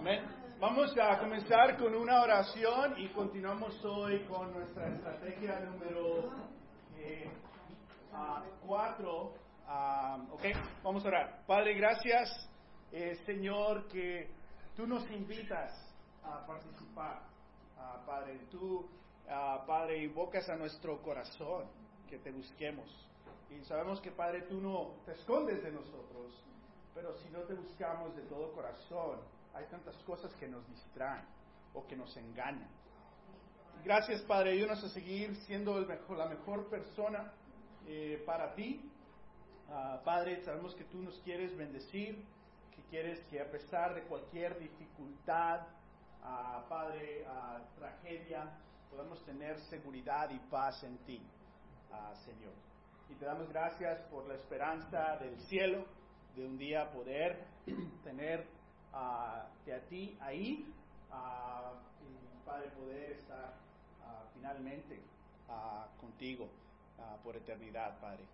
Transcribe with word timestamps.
Amén. 0.00 0.24
Vamos 0.58 0.96
a 0.96 1.18
comenzar 1.18 1.76
con 1.76 1.94
una 1.94 2.22
oración 2.22 2.94
y 2.96 3.10
continuamos 3.10 3.84
hoy 3.84 4.20
con 4.20 4.50
nuestra 4.50 4.88
estrategia 4.88 5.60
número 5.60 6.30
4. 8.66 9.34
ok, 10.30 10.42
vamos 10.82 11.04
a 11.04 11.08
orar. 11.08 11.44
Padre, 11.46 11.74
gracias, 11.74 12.30
eh, 12.90 13.14
Señor, 13.26 13.88
que 13.88 14.30
tú 14.74 14.86
nos 14.86 15.04
invitas 15.10 15.70
a 16.24 16.46
participar. 16.46 17.20
Ah, 17.76 18.02
padre, 18.06 18.40
tú, 18.50 18.88
ah, 19.28 19.62
Padre, 19.66 20.02
invocas 20.02 20.48
a 20.48 20.56
nuestro 20.56 21.02
corazón 21.02 21.66
que 22.08 22.18
te 22.20 22.30
busquemos. 22.30 22.88
Y 23.50 23.62
sabemos 23.66 24.00
que, 24.00 24.12
Padre, 24.12 24.46
tú 24.48 24.62
no 24.62 24.94
te 25.04 25.12
escondes 25.12 25.62
de 25.62 25.70
nosotros, 25.70 26.42
pero 26.94 27.12
si 27.18 27.28
no 27.28 27.40
te 27.40 27.52
buscamos 27.52 28.16
de 28.16 28.22
todo 28.22 28.50
corazón, 28.54 29.20
hay 29.54 29.66
tantas 29.66 29.96
cosas 30.04 30.34
que 30.34 30.48
nos 30.48 30.66
distraen 30.68 31.24
o 31.74 31.86
que 31.86 31.96
nos 31.96 32.16
engañan. 32.16 32.68
Gracias, 33.84 34.20
Padre, 34.22 34.52
ayúdanos 34.52 34.84
a 34.84 34.88
seguir 34.90 35.34
siendo 35.46 35.78
el 35.78 35.86
mejor, 35.86 36.18
la 36.18 36.26
mejor 36.26 36.68
persona 36.68 37.32
eh, 37.86 38.22
para 38.26 38.54
ti. 38.54 38.90
Ah, 39.70 40.00
Padre, 40.04 40.42
sabemos 40.44 40.74
que 40.74 40.84
tú 40.84 41.00
nos 41.00 41.18
quieres 41.20 41.56
bendecir, 41.56 42.22
que 42.74 42.82
quieres 42.90 43.20
que 43.30 43.40
a 43.40 43.50
pesar 43.50 43.94
de 43.94 44.02
cualquier 44.02 44.58
dificultad, 44.58 45.60
uh, 46.22 46.68
Padre, 46.68 47.24
uh, 47.24 47.78
tragedia, 47.78 48.50
podamos 48.90 49.24
tener 49.24 49.58
seguridad 49.60 50.28
y 50.30 50.38
paz 50.50 50.82
en 50.82 50.98
ti, 50.98 51.22
Señor. 52.24 52.52
Y 53.08 53.14
te 53.14 53.24
damos 53.24 53.48
gracias 53.48 54.00
por 54.10 54.26
la 54.26 54.34
esperanza 54.34 55.16
del 55.18 55.38
cielo, 55.42 55.84
de 56.34 56.46
un 56.46 56.58
día 56.58 56.90
poder 56.92 57.44
tener 58.04 58.46
de 59.64 59.74
a 59.74 59.80
ti 59.88 60.16
ahí, 60.20 60.66
y 62.02 62.44
Padre, 62.44 62.70
poder 62.70 63.12
estar 63.12 63.54
finalmente 64.34 65.00
contigo 66.00 66.48
por 67.22 67.36
eternidad, 67.36 68.00
Padre. 68.00 68.24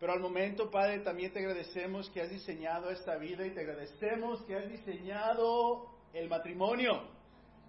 Pero 0.00 0.12
al 0.12 0.20
momento, 0.20 0.70
Padre, 0.70 1.00
también 1.00 1.32
te 1.32 1.38
agradecemos 1.38 2.10
que 2.10 2.20
has 2.20 2.30
diseñado 2.30 2.90
esta 2.90 3.16
vida 3.16 3.46
y 3.46 3.52
te 3.52 3.60
agradecemos 3.60 4.42
que 4.42 4.56
has 4.56 4.68
diseñado 4.68 5.86
el 6.12 6.28
matrimonio. 6.28 7.08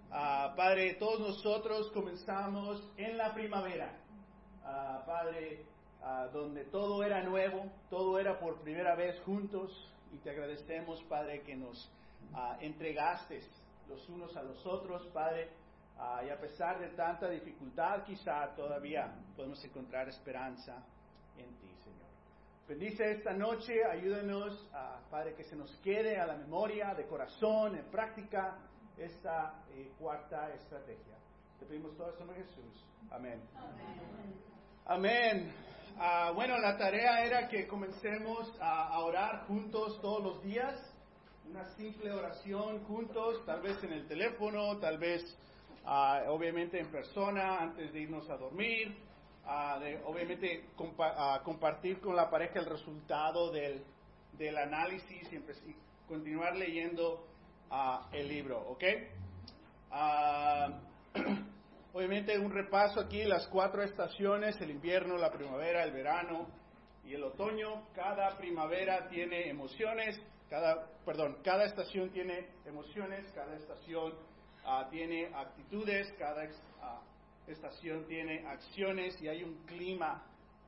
padre, 0.10 0.96
todos 0.96 1.20
nosotros 1.20 1.92
comenzamos 1.92 2.92
en 2.98 3.18
la 3.18 3.34
primavera. 3.34 3.98
padre, 5.06 5.66
donde 6.34 6.66
todo 6.66 7.04
era 7.04 7.24
nuevo, 7.24 7.72
todo 7.90 8.20
era 8.20 8.40
por 8.40 8.62
primera 8.62 8.96
vez 8.96 9.20
juntos. 9.22 9.92
Y 10.12 10.18
te 10.18 10.30
agradecemos, 10.30 11.04
Padre, 11.04 11.42
que 11.42 11.56
nos 11.56 11.92
entregaste 12.60 13.42
los 13.88 14.08
unos 14.10 14.36
a 14.36 14.44
los 14.44 14.66
otros, 14.66 15.06
Padre. 15.08 15.50
y 16.26 16.30
a 16.30 16.40
pesar 16.40 16.80
de 16.80 16.90
tanta 16.90 17.30
dificultad, 17.30 18.04
quizá 18.04 18.54
todavía 18.56 19.14
podemos 19.36 19.64
encontrar 19.64 20.10
esperanza 20.10 20.84
en 21.38 21.56
ti, 21.58 21.70
Señor. 21.84 22.08
Bendice 22.68 23.12
esta 23.12 23.34
noche, 23.34 23.84
ayúdanos, 23.86 24.70
Padre, 25.10 25.36
que 25.36 25.44
se 25.44 25.56
nos 25.56 25.76
quede 25.78 26.20
a 26.20 26.26
la 26.26 26.36
memoria, 26.36 26.94
de 26.94 27.06
corazón, 27.06 27.76
en 27.76 27.86
práctica, 27.86 28.58
esta 28.98 29.64
eh, 29.72 29.92
cuarta 30.00 30.54
estrategia. 30.54 31.16
Te 31.60 31.66
pedimos 31.66 31.96
todo 31.98 32.10
esto 32.10 32.24
en 32.24 32.36
Jesús. 32.36 32.86
Amén. 33.12 33.42
Amén. 34.86 35.54
Ah, 35.98 36.32
bueno, 36.34 36.58
la 36.58 36.78
tarea 36.78 37.24
era 37.26 37.48
que 37.48 37.68
comencemos 37.68 38.54
a 38.60 39.00
orar 39.00 39.46
juntos 39.48 40.00
todos 40.02 40.24
los 40.24 40.44
días 40.44 40.95
una 41.50 41.66
simple 41.76 42.12
oración 42.12 42.84
juntos, 42.86 43.46
tal 43.46 43.62
vez 43.62 43.82
en 43.84 43.94
el 43.94 44.08
teléfono, 44.08 44.78
tal 44.80 44.98
vez 44.98 45.22
ah, 45.86 46.24
obviamente 46.28 46.80
en 46.80 46.92
persona 46.92 47.60
antes 47.60 47.94
de 47.94 48.02
irnos 48.02 48.30
a 48.30 48.38
dormir, 48.38 48.98
de, 49.80 50.02
obviamente 50.06 50.66
ah, 51.00 51.42
compartir 51.44 52.00
con 52.00 52.16
la 52.16 52.30
pareja 52.30 52.60
el 52.60 52.66
resultado 52.66 53.52
del, 53.52 53.84
del 54.34 54.58
análisis 54.58 55.32
y, 55.32 55.36
y, 55.36 55.76
continuar 56.08 56.56
leyendo 56.56 57.26
el 58.12 58.28
libro, 58.28 58.60
¿ok? 58.70 58.84
obviamente 61.94 62.38
un 62.38 62.52
repaso 62.52 63.00
aquí, 63.00 63.24
las 63.24 63.48
cuatro 63.48 63.82
estaciones, 63.82 64.60
el 64.62 64.70
invierno, 64.70 65.18
la 65.18 65.32
primavera, 65.32 65.84
el 65.84 65.92
verano 65.92 66.48
y 67.04 67.14
el 67.14 67.24
otoño. 67.24 67.88
Cada 67.96 68.38
primavera 68.38 69.08
tiene 69.10 69.50
emociones, 69.50 70.22
cada, 70.50 70.88
perdón, 71.06 71.38
cada 71.44 71.66
estación 71.66 72.10
tiene 72.12 72.48
emociones, 72.66 73.32
cada 73.34 73.56
estación 73.56 74.14
uh, 74.66 74.90
tiene 74.90 75.34
actitudes, 75.34 76.12
cada 76.20 76.44
uh, 76.44 77.52
estación 77.52 78.06
tiene 78.06 78.46
acciones 78.48 79.20
y 79.22 79.28
hay 79.28 79.44
un 79.44 79.56
clima 79.66 80.24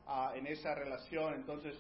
uh, 0.07 0.35
en 0.35 0.47
esa 0.47 0.73
relación. 0.75 1.35
Entonces, 1.35 1.75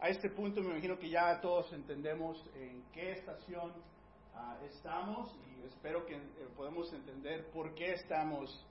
a 0.00 0.08
este 0.08 0.30
punto 0.30 0.60
me 0.60 0.70
imagino 0.72 0.98
que 0.98 1.08
ya 1.08 1.40
todos 1.40 1.72
entendemos 1.72 2.44
en 2.54 2.84
qué 2.92 3.12
estación 3.12 3.72
estamos 4.70 5.34
y 5.46 5.66
espero 5.66 6.04
que 6.04 6.14
eh, 6.14 6.20
podamos 6.56 6.92
entender 6.92 7.46
por 7.50 7.74
qué 7.74 7.94
estamos 7.94 8.64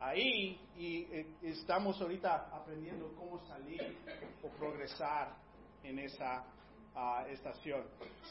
ahí 0.00 0.60
y 0.76 1.04
eh, 1.04 1.26
estamos 1.42 2.00
ahorita 2.00 2.48
aprendiendo 2.52 3.12
cómo 3.16 3.38
salir 3.46 3.96
o 4.42 4.48
progresar 4.58 5.34
en 5.82 5.98
esa 5.98 6.44
estación. 7.28 7.84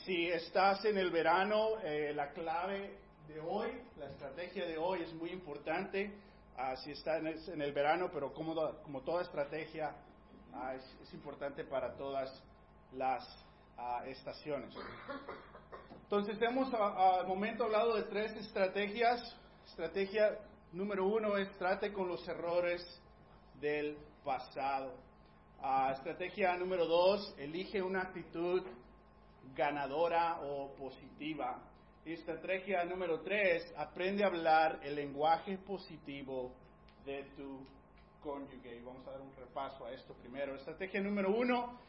Si 0.05 0.27
estás 0.27 0.83
en 0.85 0.97
el 0.97 1.11
verano, 1.11 1.79
eh, 1.83 2.13
la 2.15 2.31
clave 2.31 2.97
de 3.27 3.39
hoy, 3.39 3.69
la 3.97 4.07
estrategia 4.07 4.65
de 4.65 4.77
hoy 4.77 5.03
es 5.03 5.13
muy 5.13 5.29
importante. 5.29 6.13
Uh, 6.57 6.75
si 6.77 6.91
estás 6.91 7.21
en 7.49 7.61
el, 7.61 7.73
verano, 7.73 8.09
pero 8.13 8.33
como, 8.33 8.55
como 8.81 9.01
toda 9.01 9.23
estrategia, 9.23 9.93
ah, 10.53 10.73
es, 10.73 11.13
importante 11.13 11.65
para 11.65 11.95
todas 11.95 12.41
las 12.93 13.23
estaciones. 14.05 14.73
Entonces, 16.03 16.41
hemos 16.41 16.73
al 16.73 17.27
momento 17.27 17.65
hablado 17.65 17.95
de 17.95 18.03
tres 18.03 18.31
estrategias. 18.37 19.35
Estrategia 19.67 20.39
número 20.71 21.05
uno 21.05 21.35
es 21.35 21.51
trate 21.57 21.91
con 21.91 22.07
los 22.07 22.25
errores 22.27 22.81
del 23.59 23.97
pasado 24.23 25.04
estrategia 25.91 26.55
número 26.57 26.85
dos, 26.85 27.33
elige 27.37 27.81
una 27.81 28.01
actitud 28.01 28.63
ganadora 29.55 30.41
o 30.41 30.73
positiva. 30.75 31.61
Y 32.05 32.13
estrategia 32.13 32.83
número 32.85 33.21
tres, 33.21 33.73
aprende 33.77 34.23
a 34.23 34.27
hablar 34.27 34.79
el 34.83 34.95
lenguaje 34.95 35.57
positivo 35.57 36.53
de 37.05 37.23
tu 37.35 37.65
cónyuge. 38.21 38.81
Vamos 38.83 39.07
a 39.07 39.11
dar 39.11 39.21
un 39.21 39.35
repaso 39.35 39.85
a 39.85 39.91
esto 39.91 40.13
primero. 40.15 40.55
Estrategia 40.55 41.01
número 41.01 41.35
uno, 41.35 41.79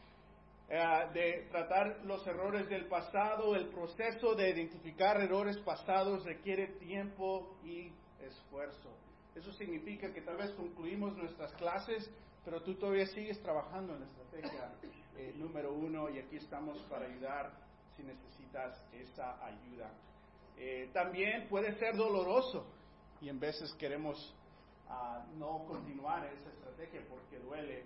eh, 0.69 0.79
de 1.13 1.47
tratar 1.51 2.03
los 2.03 2.25
errores 2.25 2.67
del 2.67 2.87
pasado. 2.87 3.55
El 3.55 3.67
proceso 3.67 4.33
de 4.33 4.49
identificar 4.49 5.21
errores 5.21 5.57
pasados 5.59 6.23
requiere 6.25 6.67
tiempo 6.79 7.55
y 7.63 7.91
esfuerzo. 8.19 8.89
Eso 9.35 9.51
significa 9.53 10.11
que 10.11 10.21
tal 10.21 10.37
vez 10.37 10.51
concluimos 10.53 11.15
nuestras 11.15 11.53
clases 11.53 12.09
pero 12.47 12.61
tú 12.61 12.75
todavía 12.75 13.05
sigues 13.07 13.41
trabajando 13.41 13.93
en 13.93 13.99
la 13.99 14.05
estrategia 14.05 14.71
eh, 15.17 15.33
número 15.35 15.73
uno 15.73 16.09
y 16.09 16.17
aquí 16.17 16.37
estamos 16.37 16.77
para 16.83 17.05
ayudar 17.05 17.51
si 17.97 18.03
necesitas 18.03 18.81
esa 18.93 19.45
ayuda. 19.45 19.91
Eh, 20.55 20.89
también 20.93 21.49
puede 21.49 21.77
ser 21.77 21.97
doloroso 21.97 22.65
y 23.19 23.27
en 23.27 23.37
veces 23.37 23.73
queremos 23.73 24.33
ah, 24.87 25.25
no 25.37 25.65
continuar 25.65 26.25
esa 26.25 26.49
estrategia 26.51 27.01
porque 27.09 27.37
duele, 27.37 27.83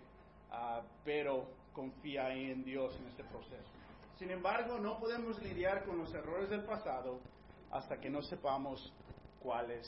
ah, 0.52 0.84
pero 1.04 1.48
confía 1.74 2.32
en 2.32 2.64
Dios 2.64 2.96
en 3.00 3.08
este 3.08 3.24
proceso. 3.24 3.72
Sin 4.20 4.30
embargo, 4.30 4.78
no 4.78 5.00
podemos 5.00 5.42
lidiar 5.42 5.86
con 5.86 5.98
los 5.98 6.14
errores 6.14 6.52
del 6.52 6.66
pasado 6.66 7.20
hasta 7.72 8.00
que 8.00 8.12
no 8.12 8.22
sepamos 8.22 8.94
cuáles 9.40 9.88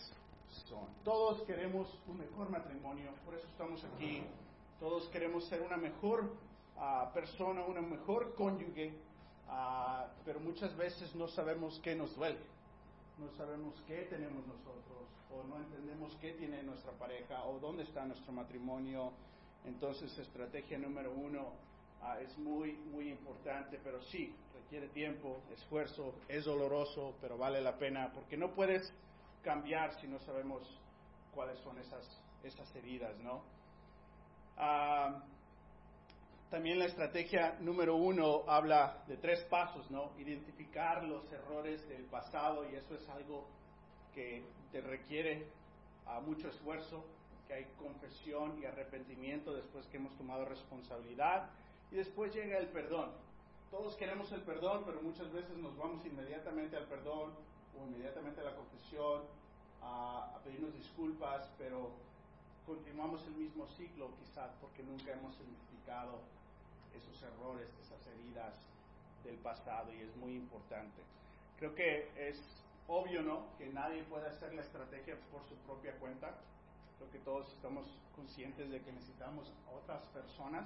son. 0.68 0.88
Todos 1.04 1.44
queremos 1.44 1.96
un 2.08 2.18
mejor 2.18 2.50
matrimonio, 2.50 3.12
por 3.24 3.36
eso 3.36 3.46
estamos 3.46 3.86
aquí 3.86 4.24
todos 4.84 5.08
queremos 5.08 5.46
ser 5.46 5.62
una 5.62 5.78
mejor 5.78 6.30
ah, 6.78 7.10
persona, 7.14 7.64
una 7.64 7.80
mejor 7.80 8.36
cónyuge, 8.36 8.92
ah, 9.48 10.08
pero 10.26 10.42
muchas 10.42 10.76
veces 10.76 11.16
no 11.16 11.30
sabemos 11.30 11.80
qué 11.82 11.96
nos 11.96 12.14
duele, 12.18 12.40
no 13.18 13.32
sabemos 13.38 13.82
qué 13.88 14.08
tenemos 14.10 14.46
nosotros, 14.46 15.08
o 15.32 15.48
no 15.48 15.56
entendemos 15.56 16.14
qué 16.20 16.34
tiene 16.34 16.62
nuestra 16.64 16.92
pareja, 16.92 17.46
o 17.46 17.60
dónde 17.60 17.84
está 17.84 18.06
nuestro 18.06 18.34
matrimonio. 18.34 19.14
Entonces, 19.64 20.18
estrategia 20.20 20.78
número 20.78 21.14
uno 21.14 21.54
ah, 22.02 22.20
es 22.20 22.38
muy, 22.38 22.74
muy 22.92 23.08
importante, 23.10 23.80
pero 23.86 24.02
sí, 24.02 24.36
requiere 24.54 24.90
tiempo, 24.90 25.40
esfuerzo, 25.54 26.14
es 26.28 26.44
doloroso, 26.44 27.16
pero 27.22 27.38
vale 27.38 27.62
la 27.62 27.78
pena, 27.78 28.12
porque 28.14 28.36
no 28.36 28.52
puedes 28.52 28.94
cambiar 29.44 29.98
si 30.02 30.08
no 30.08 30.20
sabemos 30.20 30.62
cuáles 31.34 31.58
son 31.60 31.78
esas, 31.78 32.06
esas 32.44 32.76
heridas, 32.76 33.18
¿no? 33.20 33.63
También 36.50 36.80
la 36.80 36.86
estrategia 36.86 37.58
número 37.62 37.96
uno 37.96 38.44
habla 38.48 39.04
de 39.08 39.18
tres 39.18 39.44
pasos, 39.46 39.90
¿no? 39.90 40.12
Identificar 40.20 41.04
los 41.04 41.32
errores 41.32 41.88
del 41.90 42.04
pasado 42.06 42.70
y 42.70 42.76
eso 42.76 42.96
es 42.96 43.10
algo 43.10 43.48
que 44.14 44.44
te 44.72 44.82
requiere 44.82 45.48
a 46.06 46.20
mucho 46.20 46.48
esfuerzo, 46.50 47.04
que 47.48 47.56
hay 47.56 47.66
confesión 47.80 48.60
y 48.62 48.66
arrepentimiento 48.66 49.54
después 49.54 49.88
que 49.88 49.98
hemos 49.98 50.16
tomado 50.18 50.46
responsabilidad 50.46 51.50
y 51.92 51.96
después 51.96 52.34
llega 52.34 52.58
el 52.58 52.68
perdón. 52.68 53.12
Todos 53.72 53.96
queremos 53.96 54.32
el 54.32 54.42
perdón, 54.42 54.84
pero 54.86 55.02
muchas 55.02 55.32
veces 55.32 55.58
nos 55.58 55.76
vamos 55.76 56.06
inmediatamente 56.06 56.78
al 56.78 56.86
perdón 56.86 57.34
o 57.80 57.88
inmediatamente 57.88 58.42
a 58.42 58.44
la 58.44 58.56
confesión, 58.56 59.24
a, 59.82 60.36
a 60.36 60.40
pedirnos 60.44 60.74
disculpas, 60.76 61.52
pero 61.58 61.90
continuamos 62.66 63.26
el 63.28 63.36
mismo 63.36 63.68
ciclo 63.78 64.10
quizás 64.20 64.52
porque 64.62 64.84
nunca 64.84 65.12
hemos 65.12 65.36
identificado 65.40 66.20
esos 66.96 67.22
errores, 67.24 67.68
esas 67.82 68.06
heridas 68.08 68.54
del 69.24 69.36
pasado 69.38 69.92
y 69.94 70.02
es 70.02 70.16
muy 70.18 70.36
importante. 70.36 71.02
Creo 71.58 71.76
que 71.76 72.10
es 72.30 72.40
obvio, 72.88 73.22
¿no? 73.22 73.46
Que 73.58 73.68
nadie 73.68 74.04
puede 74.04 74.28
hacer 74.28 74.54
la 74.54 74.62
estrategia 74.62 75.16
por 75.32 75.44
su 75.48 75.56
propia 75.66 75.94
cuenta. 76.00 76.36
Creo 76.98 77.12
que 77.12 77.20
todos 77.20 77.52
estamos 77.54 77.86
conscientes 78.16 78.70
de 78.70 78.82
que 78.82 78.92
necesitamos 78.92 79.52
otras 79.72 80.02
personas 80.14 80.66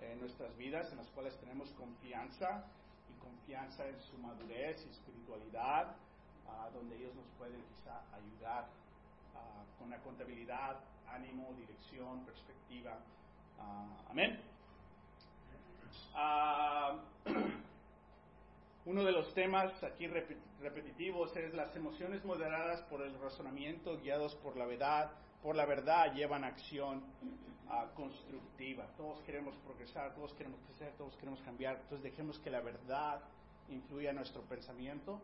en 0.00 0.20
nuestras 0.20 0.56
vidas 0.56 0.90
en 0.92 0.98
las 0.98 1.08
cuales 1.08 1.36
tenemos 1.38 1.70
confianza 1.72 2.64
y 3.08 3.18
confianza 3.20 3.86
en 3.86 4.00
su 4.00 4.18
madurez 4.18 4.84
y 4.86 4.90
espiritualidad, 4.90 5.96
donde 6.72 6.96
ellos 6.96 7.14
nos 7.14 7.26
pueden 7.38 7.60
quizá 7.62 8.02
ayudar 8.14 8.68
con 9.78 9.90
la 9.90 9.98
contabilidad, 9.98 10.78
ánimo, 11.12 11.54
dirección, 11.56 12.24
perspectiva. 12.24 12.98
amén. 14.10 14.40
Uno 18.86 19.04
de 19.04 19.12
los 19.12 19.32
temas 19.34 19.82
aquí 19.84 20.06
repetitivos 20.06 21.36
es 21.36 21.52
las 21.54 21.76
emociones 21.76 22.24
moderadas 22.24 22.80
por 22.82 23.02
el 23.02 23.18
razonamiento, 23.20 24.00
guiados 24.00 24.34
por 24.36 24.56
la 24.56 24.64
verdad, 24.64 25.10
por 25.42 25.54
la 25.54 25.66
verdad 25.66 26.14
llevan 26.14 26.42
acción 26.42 27.04
uh, 27.68 27.94
constructiva. 27.94 28.86
Todos 28.96 29.20
queremos 29.20 29.54
progresar, 29.56 30.14
todos 30.14 30.32
queremos 30.34 30.58
crecer, 30.62 30.92
todos 30.96 31.14
queremos 31.16 31.40
cambiar. 31.42 31.76
Entonces 31.76 32.02
dejemos 32.02 32.38
que 32.38 32.50
la 32.50 32.60
verdad 32.60 33.20
influya 33.68 34.10
en 34.10 34.16
nuestro 34.16 34.42
pensamiento 34.42 35.20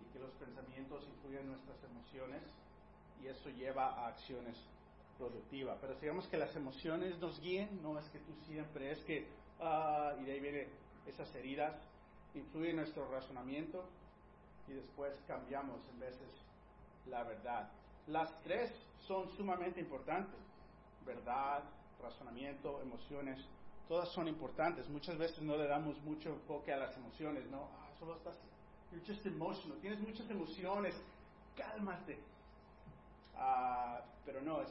y 0.00 0.12
que 0.12 0.18
los 0.18 0.32
pensamientos 0.32 1.06
influyan 1.08 1.42
en 1.44 1.52
nuestras 1.52 1.78
emociones 1.84 2.42
y 3.22 3.28
eso 3.28 3.48
lleva 3.50 3.86
a 3.86 4.08
acciones 4.08 4.56
productivas. 5.18 5.78
Pero 5.80 5.94
digamos 6.00 6.26
que 6.28 6.36
las 6.36 6.54
emociones 6.56 7.18
nos 7.18 7.40
guíen, 7.40 7.82
no 7.82 7.98
es 7.98 8.06
que 8.10 8.18
tú 8.18 8.32
siempre, 8.46 8.92
es 8.92 8.98
que, 9.00 9.26
uh, 9.60 10.20
y 10.20 10.24
de 10.24 10.32
ahí 10.32 10.40
vienen 10.40 10.68
esas 11.06 11.32
heridas 11.34 11.74
influye 12.34 12.70
en 12.70 12.76
nuestro 12.76 13.08
razonamiento 13.10 13.84
y 14.68 14.72
después 14.72 15.12
cambiamos 15.26 15.80
en 15.92 16.00
veces 16.00 16.28
la 17.06 17.22
verdad. 17.22 17.68
Las 18.08 18.30
tres 18.42 18.70
son 19.06 19.28
sumamente 19.36 19.80
importantes. 19.80 20.38
Verdad, 21.04 21.62
razonamiento, 22.02 22.80
emociones, 22.82 23.38
todas 23.88 24.08
son 24.10 24.28
importantes. 24.28 24.88
Muchas 24.88 25.16
veces 25.16 25.40
no 25.42 25.56
le 25.56 25.66
damos 25.66 26.00
mucho 26.02 26.30
enfoque 26.30 26.72
a 26.72 26.76
las 26.76 26.96
emociones, 26.96 27.46
¿no? 27.50 27.68
Ah, 27.78 27.88
solo 27.98 28.16
estás, 28.16 28.36
you're 28.92 29.06
just 29.06 29.24
emotional, 29.26 29.78
tienes 29.80 30.00
muchas 30.00 30.28
emociones, 30.28 30.94
cálmate. 31.56 32.18
Ah, 33.36 34.00
pero 34.24 34.40
no, 34.40 34.62
es, 34.62 34.68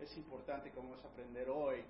es 0.00 0.16
importante 0.16 0.70
como 0.70 0.90
vamos 0.90 1.04
a 1.04 1.08
aprender 1.08 1.48
hoy 1.48 1.84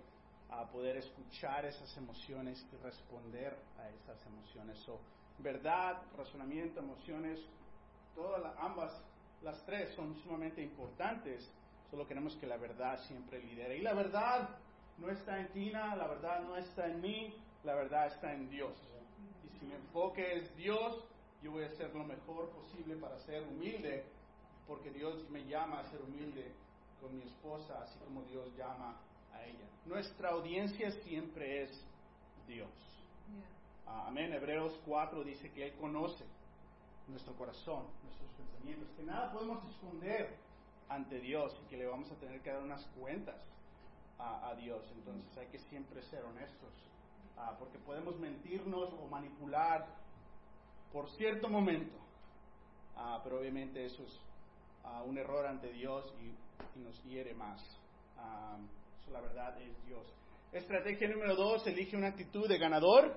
a 0.51 0.67
poder 0.67 0.97
escuchar 0.97 1.65
esas 1.65 1.97
emociones 1.97 2.65
y 2.73 2.77
responder 2.77 3.57
a 3.79 3.89
esas 3.89 4.25
emociones. 4.27 4.79
So, 4.81 5.01
verdad, 5.39 6.03
razonamiento, 6.17 6.81
emociones, 6.81 7.41
todas 8.15 8.43
ambas, 8.59 8.93
las 9.43 9.65
tres 9.65 9.95
son 9.95 10.15
sumamente 10.23 10.63
importantes. 10.63 11.51
Solo 11.91 12.07
queremos 12.07 12.37
que 12.37 12.47
la 12.47 12.57
verdad 12.57 13.01
siempre 13.07 13.43
lidere. 13.43 13.79
Y 13.79 13.83
la 13.83 13.95
verdad 13.95 14.49
no 14.99 15.11
está 15.11 15.41
en 15.41 15.49
Tina, 15.49 15.97
la 15.97 16.07
verdad 16.07 16.43
no 16.43 16.57
está 16.57 16.87
en 16.87 17.01
mí, 17.01 17.35
la 17.65 17.75
verdad 17.75 18.07
está 18.07 18.33
en 18.33 18.49
Dios. 18.49 18.73
Y 19.45 19.59
si 19.59 19.67
mi 19.67 19.75
enfoque 19.75 20.39
es 20.39 20.57
Dios, 20.57 21.05
yo 21.43 21.53
voy 21.53 21.65
a 21.65 21.67
hacer 21.67 21.95
lo 21.95 22.05
mejor 22.05 22.51
posible 22.51 22.97
para 22.97 23.19
ser 23.21 23.43
humilde, 23.43 24.05
porque 24.67 24.91
Dios 24.91 25.29
me 25.31 25.45
llama 25.47 25.81
a 25.81 25.85
ser 25.91 26.01
humilde 26.01 26.53
con 27.05 27.17
mi 27.19 27.25
esposa, 27.25 27.83
así 27.83 27.99
como 27.99 28.23
Dios 28.23 28.49
llama 28.57 28.97
ella. 29.45 29.69
Nuestra 29.85 30.31
audiencia 30.31 30.91
siempre 31.03 31.65
es 31.65 31.85
Dios. 32.49 32.71
Ah, 33.87 34.07
amén. 34.09 34.33
Hebreos 34.33 34.73
4 34.87 35.23
dice 35.23 35.51
que 35.53 35.67
Él 35.67 35.75
conoce 35.75 36.25
nuestro 37.09 37.35
corazón, 37.35 37.85
nuestros 38.03 38.31
pensamientos, 38.39 38.89
que 38.97 39.03
nada 39.03 39.31
podemos 39.33 39.63
esconder 39.69 40.35
ante 40.89 41.21
Dios 41.21 41.55
y 41.63 41.69
que 41.69 41.77
le 41.77 41.87
vamos 41.87 42.11
a 42.11 42.15
tener 42.15 42.41
que 42.41 42.51
dar 42.51 42.63
unas 42.63 42.83
cuentas 42.99 43.37
a, 44.19 44.55
Dios. 44.55 44.83
Entonces 44.97 45.37
hay 45.37 45.49
que 45.49 45.59
siempre 45.59 46.03
ser 46.05 46.25
honestos, 46.25 46.73
ah, 47.37 47.55
porque 47.59 47.79
podemos 47.81 48.19
mentirnos 48.19 48.95
o 48.95 49.07
manipular 49.09 49.87
por 50.91 51.11
cierto 51.11 51.51
momento, 51.51 51.99
ah, 52.97 53.21
pero 53.23 53.41
obviamente 53.41 53.85
eso 53.85 54.03
es 54.05 54.19
un 55.07 55.19
error 55.19 55.47
ante 55.47 55.71
Dios 55.73 56.15
y, 56.21 56.79
y 56.79 56.83
nos 56.83 57.03
hiere 57.05 57.35
más 57.35 57.61
la 59.13 59.21
verdad 59.21 59.61
es 59.61 59.85
Dios. 59.87 60.07
Estrategia 60.53 61.09
número 61.09 61.37
dos, 61.37 61.67
elige 61.67 61.97
una 61.97 62.09
actitud 62.09 62.49
de 62.49 62.59
ganador. 62.59 63.17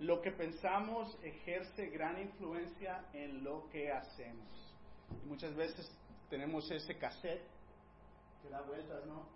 Lo 0.00 0.20
que 0.20 0.30
pensamos 0.30 1.18
ejerce 1.22 1.90
gran 1.90 2.20
influencia 2.20 3.04
en 3.12 3.42
lo 3.42 3.68
que 3.70 3.90
hacemos. 3.90 4.74
Y 5.22 5.26
muchas 5.26 5.54
veces 5.56 5.90
tenemos 6.30 6.70
ese 6.70 6.96
cassette 6.96 7.42
que 8.42 8.48
da 8.48 8.62
vueltas, 8.62 9.04
¿no? 9.06 9.26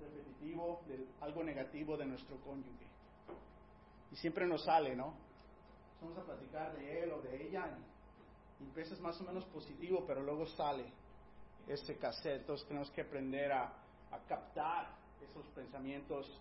Repetitivo 0.00 0.82
de 0.86 1.06
algo 1.20 1.42
negativo 1.42 1.96
de 1.96 2.06
nuestro 2.06 2.36
cónyuge. 2.38 2.86
Y 4.12 4.16
siempre 4.16 4.46
nos 4.46 4.64
sale, 4.64 4.94
¿no? 4.94 5.14
Vamos 6.00 6.18
a 6.18 6.24
platicar 6.24 6.76
de 6.76 7.02
él 7.02 7.12
o 7.12 7.20
de 7.22 7.46
ella 7.46 7.76
y 8.60 8.64
empiezas 8.64 9.00
más 9.00 9.20
o 9.20 9.24
menos 9.24 9.44
positivo, 9.46 10.04
pero 10.06 10.22
luego 10.22 10.46
sale 10.46 10.84
ese 11.68 11.96
cassette. 11.98 12.40
Entonces 12.40 12.66
tenemos 12.66 12.90
que 12.90 13.02
aprender 13.02 13.52
a, 13.52 13.64
a 14.10 14.18
captar 14.28 14.88
esos 15.22 15.46
pensamientos 15.48 16.40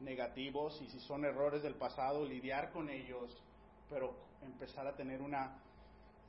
negativos 0.00 0.80
y 0.82 0.88
si 0.88 1.00
son 1.00 1.24
errores 1.24 1.62
del 1.62 1.74
pasado, 1.74 2.24
lidiar 2.24 2.70
con 2.72 2.88
ellos, 2.88 3.36
pero 3.88 4.14
empezar 4.42 4.86
a 4.86 4.96
tener 4.96 5.20
una 5.20 5.58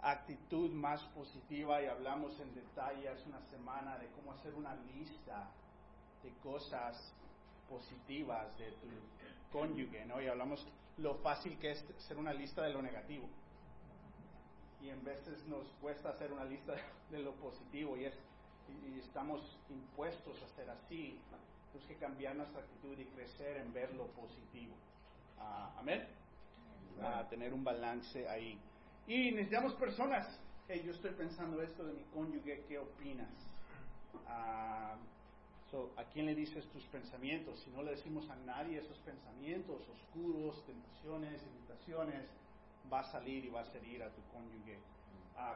actitud 0.02 0.72
más 0.72 1.02
positiva 1.16 1.82
y 1.82 1.86
hablamos 1.86 2.38
en 2.40 2.54
detalle 2.56 3.08
hace 3.08 3.28
una 3.30 3.42
semana 3.50 3.98
de 3.98 4.08
cómo 4.08 4.34
hacer 4.34 4.54
una 4.56 4.76
lista 4.76 5.50
de 6.24 6.32
cosas 6.44 7.14
positivas 7.70 8.58
de 8.58 8.72
tu 8.72 8.88
cónyuge, 9.52 10.06
¿no? 10.06 10.22
Y 10.22 10.28
hablamos 10.28 10.66
lo 10.98 11.16
fácil 11.16 11.58
que 11.60 11.72
es 11.72 11.86
hacer 11.98 12.18
una 12.18 12.34
lista 12.34 12.64
de 12.64 12.74
lo 12.74 12.82
negativo. 12.82 13.28
Y 14.82 14.90
en 14.90 15.04
veces 15.04 15.46
nos 15.48 15.68
cuesta 15.80 16.10
hacer 16.10 16.32
una 16.34 16.46
lista 16.46 16.74
de 17.12 17.20
lo 17.20 17.34
positivo 17.36 17.96
y 17.98 18.06
es 18.06 18.18
y 18.86 19.00
estamos 19.00 19.42
impuestos 19.70 20.42
a 20.44 20.56
ser 20.56 20.70
así 20.70 21.18
tenemos 21.72 21.88
que 21.88 21.96
cambiar 21.96 22.36
nuestra 22.36 22.62
actitud 22.62 22.98
y 23.00 23.06
crecer 23.06 23.58
en 23.58 23.74
ver 23.74 23.94
lo 23.96 24.08
positivo. 24.08 24.76
Ah, 25.40 25.74
amén. 25.78 26.06
A 27.02 27.28
tener 27.30 27.54
un 27.54 27.64
balance 27.64 28.28
ahí. 28.28 28.60
Y 29.08 29.32
necesitamos 29.32 29.74
personas. 29.76 30.28
Hey, 30.68 30.84
yo 30.86 30.92
estoy 30.92 31.12
pensando 31.12 31.62
esto 31.62 31.86
de 31.86 31.94
mi 31.94 32.04
cónyuge, 32.14 32.64
¿qué 32.68 32.78
opinas? 32.78 33.30
Ah, 34.28 34.98
¿A 35.96 36.04
quién 36.12 36.26
le 36.26 36.36
dices 36.36 36.66
tus 36.72 36.84
pensamientos? 36.88 37.58
Si 37.62 37.70
no 37.70 37.82
le 37.82 37.92
decimos 37.92 38.30
a 38.30 38.36
nadie 38.36 38.80
esos 38.80 38.98
pensamientos 39.00 39.82
oscuros, 39.88 40.66
tentaciones, 40.66 41.42
invitaciones, 41.44 42.26
va 42.92 43.00
a 43.00 43.12
salir 43.12 43.46
y 43.46 43.50
va 43.50 43.62
a 43.62 43.66
seguir 43.66 44.04
a 44.04 44.10
tu 44.10 44.22
cónyuge 44.34 44.78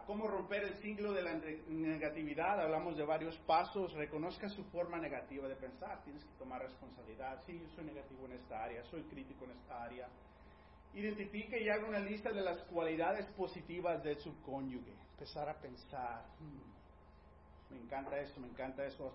cómo 0.06 0.28
romper 0.28 0.64
el 0.64 0.76
ciclo 0.76 1.14
de 1.14 1.22
la 1.22 1.34
negatividad, 1.68 2.60
hablamos 2.60 2.96
de 2.98 3.04
varios 3.04 3.36
pasos, 3.40 3.94
reconozca 3.94 4.50
su 4.50 4.64
forma 4.66 4.98
negativa 4.98 5.48
de 5.48 5.56
pensar, 5.56 6.04
tienes 6.04 6.24
que 6.24 6.34
tomar 6.38 6.62
responsabilidad, 6.62 7.42
sí, 7.46 7.60
yo 7.60 7.68
soy 7.76 7.86
negativo 7.86 8.26
en 8.26 8.34
esta 8.34 8.64
área, 8.64 8.84
soy 8.86 9.04
crítico 9.04 9.46
en 9.46 9.52
esta 9.52 9.84
área. 9.84 10.08
Identifique 10.94 11.62
y 11.62 11.70
haga 11.70 11.88
una 11.88 12.00
lista 12.00 12.32
de 12.32 12.42
las 12.42 12.60
cualidades 12.64 13.26
positivas 13.38 14.04
de 14.04 14.16
su 14.16 14.42
cónyuge, 14.44 14.94
empezar 15.14 15.50
a 15.50 15.60
pensar, 15.60 16.26
hmm, 16.40 17.74
me 17.74 17.82
encanta 17.82 18.20
eso, 18.20 18.40
me 18.40 18.48
encanta 18.48 18.86
eso, 18.86 19.14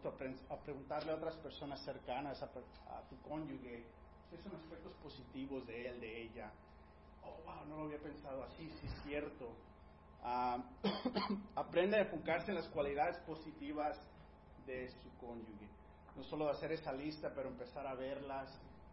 a 0.51 0.57
preguntarle 0.59 1.13
a 1.13 1.15
otras 1.15 1.37
personas 1.37 1.83
cercanas, 1.85 2.43
a, 2.43 2.47
a 2.47 3.09
tu 3.09 3.17
cónyuge, 3.29 3.85
si 4.29 4.37
son 4.43 4.55
aspectos 4.57 4.93
positivos 5.03 5.67
de 5.67 5.89
él, 5.89 6.01
de 6.01 6.23
ella. 6.23 6.51
Oh, 7.23 7.37
wow, 7.45 7.67
no 7.69 7.77
lo 7.79 7.85
había 7.85 7.99
pensado 7.99 8.45
así, 8.45 8.69
sí 8.81 8.87
es 8.87 9.03
cierto 9.05 9.55
Aprende 11.55 11.97
a 11.97 12.01
enfocarse 12.01 12.51
en 12.51 12.57
las 12.57 12.69
cualidades 12.69 13.17
positivas 13.19 13.99
de 14.67 14.91
su 15.03 15.11
cónyuge. 15.19 15.69
No 16.17 16.25
solo 16.25 16.49
hacer 16.49 16.73
esa 16.73 16.93
lista, 16.93 17.33
pero 17.35 17.49
empezar 17.49 17.87
a 17.87 17.95
verlas 17.95 18.51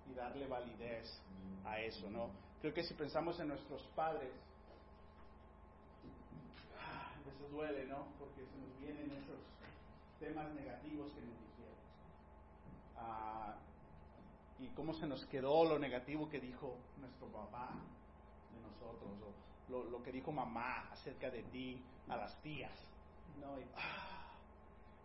y 0.09 0.13
darle 0.13 0.47
validez 0.47 1.21
a 1.65 1.79
eso, 1.79 2.09
¿no? 2.09 2.29
Creo 2.61 2.73
que 2.73 2.83
si 2.83 2.93
pensamos 2.93 3.39
en 3.39 3.49
nuestros 3.49 3.81
padres, 3.95 4.31
ah, 6.79 7.11
eso 7.27 7.49
duele, 7.49 7.85
¿no? 7.85 8.07
Porque 8.17 8.45
se 8.45 8.57
nos 8.57 8.79
vienen 8.79 9.11
esos 9.11 9.39
temas 10.19 10.51
negativos 10.53 11.11
que 11.11 11.21
nos 11.21 11.35
dijeron. 11.39 11.75
Ah, 12.97 13.55
y 14.59 14.67
cómo 14.69 14.93
se 14.93 15.05
nos 15.05 15.25
quedó 15.25 15.65
lo 15.65 15.77
negativo 15.77 16.29
que 16.29 16.39
dijo 16.39 16.77
nuestro 16.99 17.27
papá 17.27 17.69
de 18.53 18.61
nosotros, 18.61 19.11
lo, 19.69 20.01
que 20.03 20.11
dijo 20.11 20.31
mamá 20.31 20.89
acerca 20.91 21.29
de 21.29 21.43
ti 21.43 21.81
a 22.07 22.17
las 22.17 22.41
tías. 22.41 22.77
¿no? 23.41 23.55
Ah, 23.75 24.31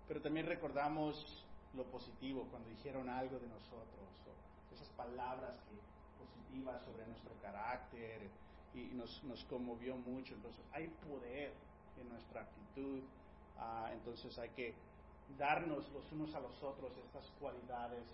pero 0.09 0.21
también 0.21 0.47
recordamos 0.47 1.45
lo 1.75 1.85
positivo 1.85 2.47
cuando 2.51 2.69
dijeron 2.69 3.09
algo 3.09 3.39
de 3.39 3.49
nosotros, 3.49 4.09
o 4.27 4.75
esas 4.75 4.89
palabras 4.91 5.57
que, 5.69 5.77
positivas 6.23 6.83
sobre 6.83 7.07
nuestro 7.07 7.33
carácter, 7.41 8.31
y 8.75 8.95
nos, 8.95 9.23
nos 9.25 9.45
conmovió 9.45 9.97
mucho. 9.97 10.35
Entonces, 10.35 10.65
hay 10.73 10.89
poder 11.09 11.53
en 12.01 12.09
nuestra 12.09 12.43
actitud, 12.43 13.03
ah, 13.59 13.91
entonces 13.93 14.39
hay 14.39 14.51
que 14.51 14.75
darnos 15.39 15.91
los 15.93 16.11
unos 16.13 16.35
a 16.35 16.41
los 16.41 16.63
otros 16.63 16.93
estas 17.07 17.31
cualidades 17.41 18.05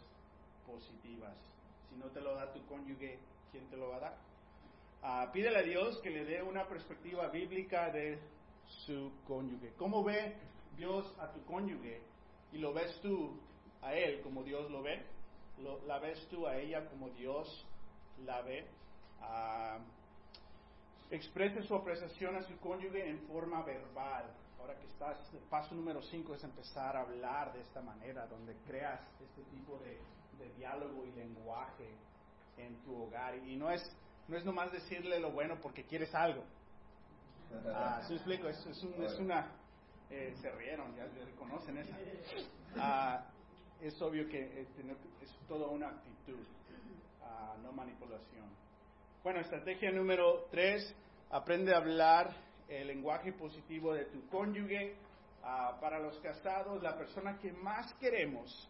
positivas. 0.67 1.37
Si 1.89 1.97
no 1.97 2.07
te 2.07 2.21
lo 2.21 2.35
da 2.35 2.53
tu 2.53 2.65
cónyuge, 2.67 3.19
¿quién 3.51 3.67
te 3.69 3.77
lo 3.77 3.89
va 3.89 3.97
a 3.97 4.01
dar? 4.01 4.28
Ah, 5.03 5.31
pídele 5.33 5.59
a 5.59 5.63
Dios 5.63 5.99
que 6.01 6.11
le 6.11 6.25
dé 6.25 6.43
una 6.43 6.67
perspectiva 6.67 7.29
bíblica 7.29 7.91
de 7.91 8.19
su 8.87 9.13
cónyuge. 9.27 9.73
¿Cómo 9.77 10.03
ve 10.03 10.35
Dios 10.77 11.15
a 11.21 11.31
tu 11.33 11.45
cónyuge? 11.45 12.01
Y 12.53 12.59
lo 12.59 12.73
ves 12.73 13.01
tú 13.01 13.39
a 13.83 13.95
él 13.95 14.21
como 14.23 14.43
Dios 14.43 14.71
lo 14.71 14.83
ve. 14.83 15.05
la 15.87 15.99
ves 15.99 16.27
tú 16.29 16.47
a 16.47 16.57
ella 16.57 16.87
como 16.89 17.11
Dios 17.11 17.67
la 18.25 18.43
ve. 18.43 18.67
Ah, 19.21 19.79
exprese 21.11 21.63
su 21.63 21.75
apreciación 21.75 22.37
a 22.37 22.43
su 22.43 22.57
cónyuge 22.59 23.09
en 23.09 23.21
forma 23.27 23.63
verbal. 23.63 24.25
Ahora 24.61 24.77
que 24.79 24.87
estás, 24.87 25.17
el 25.33 25.41
paso 25.49 25.75
número 25.75 26.03
5 26.03 26.35
es 26.35 26.45
empezar 26.45 26.97
a 26.97 27.03
hablar 27.03 27.53
de 27.53 27.61
esta 27.61 27.81
manera, 27.81 28.27
donde 28.27 28.55
creas 28.67 29.01
este 29.21 29.43
tipo 29.45 29.79
de, 29.79 29.99
diálogo 30.57 31.05
y 31.05 31.13
lenguaje 31.13 31.89
en 32.57 32.77
tu 32.83 33.03
hogar. 33.03 33.37
Y 33.37 33.57
no 33.57 33.71
es, 33.71 33.83
no 34.29 34.37
es 34.37 34.45
nomás 34.45 34.71
decirle 34.71 35.19
lo 35.19 35.33
bueno 35.33 35.57
porque 35.61 35.85
quieres 35.85 36.15
algo. 36.15 36.45
Ah, 37.75 38.03
¿sí 38.07 38.13
explico? 38.13 38.47
Es, 38.47 38.67
es, 38.67 39.19
una... 39.19 39.51
Eh, 40.11 40.35
se 40.43 40.51
rieron, 40.51 40.95
ya 40.95 41.07
reconocen 41.25 41.79
esa. 41.79 41.97
Ah, 42.77 43.25
es 43.81 44.01
obvio 44.03 44.29
que 44.29 44.61
es 44.61 44.69
toda 45.49 45.69
una 45.69 45.89
actitud, 45.89 46.39
ah, 47.23 47.57
no 47.63 47.73
manipulación. 47.73 48.47
Bueno, 49.25 49.41
estrategia 49.41 49.91
número 49.91 50.47
3, 50.51 50.95
aprende 51.31 51.75
a 51.75 51.79
hablar 51.79 52.35
el 52.69 52.87
lenguaje 52.87 53.33
positivo 53.33 53.95
de 53.95 54.05
tu 54.07 54.29
cónyuge. 54.29 54.95
Ah, 55.43 55.79
para 55.81 55.99
los 55.99 56.19
casados, 56.21 56.83
la 56.83 56.97
persona 56.97 57.39
que 57.39 57.53
más 57.53 57.95
queremos 57.95 58.69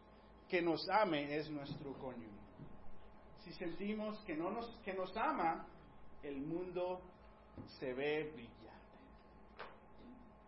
que 0.49 0.62
nos 0.62 0.88
ame 0.88 1.37
es 1.37 1.50
nuestro 1.50 1.93
cónyuge. 1.95 2.38
Si 3.49 3.55
sentimos 3.55 4.19
que, 4.26 4.37
no 4.37 4.50
nos, 4.50 4.67
que 4.85 4.93
nos 4.93 5.17
ama, 5.17 5.64
el 6.23 6.37
mundo 6.37 7.00
se 7.78 7.95
ve 7.95 8.31
brillante. 8.35 8.59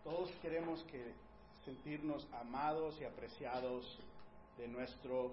Todos 0.04 0.30
queremos 0.42 0.84
que 0.84 1.14
sentirnos 1.64 2.28
amados 2.34 3.00
y 3.00 3.04
apreciados 3.04 3.98
de 4.58 4.68
nuestro 4.68 5.32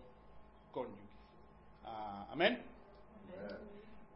cónyuge. 0.71 1.01
Ah, 1.83 2.27
amén. 2.31 2.63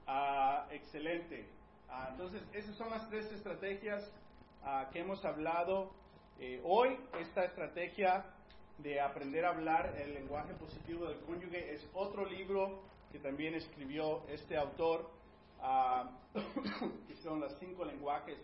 Ah, 0.07 0.67
excelente. 0.71 1.45
Ah, 1.89 2.07
entonces, 2.11 2.41
esas 2.53 2.73
son 2.77 2.89
las 2.89 3.09
tres 3.09 3.29
estrategias 3.33 4.09
que 4.93 4.99
hemos 4.99 5.25
hablado 5.25 5.91
eh, 6.39 6.61
hoy. 6.63 6.97
Esta 7.19 7.43
estrategia 7.43 8.23
de 8.77 9.01
aprender 9.01 9.43
a 9.43 9.49
hablar 9.49 9.93
el 9.97 10.13
lenguaje 10.13 10.53
positivo 10.53 11.07
del 11.07 11.19
cónyuge 11.25 11.73
es 11.73 11.85
otro 11.93 12.25
libro 12.25 12.89
que 13.11 13.19
también 13.19 13.55
escribió 13.55 14.27
este 14.27 14.57
autor, 14.57 15.09
ah, 15.61 16.09
que 17.07 17.15
son 17.17 17.39
los 17.39 17.53
cinco 17.59 17.85
lenguajes 17.85 18.39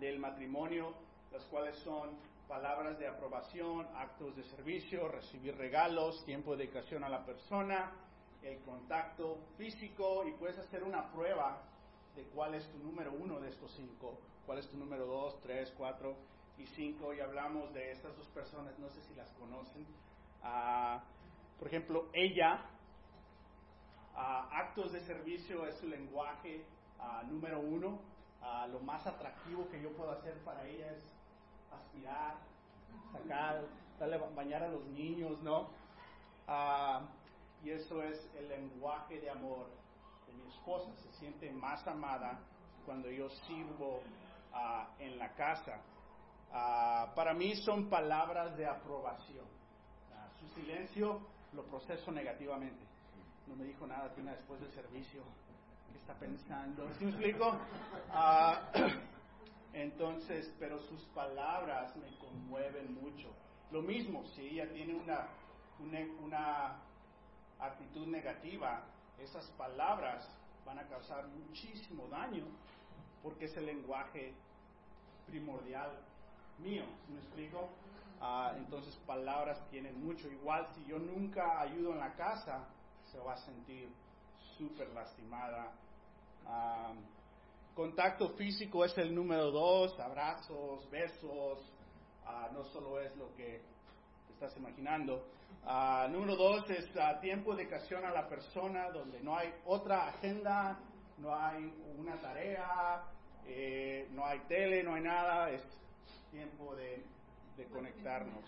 del 0.00 0.18
matrimonio, 0.18 0.92
las 1.30 1.44
cuales 1.44 1.76
son 1.78 2.10
palabras 2.48 2.98
de 2.98 3.06
aprobación, 3.06 3.86
actos 3.94 4.34
de 4.36 4.42
servicio, 4.44 5.08
recibir 5.08 5.56
regalos, 5.56 6.24
tiempo 6.24 6.52
de 6.52 6.64
dedicación 6.64 7.04
a 7.04 7.08
la 7.08 7.24
persona, 7.24 7.92
el 8.42 8.58
contacto 8.62 9.38
físico 9.56 10.26
y 10.26 10.32
puedes 10.32 10.58
hacer 10.58 10.82
una 10.82 11.10
prueba 11.12 11.62
de 12.16 12.24
cuál 12.24 12.54
es 12.54 12.68
tu 12.70 12.78
número 12.78 13.12
uno 13.12 13.40
de 13.40 13.48
estos 13.48 13.72
cinco, 13.72 14.18
cuál 14.44 14.58
es 14.58 14.68
tu 14.68 14.76
número 14.76 15.06
dos, 15.06 15.40
tres, 15.40 15.72
cuatro 15.78 16.16
y 16.58 16.66
cinco, 16.66 17.14
y 17.14 17.20
hablamos 17.20 17.72
de 17.72 17.92
estas 17.92 18.16
dos 18.16 18.28
personas, 18.28 18.78
no 18.78 18.90
sé 18.90 19.00
si 19.02 19.14
las 19.14 19.30
conocen. 19.32 19.86
Ah, 20.42 21.02
por 21.58 21.68
ejemplo, 21.68 22.08
ella, 22.12 22.66
actos 24.14 24.92
de 24.92 25.00
servicio 25.00 25.66
es 25.66 25.76
su 25.76 25.86
lenguaje 25.86 26.64
ah, 26.98 27.22
número 27.28 27.60
uno. 27.60 27.98
lo 28.70 28.80
más 28.80 29.06
atractivo 29.06 29.68
que 29.70 29.80
yo 29.80 29.92
puedo 29.92 30.12
hacer 30.12 30.38
para 30.44 30.66
ella 30.66 30.90
es 30.92 31.04
aspirar, 31.72 32.36
sacar, 33.12 33.64
darle 33.98 34.18
bañar 34.34 34.62
a 34.62 34.68
los 34.68 34.84
niños, 34.86 35.40
¿no? 35.42 35.68
y 37.64 37.70
eso 37.70 38.02
es 38.02 38.18
el 38.36 38.48
lenguaje 38.48 39.20
de 39.20 39.30
amor 39.30 39.82
mi 40.36 40.48
esposa 40.48 40.90
se 41.02 41.12
siente 41.18 41.50
más 41.50 41.86
amada 41.86 42.38
cuando 42.84 43.10
yo 43.10 43.28
sirvo 43.46 44.00
ah, 44.52 44.88
en 44.98 45.18
la 45.18 45.34
casa. 45.34 45.80
Ah, 46.52 47.12
para 47.14 47.34
mí 47.34 47.54
son 47.56 47.88
palabras 47.88 48.56
de 48.56 48.66
aprobación. 48.66 49.46
Ah, 50.14 50.28
su 50.40 50.60
silencio 50.60 51.20
lo 51.52 51.64
proceso 51.64 52.10
negativamente. 52.10 52.84
No 53.46 53.56
me 53.56 53.64
dijo 53.64 53.86
nada 53.86 54.12
Tina 54.14 54.32
después 54.32 54.60
del 54.60 54.70
servicio. 54.72 55.22
¿Qué 55.92 55.98
está 55.98 56.14
pensando? 56.14 56.88
¿Sí 56.98 57.04
me 57.04 57.10
explico? 57.12 57.58
entonces, 59.72 60.54
pero 60.58 60.80
sus 60.80 61.02
palabras 61.14 61.94
me 61.96 62.16
conmueven 62.18 62.94
mucho. 62.94 63.28
Lo 63.70 63.82
mismo, 63.82 64.24
si 64.28 64.48
ella 64.48 64.70
tiene 64.72 64.94
una, 64.94 65.28
una, 65.78 65.98
una 66.22 66.76
actitud 67.58 68.06
negativa, 68.06 68.84
esas 69.18 69.46
palabras 69.52 70.28
van 70.64 70.78
a 70.78 70.86
causar 70.88 71.26
muchísimo 71.28 72.06
daño 72.08 72.44
porque 73.22 73.46
es 73.46 73.56
el 73.56 73.66
lenguaje 73.66 74.34
primordial 75.26 75.90
mío, 76.58 76.84
¿me 77.08 77.18
explico? 77.18 77.70
Ah, 78.20 78.54
entonces 78.56 78.94
palabras 79.06 79.60
tienen 79.70 80.04
mucho. 80.04 80.28
Igual 80.28 80.66
si 80.74 80.84
yo 80.84 80.98
nunca 80.98 81.60
ayudo 81.60 81.92
en 81.92 81.98
la 81.98 82.14
casa, 82.14 82.68
se 83.12 83.18
va 83.18 83.34
a 83.34 83.36
sentir 83.36 83.88
súper 84.56 84.88
lastimada. 84.94 85.70
Ah, 86.46 86.94
contacto 87.74 88.30
físico 88.30 88.84
es 88.84 88.96
el 88.96 89.14
número 89.14 89.50
dos, 89.50 89.98
abrazos, 90.00 90.88
besos, 90.90 91.58
ah, 92.24 92.48
no 92.52 92.64
solo 92.64 93.00
es 93.00 93.14
lo 93.16 93.34
que 93.36 93.60
te 94.26 94.32
estás 94.32 94.56
imaginando. 94.56 95.26
Ah, 95.64 96.08
número 96.10 96.36
dos 96.36 96.68
es 96.70 96.88
uh, 96.96 97.20
tiempo 97.20 97.54
de 97.54 97.64
dedicación 97.64 98.04
a 98.04 98.10
la 98.10 98.28
persona, 98.28 98.90
donde 98.90 99.20
no 99.20 99.36
hay 99.36 99.52
otra 99.66 100.08
agenda, 100.08 100.78
no 101.18 101.36
hay 101.36 101.70
una 101.98 102.16
tarea, 102.16 103.04
eh, 103.46 104.08
no 104.12 104.26
hay 104.26 104.40
tele, 104.48 104.82
no 104.82 104.94
hay 104.94 105.02
nada, 105.02 105.50
es 105.50 105.62
tiempo 106.30 106.74
de, 106.74 107.04
conectarnos. 107.70 108.44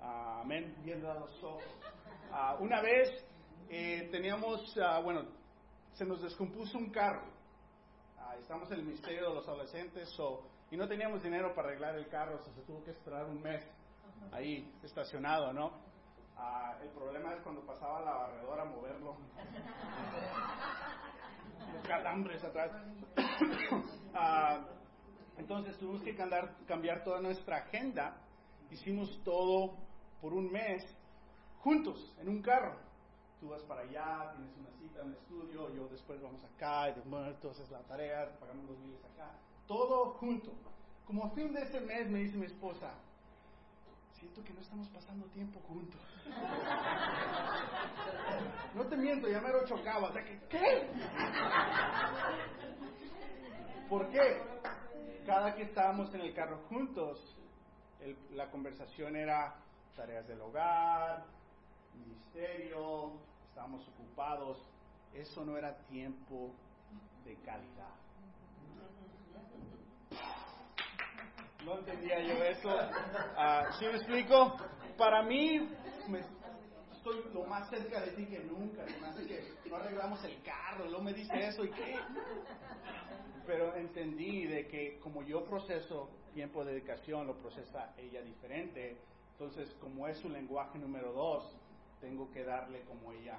amén, 0.00 0.76
viendo 0.84 1.10
a 1.10 1.14
los 1.14 1.42
ojos. 1.42 1.64
Ah, 2.30 2.56
una 2.60 2.80
vez 2.80 3.10
eh, 3.68 4.08
teníamos, 4.10 4.74
bueno, 5.02 5.22
se 5.92 6.04
nos 6.04 6.22
descompuso 6.22 6.78
un 6.78 6.90
carro. 6.90 7.24
estamos 8.40 8.70
en 8.70 8.80
el 8.80 8.84
Ministerio 8.84 9.28
de 9.28 9.34
los 9.34 9.48
Adolescentes 9.48 10.08
y 10.70 10.76
no 10.76 10.88
teníamos 10.88 11.22
dinero 11.22 11.54
para 11.54 11.68
arreglar 11.68 11.96
el 11.96 12.08
carro, 12.08 12.42
se 12.42 12.50
tuvo 12.62 12.82
que 12.84 12.90
esperar 12.90 13.26
un 13.26 13.40
mes 13.40 13.64
ahí 14.32 14.72
estacionado, 14.82 15.52
¿no? 15.52 15.72
Ah, 16.36 16.76
el 16.82 16.88
problema 16.90 17.34
es 17.34 17.40
cuando 17.42 17.60
pasaba 17.62 18.00
la 18.00 18.14
barredora 18.14 18.62
a 18.62 18.64
moverlo. 18.64 19.16
Los 21.74 21.86
calambres 21.86 22.42
atrás. 22.42 22.72
Ah, 24.14 24.64
entonces 25.36 25.76
tuvimos 25.78 26.02
que 26.02 26.14
cambiar, 26.14 26.56
cambiar 26.66 27.04
toda 27.04 27.20
nuestra 27.20 27.58
agenda. 27.58 28.16
Hicimos 28.70 29.20
todo 29.24 29.76
por 30.20 30.32
un 30.32 30.50
mes 30.50 30.82
juntos 31.60 32.14
en 32.20 32.28
un 32.28 32.42
carro. 32.42 32.76
Tú 33.44 33.50
vas 33.50 33.62
para 33.64 33.82
allá, 33.82 34.32
tienes 34.32 34.56
una 34.56 34.70
cita 34.78 35.02
el 35.02 35.12
estudio, 35.12 35.68
yo 35.74 35.86
después 35.88 36.18
vamos 36.22 36.42
acá, 36.44 36.88
y 36.88 36.94
de 36.94 37.04
muertos 37.04 37.60
es 37.60 37.70
la 37.70 37.80
tarea, 37.80 38.26
pagamos 38.40 38.70
los 38.70 38.80
biles 38.80 39.04
acá. 39.04 39.32
Todo 39.66 40.14
junto. 40.14 40.50
Como 41.06 41.26
a 41.26 41.30
fin 41.32 41.52
de 41.52 41.60
ese 41.60 41.78
mes 41.80 42.08
me 42.08 42.20
dice 42.20 42.38
mi 42.38 42.46
esposa, 42.46 42.94
siento 44.14 44.42
que 44.42 44.54
no 44.54 44.60
estamos 44.60 44.88
pasando 44.88 45.26
tiempo 45.26 45.60
juntos. 45.68 46.00
No 48.74 48.86
te 48.86 48.96
miento, 48.96 49.28
ya 49.28 49.40
me 49.40 49.50
lo 49.50 49.64
chocaba. 49.66 50.08
O 50.08 50.12
sea, 50.12 50.24
¿qué? 50.24 50.88
¿Por 53.88 54.10
qué? 54.10 54.42
Cada 55.26 55.54
que 55.54 55.64
estábamos 55.64 56.12
en 56.14 56.22
el 56.22 56.34
carro 56.34 56.64
juntos, 56.70 57.36
la 58.30 58.50
conversación 58.50 59.14
era 59.14 59.54
tareas 59.94 60.26
del 60.26 60.40
hogar, 60.40 61.24
ministerio, 61.94 63.12
estábamos 63.54 63.86
ocupados. 63.86 64.58
Eso 65.12 65.44
no 65.44 65.56
era 65.56 65.76
tiempo 65.86 66.52
de 67.24 67.36
calidad. 67.36 67.94
No 71.64 71.78
entendía 71.78 72.20
yo 72.20 72.34
eso. 72.42 72.68
Uh, 72.68 73.72
¿Sí 73.78 73.86
me 73.86 73.92
explico? 73.92 74.56
Para 74.98 75.22
mí, 75.22 75.68
estoy 76.96 77.32
lo 77.32 77.44
más 77.44 77.70
cerca 77.70 78.00
de 78.00 78.10
ti 78.10 78.26
que 78.26 78.40
nunca. 78.40 78.84
Que 78.86 79.70
no 79.70 79.76
arreglamos 79.76 80.24
el 80.24 80.42
carro. 80.42 80.86
Luego 80.86 81.04
me 81.04 81.14
dice 81.14 81.46
eso 81.46 81.64
y 81.64 81.70
qué. 81.70 81.96
Pero 83.46 83.76
entendí 83.76 84.46
de 84.46 84.66
que 84.66 84.98
como 84.98 85.22
yo 85.22 85.44
proceso 85.44 86.10
tiempo 86.32 86.64
de 86.64 86.72
dedicación, 86.72 87.28
lo 87.28 87.36
procesa 87.36 87.94
ella 87.98 88.20
diferente. 88.20 89.00
Entonces, 89.30 89.72
como 89.80 90.08
es 90.08 90.18
su 90.18 90.28
lenguaje 90.28 90.76
número 90.76 91.12
dos, 91.12 91.56
tengo 92.04 92.30
que 92.32 92.44
darle 92.44 92.82
como 92.82 93.12
ella 93.12 93.38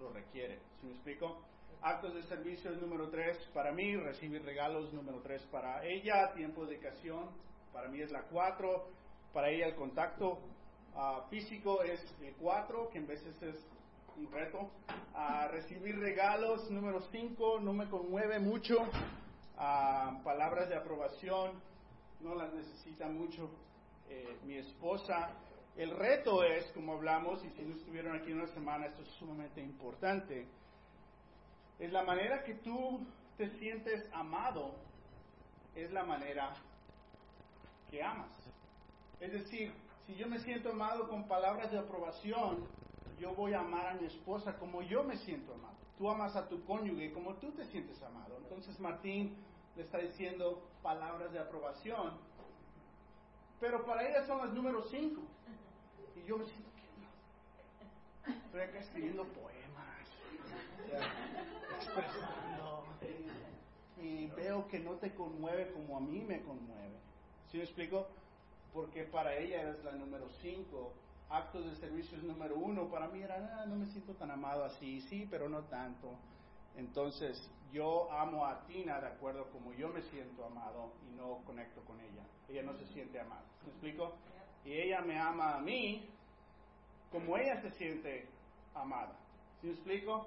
lo 0.00 0.10
requiere. 0.10 0.58
¿Sí 0.80 0.86
me 0.86 0.92
explico? 0.92 1.40
Actos 1.80 2.14
de 2.14 2.24
servicio 2.24 2.72
es 2.72 2.80
número 2.80 3.08
tres 3.10 3.38
para 3.54 3.70
mí, 3.70 3.96
recibir 3.96 4.44
regalos 4.44 4.92
número 4.92 5.20
tres 5.20 5.40
para 5.52 5.84
ella, 5.86 6.32
tiempo 6.34 6.66
de 6.66 6.72
dedicación 6.72 7.30
para 7.72 7.88
mí 7.88 8.00
es 8.02 8.10
la 8.10 8.22
cuatro, 8.22 8.88
para 9.32 9.50
ella 9.50 9.66
el 9.66 9.76
contacto 9.76 10.40
uh, 10.94 11.28
físico 11.30 11.82
es 11.82 12.00
el 12.20 12.34
cuatro, 12.34 12.90
que 12.90 12.98
en 12.98 13.06
veces 13.06 13.40
es 13.40 13.56
un 14.16 14.30
reto. 14.30 14.68
Uh, 15.14 15.48
recibir 15.50 15.96
regalos 15.98 16.70
número 16.70 17.00
cinco, 17.12 17.60
no 17.60 17.72
me 17.72 17.88
conmueve 17.88 18.40
mucho. 18.40 18.82
Uh, 18.82 20.22
palabras 20.22 20.68
de 20.68 20.76
aprobación, 20.76 21.52
no 22.20 22.34
las 22.34 22.52
necesita 22.52 23.06
mucho 23.06 23.48
eh, 24.08 24.36
mi 24.44 24.56
esposa. 24.56 25.30
El 25.76 25.90
reto 25.90 26.44
es, 26.44 26.70
como 26.72 26.92
hablamos, 26.94 27.42
y 27.44 27.50
si 27.50 27.62
no 27.62 27.76
estuvieron 27.76 28.16
aquí 28.16 28.32
una 28.32 28.46
semana, 28.48 28.86
esto 28.86 29.02
es 29.02 29.08
sumamente 29.12 29.60
importante, 29.62 30.46
es 31.78 31.90
la 31.90 32.02
manera 32.02 32.44
que 32.44 32.54
tú 32.56 33.06
te 33.38 33.48
sientes 33.58 34.06
amado, 34.12 34.74
es 35.74 35.90
la 35.90 36.04
manera 36.04 36.52
que 37.90 38.02
amas. 38.02 38.30
Es 39.18 39.32
decir, 39.32 39.72
si 40.06 40.14
yo 40.14 40.28
me 40.28 40.38
siento 40.40 40.70
amado 40.70 41.08
con 41.08 41.26
palabras 41.26 41.70
de 41.70 41.78
aprobación, 41.78 42.66
yo 43.18 43.34
voy 43.34 43.54
a 43.54 43.60
amar 43.60 43.86
a 43.86 43.94
mi 43.94 44.06
esposa 44.06 44.58
como 44.58 44.82
yo 44.82 45.04
me 45.04 45.16
siento 45.16 45.54
amado. 45.54 45.76
Tú 45.96 46.10
amas 46.10 46.34
a 46.36 46.48
tu 46.48 46.64
cónyuge 46.64 47.12
como 47.12 47.34
tú 47.36 47.52
te 47.52 47.64
sientes 47.66 48.02
amado. 48.02 48.36
Entonces 48.42 48.78
Martín 48.80 49.36
le 49.76 49.82
está 49.82 49.98
diciendo 49.98 50.68
palabras 50.82 51.32
de 51.32 51.38
aprobación, 51.38 52.18
pero 53.62 53.86
para 53.86 54.06
ella 54.08 54.26
son 54.26 54.38
las 54.38 54.52
número 54.52 54.82
cinco. 54.90 55.22
Y 56.16 56.26
yo 56.26 56.36
me 56.36 56.44
siento 56.44 56.68
que 58.24 58.32
estoy 58.32 58.60
acá 58.60 58.80
escribiendo 58.80 59.22
poemas, 59.28 60.08
expresando, 61.78 62.84
y 63.98 64.26
veo 64.30 64.66
que 64.66 64.80
no 64.80 64.94
te 64.94 65.14
conmueve 65.14 65.70
como 65.70 65.96
a 65.96 66.00
mí 66.00 66.24
me 66.24 66.42
conmueve. 66.42 66.98
¿Sí 67.52 67.58
me 67.58 67.62
explico? 67.62 68.08
Porque 68.72 69.04
para 69.04 69.36
ella 69.36 69.62
eres 69.62 69.84
la 69.84 69.92
número 69.92 70.28
cinco, 70.40 70.92
actos 71.30 71.64
de 71.64 71.76
servicio 71.76 72.18
es 72.18 72.24
número 72.24 72.56
uno, 72.56 72.88
para 72.88 73.06
mí 73.06 73.22
era, 73.22 73.60
ah, 73.60 73.66
no 73.66 73.76
me 73.76 73.86
siento 73.86 74.14
tan 74.14 74.32
amado 74.32 74.64
así, 74.64 75.00
sí, 75.02 75.28
pero 75.30 75.48
no 75.48 75.60
tanto. 75.66 76.16
Entonces, 76.76 77.50
yo 77.72 78.10
amo 78.12 78.46
a 78.46 78.64
Tina 78.66 79.00
de 79.00 79.08
acuerdo 79.08 79.50
como 79.50 79.72
yo 79.72 79.88
me 79.88 80.02
siento 80.02 80.44
amado 80.44 80.92
y 81.08 81.14
no 81.14 81.38
conecto 81.44 81.80
con 81.84 82.00
ella. 82.00 82.24
Ella 82.48 82.62
no 82.62 82.74
se 82.74 82.86
siente 82.86 83.20
amada. 83.20 83.44
¿Me 83.64 83.70
explico? 83.70 84.12
Y 84.64 84.72
ella 84.72 85.00
me 85.00 85.18
ama 85.18 85.56
a 85.56 85.60
mí 85.60 86.08
como 87.10 87.36
ella 87.36 87.60
se 87.60 87.70
siente 87.72 88.28
amada. 88.74 89.16
¿Sí 89.60 89.66
me 89.66 89.72
explico? 89.74 90.26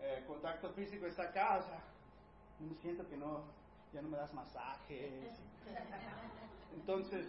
El 0.00 0.24
contacto 0.26 0.70
físico 0.74 1.06
está 1.06 1.24
acá, 1.24 1.58
o 1.58 1.62
sea, 1.62 1.82
no 2.60 2.68
me 2.68 2.74
siento 2.76 3.08
que 3.08 3.16
no, 3.16 3.44
ya 3.92 4.02
no 4.02 4.08
me 4.08 4.18
das 4.18 4.32
masajes. 4.34 5.40
Entonces, 6.74 7.26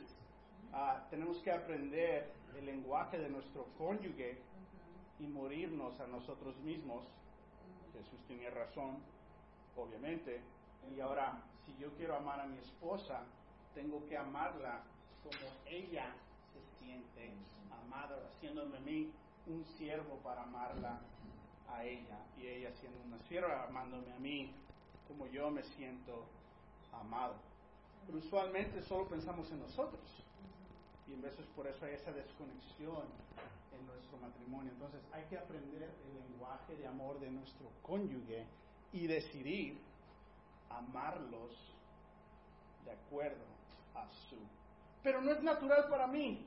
ah, 0.73 1.07
tenemos 1.09 1.41
que 1.41 1.51
aprender 1.51 2.33
el 2.57 2.65
lenguaje 2.65 3.17
de 3.17 3.29
nuestro 3.29 3.65
cónyuge 3.77 4.37
y 5.19 5.27
morirnos 5.27 5.99
a 5.99 6.07
nosotros 6.07 6.57
mismos. 6.57 7.05
Jesús 7.97 8.19
tenía 8.27 8.49
razón, 8.49 8.97
obviamente. 9.75 10.41
Y 10.95 10.99
ahora, 10.99 11.41
si 11.65 11.75
yo 11.77 11.91
quiero 11.97 12.15
amar 12.15 12.39
a 12.39 12.47
mi 12.47 12.57
esposa, 12.59 13.23
tengo 13.73 14.05
que 14.07 14.17
amarla 14.17 14.81
como 15.23 15.51
ella 15.65 16.13
se 16.53 16.79
siente 16.79 17.31
amada, 17.71 18.17
haciéndome 18.35 18.77
a 18.77 18.81
mí 18.81 19.11
un 19.47 19.65
siervo 19.77 20.17
para 20.23 20.43
amarla 20.43 20.99
a 21.69 21.83
ella 21.83 22.17
y 22.37 22.47
ella 22.47 22.71
siendo 22.79 22.99
una 23.03 23.19
sierva 23.27 23.65
amándome 23.65 24.13
a 24.13 24.19
mí 24.19 24.51
como 25.07 25.27
yo 25.27 25.49
me 25.49 25.63
siento 25.63 26.25
amado. 26.93 27.35
Pero 28.05 28.19
usualmente 28.19 28.81
solo 28.83 29.07
pensamos 29.07 29.49
en 29.51 29.59
nosotros 29.59 30.26
y 31.07 31.13
en 31.13 31.21
veces 31.21 31.45
por 31.55 31.67
eso 31.67 31.85
hay 31.85 31.93
esa 31.93 32.11
desconexión 32.11 33.03
en 33.71 33.85
nuestro 33.87 34.17
matrimonio. 34.17 34.71
Entonces 34.73 35.01
hay 35.13 35.23
que 35.25 35.37
aprender 35.37 35.83
el 35.83 36.13
lenguaje 36.15 36.75
de 36.75 36.87
amor 36.87 37.19
de 37.19 37.31
nuestro 37.31 37.69
cónyuge 37.81 38.45
y 38.91 39.07
decidir 39.07 39.79
amarlos 40.69 41.51
de 42.85 42.91
acuerdo 42.91 43.45
a 43.95 44.07
su. 44.29 44.37
Pero 45.03 45.21
no 45.21 45.31
es 45.31 45.41
natural 45.41 45.87
para 45.89 46.07
mí. 46.07 46.45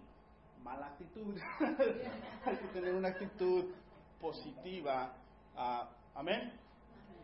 Mala 0.62 0.88
actitud. 0.88 1.38
hay 2.44 2.56
que 2.56 2.68
tener 2.68 2.94
una 2.94 3.08
actitud 3.08 3.64
positiva. 4.20 5.14
Uh, 5.56 5.86
amén. 6.14 6.52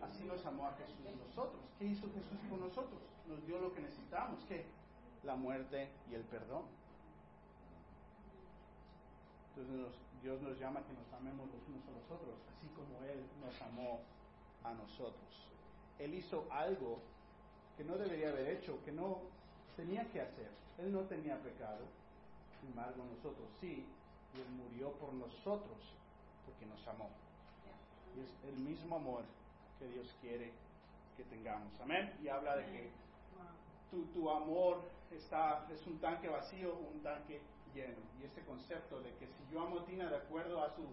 Así 0.02 0.24
nos 0.24 0.44
amó 0.46 0.68
a 0.68 0.72
Jesús 0.74 0.96
nosotros. 1.36 1.60
¿Qué 1.78 1.84
hizo 1.84 2.06
Jesús 2.14 2.38
por 2.48 2.58
nosotros? 2.58 3.00
Nos 3.28 3.44
dio 3.46 3.58
lo 3.58 3.72
que 3.74 3.82
necesitamos. 3.82 4.42
¿Qué? 4.48 4.64
La 5.22 5.36
muerte 5.36 5.90
y 6.10 6.14
el 6.14 6.22
perdón. 6.24 6.64
Entonces 9.56 9.96
Dios 10.22 10.40
nos 10.42 10.58
llama 10.58 10.80
a 10.80 10.82
que 10.84 10.92
nos 10.92 11.10
amemos 11.14 11.48
los 11.48 11.62
unos 11.68 11.82
a 11.88 11.92
los 11.92 12.04
otros, 12.10 12.36
así 12.52 12.68
como 12.76 13.02
Él 13.04 13.24
nos 13.40 13.62
amó 13.62 14.00
a 14.64 14.74
nosotros. 14.74 15.24
Él 15.98 16.12
hizo 16.12 16.46
algo 16.50 16.98
que 17.76 17.84
no 17.84 17.96
debería 17.96 18.28
haber 18.28 18.48
hecho, 18.48 18.78
que 18.84 18.92
no 18.92 19.22
tenía 19.76 20.04
que 20.10 20.20
hacer. 20.20 20.50
Él 20.78 20.92
no 20.92 21.00
tenía 21.02 21.40
pecado, 21.42 21.86
sin 22.60 22.70
embargo 22.70 23.02
nosotros 23.04 23.48
sí, 23.60 23.86
y 24.34 24.40
Él 24.40 24.50
murió 24.50 24.92
por 24.92 25.14
nosotros 25.14 25.78
porque 26.44 26.66
nos 26.66 26.86
amó. 26.88 27.08
Y 28.14 28.20
es 28.20 28.52
el 28.52 28.60
mismo 28.60 28.96
amor 28.96 29.22
que 29.78 29.88
Dios 29.88 30.14
quiere 30.20 30.52
que 31.16 31.24
tengamos. 31.24 31.72
Amén. 31.80 32.12
Y 32.22 32.28
habla 32.28 32.56
de 32.56 32.66
que 32.66 32.90
tu, 33.90 34.04
tu 34.06 34.28
amor 34.30 34.82
está, 35.10 35.66
es 35.72 35.86
un 35.86 35.98
tanque 35.98 36.28
vacío, 36.28 36.74
un 36.74 37.00
tanque 37.02 37.40
lleno. 37.76 37.98
Y 38.20 38.24
ese 38.24 38.42
concepto 38.44 39.00
de 39.00 39.14
que 39.16 39.26
si 39.26 39.52
yo 39.52 39.60
amo 39.60 39.80
a 39.80 39.84
Tina 39.84 40.08
de 40.08 40.16
acuerdo 40.16 40.64
a 40.64 40.74
sus 40.74 40.88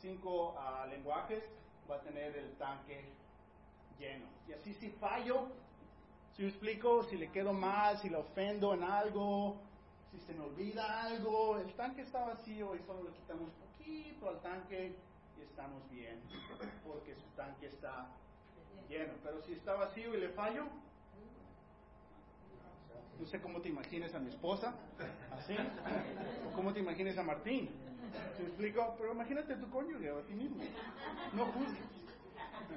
cinco 0.00 0.54
uh, 0.54 0.88
lenguajes, 0.88 1.42
va 1.90 1.96
a 1.96 2.00
tener 2.00 2.36
el 2.36 2.56
tanque 2.56 3.04
lleno. 3.98 4.26
Y 4.48 4.52
así 4.52 4.72
si 4.74 4.90
fallo, 4.90 5.48
si 6.34 6.42
me 6.42 6.48
explico, 6.48 7.02
si 7.04 7.16
le 7.18 7.30
quedo 7.30 7.52
mal, 7.52 7.98
si 7.98 8.08
le 8.08 8.16
ofendo 8.16 8.72
en 8.74 8.84
algo, 8.84 9.60
si 10.10 10.18
se 10.20 10.32
me 10.34 10.44
olvida 10.44 11.02
algo, 11.02 11.58
el 11.58 11.72
tanque 11.74 12.02
está 12.02 12.24
vacío 12.24 12.74
y 12.74 12.78
solo 12.80 13.02
le 13.02 13.10
quitamos 13.12 13.50
poquito 13.52 14.28
al 14.28 14.40
tanque 14.40 14.94
y 15.38 15.42
estamos 15.42 15.88
bien, 15.90 16.22
porque 16.86 17.14
su 17.16 17.28
tanque 17.36 17.66
está 17.66 18.08
lleno. 18.88 19.14
Pero 19.22 19.42
si 19.42 19.54
está 19.54 19.74
vacío 19.74 20.14
y 20.14 20.20
le 20.20 20.28
fallo, 20.30 20.66
no 23.22 23.28
sé 23.28 23.40
cómo 23.40 23.60
te 23.60 23.68
imagines 23.68 24.12
a 24.16 24.18
mi 24.18 24.30
esposa, 24.30 24.74
así, 25.30 25.54
o 26.44 26.52
cómo 26.56 26.72
te 26.72 26.80
imagines 26.80 27.16
a 27.16 27.22
Martín. 27.22 27.70
¿Te 28.36 28.42
explico? 28.42 28.96
Pero 28.98 29.12
imagínate 29.12 29.54
a 29.54 29.60
tu 29.60 29.70
cónyuge 29.70 30.10
o 30.10 30.18
a 30.18 30.22
ti 30.22 30.34
mismo. 30.34 30.64
No 31.32 31.46
juzgues. 31.46 31.84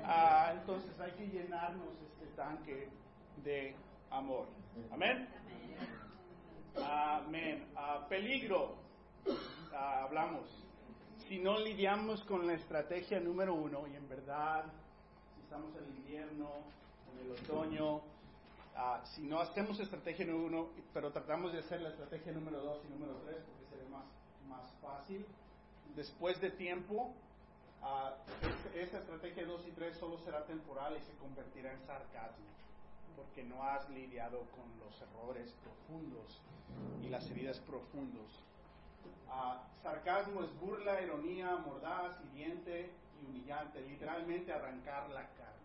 Ah, 0.04 0.54
entonces 0.54 0.92
hay 1.00 1.12
que 1.14 1.28
llenarnos 1.30 1.96
este 2.12 2.28
tanque 2.36 2.90
de 3.44 3.76
amor. 4.12 4.46
Amén. 4.92 5.28
Amén. 6.76 7.66
Ah, 7.76 8.06
peligro. 8.08 8.76
Ah, 9.74 10.04
hablamos. 10.04 10.48
Si 11.28 11.40
no 11.40 11.60
lidiamos 11.60 12.24
con 12.26 12.46
la 12.46 12.54
estrategia 12.54 13.20
número 13.20 13.56
uno, 13.56 13.88
y 13.92 13.96
en 13.96 14.08
verdad, 14.08 14.66
si 15.34 15.42
estamos 15.42 15.76
en 15.76 15.86
el 15.86 15.96
invierno, 15.98 16.50
en 17.12 17.26
el 17.26 17.32
otoño, 17.32 18.15
Ah, 18.78 19.02
si 19.16 19.22
no 19.22 19.40
hacemos 19.40 19.80
estrategia 19.80 20.26
número 20.26 20.48
uno, 20.48 20.70
pero 20.94 21.12
tratamos 21.12 21.54
de 21.54 21.60
hacer 21.60 21.82
la 21.82 21.90
estrategia 21.90 22.34
número 22.34 22.60
dos 22.62 22.84
y 22.86 22.90
número 22.90 23.14
tres 23.26 23.38
porque 23.46 23.66
sería 23.70 23.90
más, 23.90 24.06
más 24.50 24.70
fácil, 24.82 25.26
después 25.96 26.40
de 26.42 26.52
tiempo, 26.52 27.14
es- 28.42 28.88
esa 28.88 28.98
estrategia 29.00 29.46
2 29.46 29.62
y 29.68 29.72
3 29.72 29.96
solo 29.98 30.18
será 30.26 30.44
temporal 30.46 30.98
y 30.98 31.02
se 31.02 31.14
convertirá 31.18 31.72
en 31.72 31.82
sarcasmo, 31.86 32.46
porque 33.16 33.44
no 33.44 33.64
has 33.64 33.88
lidiado 33.92 34.40
con 34.52 34.66
los 34.80 35.00
errores 35.02 35.52
profundos 35.64 36.42
y 37.04 37.10
las 37.10 37.30
heridas 37.30 37.60
profundos. 37.60 38.32
Ah, 39.30 39.64
sarcasmo 39.84 40.44
es 40.44 40.60
burla, 40.60 41.02
ironía, 41.02 41.56
mordaz, 41.58 42.20
hiriente 42.32 42.90
y 43.22 43.26
humillante, 43.26 43.82
literalmente 43.82 44.52
arrancar 44.52 45.10
la 45.10 45.22
carne. 45.30 45.56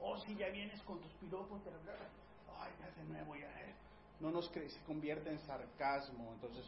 Oh, 0.00 0.18
si 0.18 0.34
ya 0.34 0.48
vienes 0.48 0.82
con 0.82 0.98
tus 1.00 1.12
piropos, 1.14 1.60
pero 1.64 1.76
ay, 2.62 2.72
ya 2.80 3.02
de 3.02 3.08
nuevo, 3.08 3.36
ya. 3.36 3.48
eh. 3.60 3.74
No 4.20 4.30
nos 4.30 4.46
se 4.46 4.80
convierte 4.86 5.30
en 5.30 5.38
sarcasmo, 5.40 6.32
entonces 6.34 6.64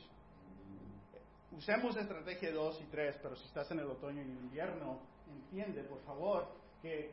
usemos 1.52 1.96
estrategia 1.96 2.52
2 2.52 2.80
y 2.82 2.84
3, 2.86 3.16
pero 3.22 3.36
si 3.36 3.46
estás 3.46 3.70
en 3.70 3.78
el 3.78 3.86
otoño 3.86 4.18
y 4.18 4.24
en 4.24 4.30
el 4.32 4.38
invierno, 4.38 5.00
entiende, 5.30 5.84
por 5.84 6.02
favor, 6.04 6.48
que 6.82 7.12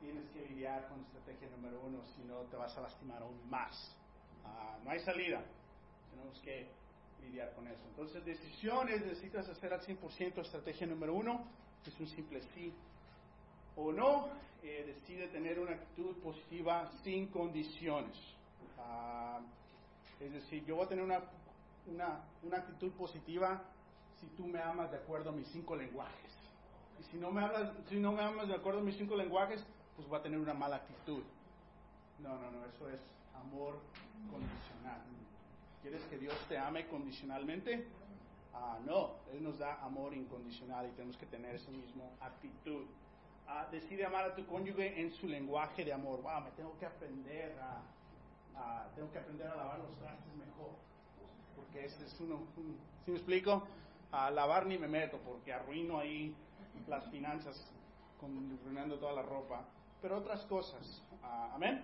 tienes 0.00 0.28
que 0.30 0.46
lidiar 0.48 0.88
con 0.88 1.00
estrategia 1.00 1.48
número 1.50 1.80
1, 1.82 1.98
si 2.16 2.22
no 2.24 2.40
te 2.42 2.56
vas 2.56 2.76
a 2.76 2.82
lastimar 2.82 3.22
aún 3.22 3.38
más. 3.50 3.94
Ah, 4.44 4.78
no 4.82 4.90
hay 4.90 5.00
salida, 5.00 5.42
tenemos 6.10 6.38
que 6.40 6.68
lidiar 7.22 7.52
con 7.54 7.66
eso. 7.66 7.82
Entonces, 7.90 8.24
decisiones, 8.24 9.00
necesitas 9.02 9.48
hacer 9.48 9.72
al 9.74 9.80
100% 9.80 10.40
estrategia 10.40 10.86
número 10.86 11.14
1, 11.14 11.44
es 11.86 12.00
un 12.00 12.06
simple 12.08 12.40
sí 12.54 12.72
o 13.76 13.92
no, 13.92 14.28
eh, 14.62 14.84
decide 14.86 15.28
tener 15.28 15.58
una 15.58 15.72
actitud 15.72 16.16
positiva 16.16 16.90
sin 17.04 17.28
condiciones. 17.28 18.16
Ah, 18.78 19.40
es 20.20 20.32
decir, 20.32 20.64
yo 20.64 20.76
voy 20.76 20.86
a 20.86 20.88
tener 20.88 21.04
una, 21.04 21.20
una, 21.86 22.20
una 22.42 22.56
actitud 22.58 22.90
positiva 22.92 23.62
si 24.20 24.26
tú 24.28 24.46
me 24.46 24.60
amas 24.60 24.90
de 24.90 24.96
acuerdo 24.96 25.30
a 25.30 25.32
mis 25.32 25.46
cinco 25.48 25.76
lenguajes. 25.76 26.32
Y 26.98 27.02
si 27.04 27.18
no 27.18 27.30
me, 27.30 27.42
hablas, 27.42 27.72
si 27.88 28.00
no 28.00 28.12
me 28.12 28.22
amas 28.22 28.48
de 28.48 28.54
acuerdo 28.54 28.80
a 28.80 28.82
mis 28.82 28.96
cinco 28.96 29.14
lenguajes, 29.14 29.62
pues 29.94 30.08
voy 30.08 30.18
a 30.18 30.22
tener 30.22 30.38
una 30.38 30.54
mala 30.54 30.76
actitud. 30.76 31.22
No, 32.20 32.30
no, 32.30 32.50
no, 32.50 32.64
eso 32.64 32.88
es 32.88 33.00
amor 33.34 33.78
condicional. 34.30 35.02
¿Quieres 35.82 36.02
que 36.04 36.18
Dios 36.18 36.34
te 36.48 36.56
ame 36.56 36.86
condicionalmente? 36.88 37.86
Ah, 38.54 38.78
no, 38.86 39.16
Él 39.32 39.42
nos 39.42 39.58
da 39.58 39.82
amor 39.84 40.14
incondicional 40.14 40.88
y 40.88 40.92
tenemos 40.92 41.16
que 41.18 41.26
tener 41.26 41.54
esa 41.54 41.70
misma 41.70 42.04
actitud. 42.20 42.86
Ah, 43.48 43.66
decide 43.70 44.04
amar 44.04 44.24
a 44.24 44.34
tu 44.34 44.44
cónyuge 44.46 45.00
en 45.00 45.12
su 45.12 45.26
lenguaje 45.28 45.84
de 45.84 45.92
amor. 45.92 46.20
Wow, 46.22 46.40
me 46.42 46.50
tengo 46.52 46.76
que 46.78 46.86
aprender 46.86 47.56
a, 47.60 47.80
a- 48.60 48.88
tengo 48.94 49.10
que 49.12 49.18
aprender 49.18 49.46
a 49.46 49.54
lavar 49.56 49.78
los 49.78 49.96
trastes 49.98 50.34
mejor. 50.34 50.70
Porque 51.54 51.84
ese 51.84 52.04
es 52.04 52.20
uno, 52.20 52.36
un- 52.56 52.78
¿sí 53.04 53.10
me 53.12 53.16
explico? 53.18 53.62
A 54.12 54.30
lavar 54.30 54.66
ni 54.66 54.78
me 54.78 54.88
meto 54.88 55.18
porque 55.18 55.52
arruino 55.52 55.98
ahí 55.98 56.34
las 56.88 57.04
finanzas 57.10 57.70
con, 58.20 58.58
arruinando 58.62 58.96
toda 58.98 59.12
la 59.12 59.22
ropa. 59.22 59.64
Pero 60.02 60.18
otras 60.18 60.42
cosas. 60.46 61.02
Ah, 61.22 61.52
Amén. 61.54 61.82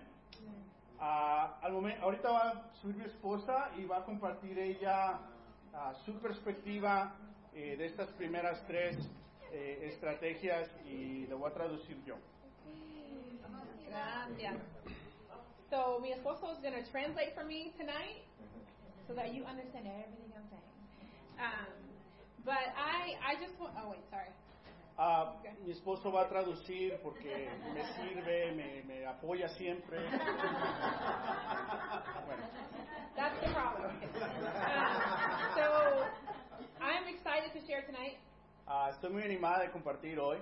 Ah, 0.99 1.57
al 1.61 1.73
momen- 1.73 1.99
ahorita 2.01 2.29
va 2.31 2.49
a 2.49 2.73
subir 2.81 2.95
mi 2.95 3.05
esposa 3.05 3.71
y 3.77 3.85
va 3.85 3.97
a 3.97 4.03
compartir 4.05 4.57
ella 4.59 5.19
ah, 5.73 5.93
su 6.05 6.13
perspectiva 6.19 7.13
eh, 7.53 7.75
de 7.77 7.85
estas 7.87 8.09
primeras 8.11 8.63
tres 8.67 8.97
eh, 9.53 9.89
estrategias 9.93 10.67
y 10.85 11.27
lo 11.27 11.37
voy 11.37 11.51
a 11.51 11.53
traducir 11.53 12.03
yo. 12.03 12.15
Gracias. 13.87 14.57
So, 15.69 15.99
mi 16.01 16.11
esposo 16.11 16.51
is 16.53 16.59
going 16.61 16.73
to 16.73 16.89
translate 16.91 17.33
for 17.35 17.43
me 17.45 17.71
tonight 17.77 18.25
so 19.07 19.13
that 19.13 19.33
you 19.33 19.45
understand 19.45 19.87
everything 19.87 20.33
I'm 20.35 20.47
saying. 20.49 20.73
Um, 21.37 21.73
but 22.45 22.65
I, 22.77 23.15
I 23.21 23.35
just 23.41 23.59
want, 23.59 23.73
oh, 23.77 23.91
wait, 23.91 24.03
sorry. 24.09 24.29
Ah, 24.97 25.33
mi 25.65 25.71
esposo 25.71 26.11
va 26.11 26.21
a 26.21 26.29
traducir 26.29 26.99
porque 27.01 27.49
me 27.73 27.81
sirve, 27.97 28.51
me, 28.53 28.83
me 28.85 29.05
apoya 29.05 29.49
siempre. 29.49 29.97
Bueno, 32.25 32.43
That's 33.15 33.39
the 33.41 33.53
problem. 33.53 33.91
Um, 33.91 35.01
so, 35.55 36.05
I'm 36.81 37.07
excited 37.07 37.51
to 37.53 37.67
share 37.67 37.81
tonight. 37.83 38.17
Ah, 38.73 38.89
estoy 38.89 39.11
muy 39.11 39.23
animada 39.23 39.61
de 39.61 39.71
compartir 39.71 40.19
hoy. 40.19 40.37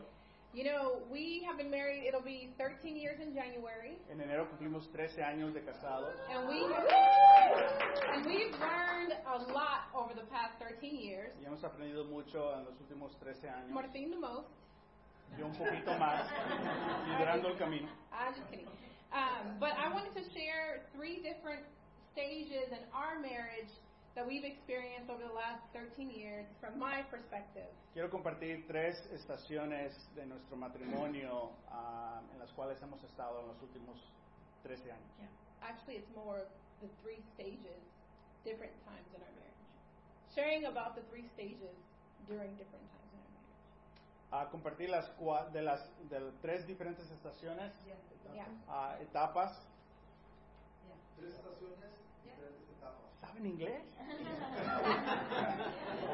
You 0.53 0.65
know, 0.65 0.99
we 1.09 1.43
have 1.47 1.57
been 1.57 1.71
married, 1.71 2.03
it'll 2.05 2.21
be 2.21 2.53
13 2.57 2.97
years 2.97 3.19
in 3.21 3.33
January. 3.33 3.95
En 4.09 4.19
enero 4.19 4.49
cumplimos 4.49 4.91
13 4.91 5.23
años 5.23 5.53
de 5.53 5.61
casados 5.61 6.13
And 6.29 6.47
we 6.47 6.59
and 8.13 8.25
we've 8.25 8.51
learned 8.59 9.13
a 9.27 9.37
lot 9.53 9.87
over 9.95 10.13
the 10.13 10.27
past 10.27 10.59
13 10.59 10.97
years. 10.97 11.31
y 11.41 11.45
hemos 11.45 11.63
aprendido 11.63 12.03
mucho 12.05 12.51
en 12.57 12.65
los 12.65 12.75
últimos 12.81 13.17
13 13.19 13.47
años. 13.49 13.69
Martín 13.71 14.11
the 14.11 14.19
most. 14.19 14.47
Yo 15.39 15.45
un 15.45 15.53
poquito 15.53 15.97
más, 15.97 16.27
liderando 17.07 17.47
el 17.47 17.57
camino. 17.57 17.87
I'm 18.11 18.33
just 18.33 18.49
kidding. 18.49 18.67
Um, 19.13 19.55
but 19.59 19.71
I 19.77 19.87
wanted 19.93 20.13
to 20.15 20.23
share 20.33 20.83
three 20.93 21.21
different 21.21 21.63
stages 22.11 22.67
in 22.71 22.83
our 22.93 23.19
marriage 23.19 23.71
that 24.15 24.27
we've 24.27 24.43
experienced 24.43 25.09
over 25.09 25.23
the 25.23 25.33
last 25.33 25.61
13 25.73 26.09
years 26.11 26.45
from 26.59 26.77
my 26.77 27.01
perspective. 27.09 27.67
Quiero 27.93 28.09
compartir 28.09 28.65
tres 28.67 28.97
estaciones 29.13 29.93
de 30.15 30.25
nuestro 30.25 30.57
matrimonio 30.57 31.51
ah, 31.69 32.21
en 32.33 32.39
las 32.39 32.51
cuales 32.51 32.81
hemos 32.81 33.01
estado 33.03 33.39
en 33.41 33.47
los 33.47 33.61
últimos 33.61 33.97
13 34.63 34.91
años. 34.91 35.11
Actually, 35.61 35.97
it's 35.97 36.09
more 36.15 36.39
of 36.39 36.47
the 36.81 36.87
three 37.03 37.21
stages, 37.35 37.79
different 38.43 38.73
times 38.83 39.07
in 39.15 39.21
our 39.21 39.31
marriage. 39.31 39.61
Sharing 40.35 40.65
about 40.65 40.95
the 40.95 41.03
three 41.11 41.27
stages 41.35 41.75
during 42.27 42.51
different 42.57 42.83
times 42.91 43.09
in 43.13 43.19
our 43.21 43.31
marriage. 43.31 44.47
A 44.47 44.49
compartir 44.51 44.89
las 44.89 45.09
cua- 45.19 45.49
de 45.51 45.61
las 45.61 45.87
de 46.09 46.19
las 46.19 46.33
tres 46.41 46.65
diferentes 46.67 47.09
estaciones, 47.11 47.71
Yeah. 48.33 48.45
ah, 48.69 48.97
etapas. 49.01 49.51
Tres 51.17 51.33
estaciones, 51.35 51.91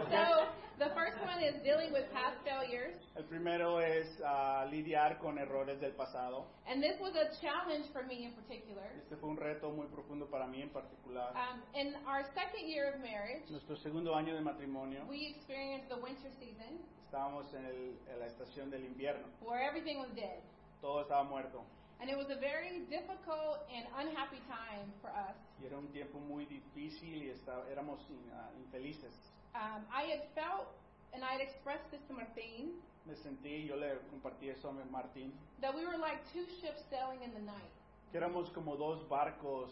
So 0.09 0.47
the 0.79 0.89
first 0.95 1.17
one 1.25 1.43
is 1.43 1.55
dealing 1.63 1.91
with 1.91 2.05
past 2.13 2.37
failures, 2.45 2.95
El 3.17 3.23
primero 3.25 3.79
es 3.81 4.07
ah, 4.23 4.65
lidiar 4.69 5.19
con 5.19 5.37
errores 5.37 5.79
del 5.81 5.91
pasado. 5.93 6.45
and 6.69 6.81
this 6.81 6.95
was 7.01 7.13
a 7.15 7.29
challenge 7.41 7.85
for 7.91 8.03
me 8.03 8.23
in 8.25 8.31
particular. 8.33 8.83
Este 9.03 9.15
fue 9.17 9.29
un 9.29 9.37
reto 9.37 9.71
muy 9.71 9.87
profundo 9.87 10.27
para 10.29 10.47
mí 10.47 10.61
en 10.61 10.69
particular. 10.69 11.33
Um, 11.35 11.61
in 11.75 11.95
our 12.07 12.23
second 12.35 12.67
year 12.69 12.93
of 12.93 13.01
marriage, 13.01 13.49
Nuestro 13.49 13.75
segundo 13.77 14.15
año 14.15 14.33
de 14.35 14.41
matrimonio, 14.41 15.03
we 15.09 15.35
experienced 15.35 15.89
the 15.89 15.97
winter 16.01 16.29
season 16.39 16.79
estábamos 17.07 17.53
en, 17.53 17.65
el- 17.65 17.97
en 18.13 18.19
la 18.19 18.27
estación 18.27 18.69
del 18.69 18.85
invierno. 18.85 19.27
where 19.41 19.61
everything 19.67 19.97
was 19.99 20.09
dead. 20.15 20.39
Todo 20.81 21.01
estaba 21.01 21.23
muerto. 21.23 21.65
And 21.99 22.09
it 22.09 22.17
was 22.17 22.29
a 22.29 22.35
very 22.39 22.85
difficult 22.89 23.65
and 23.73 23.85
unhappy 23.97 24.39
time 24.47 24.93
for 25.01 25.09
us. 25.09 25.35
Y 25.59 25.65
era 25.65 25.77
un 25.77 25.87
tiempo 25.91 26.19
muy 26.19 26.45
difícil 26.45 27.23
y 27.23 27.29
está- 27.29 27.65
éramos 27.71 27.99
in- 28.09 28.31
ah, 28.33 28.49
infelices. 28.57 29.13
Um, 29.55 29.83
I 29.91 30.03
had 30.11 30.23
felt, 30.35 30.67
and 31.13 31.23
I 31.23 31.33
had 31.33 31.41
expressed 31.41 31.89
this 31.89 32.01
to 32.07 32.13
Martín, 32.13 32.79
Me 33.05 33.15
sentí, 33.15 33.65
yo 33.67 33.75
le 33.77 33.97
compartí 34.11 34.49
eso 34.49 34.69
a 34.69 34.73
Martín, 34.91 35.31
that 35.61 35.73
we 35.73 35.85
were 35.85 35.97
like 35.97 36.19
two 36.33 36.45
ships 36.61 36.83
sailing 36.89 37.23
in 37.23 37.33
the 37.33 37.39
night. 37.41 37.71
que 38.11 38.19
éramos 38.19 38.49
como 38.53 38.75
dos 38.75 39.07
barcos 39.09 39.71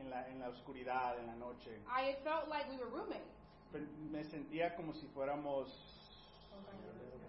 en 0.00 0.08
la, 0.10 0.26
en 0.28 0.38
la 0.40 0.48
oscuridad, 0.48 1.18
en 1.18 1.26
la 1.26 1.34
noche. 1.34 1.70
I 1.88 2.02
had 2.12 2.18
felt 2.24 2.48
like 2.48 2.68
we 2.70 2.76
were 2.78 2.88
roommates. 2.88 3.34
Me 4.10 4.24
sentía 4.24 4.74
como 4.76 4.94
si 4.94 5.06
fuéramos 5.08 5.68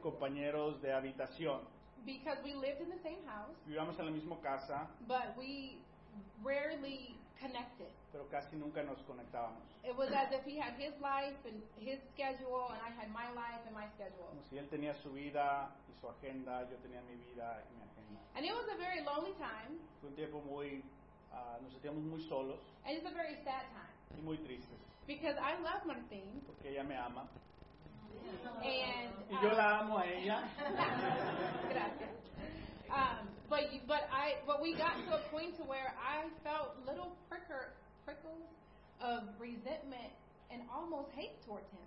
compañeros 0.02 0.82
de 0.82 0.94
habitación. 0.94 1.62
Because 2.06 2.38
we 2.44 2.54
lived 2.54 2.82
in 2.82 2.90
the 2.90 3.02
same 3.04 3.22
house, 3.28 3.56
Vivíamos 3.68 3.98
en 4.00 4.06
la 4.06 4.12
misma 4.12 4.38
casa, 4.42 4.88
but 5.08 5.36
we 5.38 5.78
rarely 6.44 7.16
connected. 7.40 7.88
pero 8.12 8.26
casi 8.32 8.56
nunca 8.58 8.82
nos 8.84 8.98
conectábamos. 9.06 9.62
It 9.84 9.96
was 9.96 10.10
as 10.12 10.32
if 10.34 10.44
he 10.44 10.58
had 10.58 10.74
his 10.76 10.94
life 11.00 11.38
and 11.46 11.62
his 11.80 12.00
schedule, 12.14 12.72
and 12.74 12.82
I 12.82 12.90
had 13.00 13.10
my 13.12 13.30
life 13.32 13.62
and 13.66 13.74
my 13.76 13.88
schedule. 13.96 14.28
Como 14.30 14.42
si 14.50 14.58
él 14.58 14.68
tenía 14.70 14.94
su 15.02 15.12
vida 15.14 15.70
y 15.88 15.94
su 16.02 16.08
agenda, 16.10 16.68
yo 16.70 16.78
tenía 16.84 17.02
mi 17.08 17.16
vida 17.16 17.64
y 17.64 17.72
mi 17.78 17.84
agenda. 17.86 18.20
And 18.36 18.46
it 18.46 18.54
was 18.54 18.68
a 18.74 18.78
very 18.78 19.02
lonely 19.06 19.34
time, 19.38 19.78
Fue 20.02 20.10
un 20.10 20.16
tiempo 20.16 20.42
muy, 20.42 20.84
ah, 21.32 21.58
nos 21.62 21.72
sentíamos 21.74 22.04
muy 22.04 22.22
solos 22.28 22.60
and 22.86 22.98
it's 22.98 23.06
a 23.06 23.14
very 23.14 23.36
sad 23.46 23.64
time. 23.72 23.94
y 24.18 24.22
muy 24.22 24.38
tristes, 24.38 24.80
Because 25.08 25.38
I 25.38 25.58
love 25.62 25.86
Martín, 25.86 26.42
porque 26.46 26.70
ella 26.70 26.84
me 26.84 26.96
ama. 26.96 27.28
And 28.64 29.14
Y 29.30 29.38
yo 29.42 29.50
la 29.54 29.80
amo 29.80 29.98
a 29.98 30.06
ella. 30.06 30.50
Gracias. 31.70 32.16
Um, 32.90 33.30
but 33.50 33.70
but 33.88 34.10
I 34.12 34.42
but 34.48 34.62
we 34.62 34.74
got 34.74 34.98
to 35.06 35.16
a 35.16 35.22
point 35.30 35.56
to 35.58 35.64
where 35.64 35.94
I 36.02 36.26
felt 36.44 36.76
little 36.88 37.16
pricker, 37.30 37.74
prickles 38.06 38.50
of 39.02 39.30
resentment 39.40 40.14
and 40.52 40.62
almost 40.74 41.12
hate 41.16 41.38
towards 41.46 41.70
him. 41.72 41.86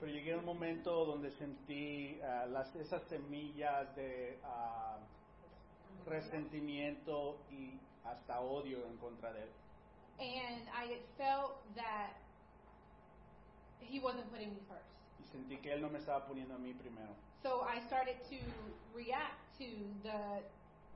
Pero 0.00 0.12
llegué 0.12 0.34
a 0.34 0.38
un 0.38 0.44
momento 0.44 1.04
donde 1.04 1.30
sentí 1.32 2.20
ah, 2.22 2.46
las, 2.46 2.74
esas 2.76 3.02
semillas 3.08 3.94
de 3.96 4.38
ah, 4.44 4.98
resentimiento 6.06 7.38
y 7.50 7.78
hasta 8.04 8.40
odio 8.40 8.84
en 8.86 8.96
contra 8.98 9.32
de 9.32 9.42
él. 9.42 9.48
and 10.20 10.62
I 10.70 10.98
felt 11.18 11.58
that 11.74 12.14
he 13.80 13.98
wasn't 13.98 14.30
putting 14.32 14.50
me 14.50 14.60
first. 14.68 14.93
Sentí 15.32 15.58
que 15.58 15.72
él 15.72 15.80
no 15.82 15.88
me 15.90 15.98
estaba 15.98 16.26
poniendo 16.26 16.54
a 16.54 16.58
mí 16.58 16.72
primero. 16.74 17.14
So 17.42 17.62
I 17.66 17.80
started 17.86 18.16
to 18.30 18.36
react 18.94 19.38
to 19.58 19.66
the 20.02 20.42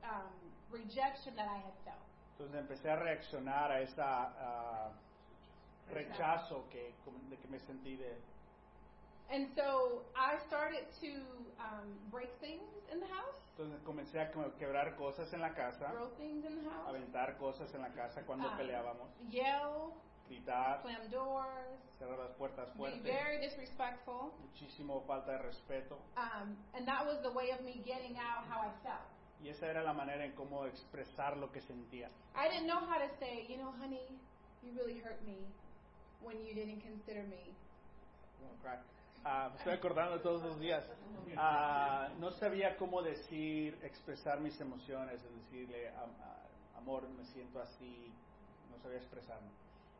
um, 0.02 0.32
rejection 0.70 1.34
that 1.36 1.46
I 1.48 1.58
had 1.58 1.74
felt. 1.84 1.98
Entonces 2.38 2.60
empecé 2.60 2.90
a 2.90 2.96
reaccionar 2.96 3.70
a 3.72 3.80
ese 3.80 4.00
rechazo 5.92 6.64
que, 6.70 6.94
de 7.30 7.36
que 7.36 7.48
me 7.48 7.58
sentí 7.58 7.96
de. 7.96 8.16
And 9.30 9.48
so 9.54 10.04
I 10.16 10.38
started 10.46 10.86
to 11.00 11.20
um, 11.60 11.92
break 12.10 12.30
things 12.40 12.62
in 12.90 12.98
the 13.00 13.06
house, 13.06 13.36
Entonces 13.58 13.78
comencé 13.84 14.20
a 14.20 14.30
que- 14.30 14.52
quebrar 14.58 14.96
cosas 14.96 15.30
en 15.34 15.40
la 15.42 15.52
casa, 15.52 15.90
throw 15.92 16.08
things 16.16 16.44
in 16.46 16.62
the 16.64 16.70
house, 16.70 16.88
aventar 16.88 17.36
cosas 17.36 17.74
en 17.74 17.82
la 17.82 17.90
casa 17.90 18.22
cuando 18.24 18.48
Ah. 18.48 18.56
peleábamos, 18.56 19.08
yell, 19.28 19.92
gritar, 20.28 20.80
slam 20.82 21.10
doors, 21.10 21.80
cerrar 21.98 22.18
las 22.18 22.30
puertas 22.36 22.68
be 22.72 22.76
fuertes, 22.78 23.02
very 23.02 23.38
disrespectful. 23.38 24.32
muchísimo 24.40 25.02
falta 25.06 25.32
de 25.32 25.38
respeto. 25.38 25.98
Um, 26.16 26.56
and 26.74 26.86
that 26.86 27.04
was 27.06 27.20
the 27.22 27.30
way 27.30 27.50
of 27.52 27.60
me 27.62 27.82
getting 27.84 28.16
out 28.18 28.44
how 28.48 28.60
I 28.60 28.70
felt. 28.82 29.02
Y 29.42 29.48
esa 29.48 29.66
era 29.66 29.82
la 29.82 29.92
manera 29.92 30.24
en 30.24 30.32
cómo 30.32 30.66
expresar 30.66 31.36
lo 31.36 31.50
que 31.52 31.60
sentía. 31.60 32.08
I 32.34 32.48
didn't 32.48 32.66
know 32.66 32.80
how 32.80 32.98
to 32.98 33.08
say, 33.20 33.46
you 33.48 33.56
know, 33.56 33.72
honey, 33.80 34.18
you 34.62 34.72
really 34.74 35.00
hurt 35.00 35.22
me 35.24 35.46
when 36.20 36.44
you 36.44 36.54
didn't 36.54 36.82
consider 36.82 37.22
me. 37.24 37.54
Ah, 39.24 39.50
me 39.52 39.58
estoy 39.58 39.74
acordando 39.74 40.20
todos 40.20 40.42
los 40.42 40.58
días. 40.60 40.84
Ah, 41.36 42.08
no 42.18 42.30
sabía 42.32 42.76
cómo 42.76 43.02
decir, 43.02 43.78
expresar 43.82 44.40
mis 44.40 44.58
emociones, 44.60 45.22
es 45.22 45.34
decirle, 45.44 45.88
am- 45.88 46.14
ah, 46.22 46.78
amor, 46.78 47.08
me 47.10 47.24
siento 47.26 47.60
así. 47.60 48.12
No 48.70 48.78
sabía 48.82 48.98
expresarme. 48.98 49.48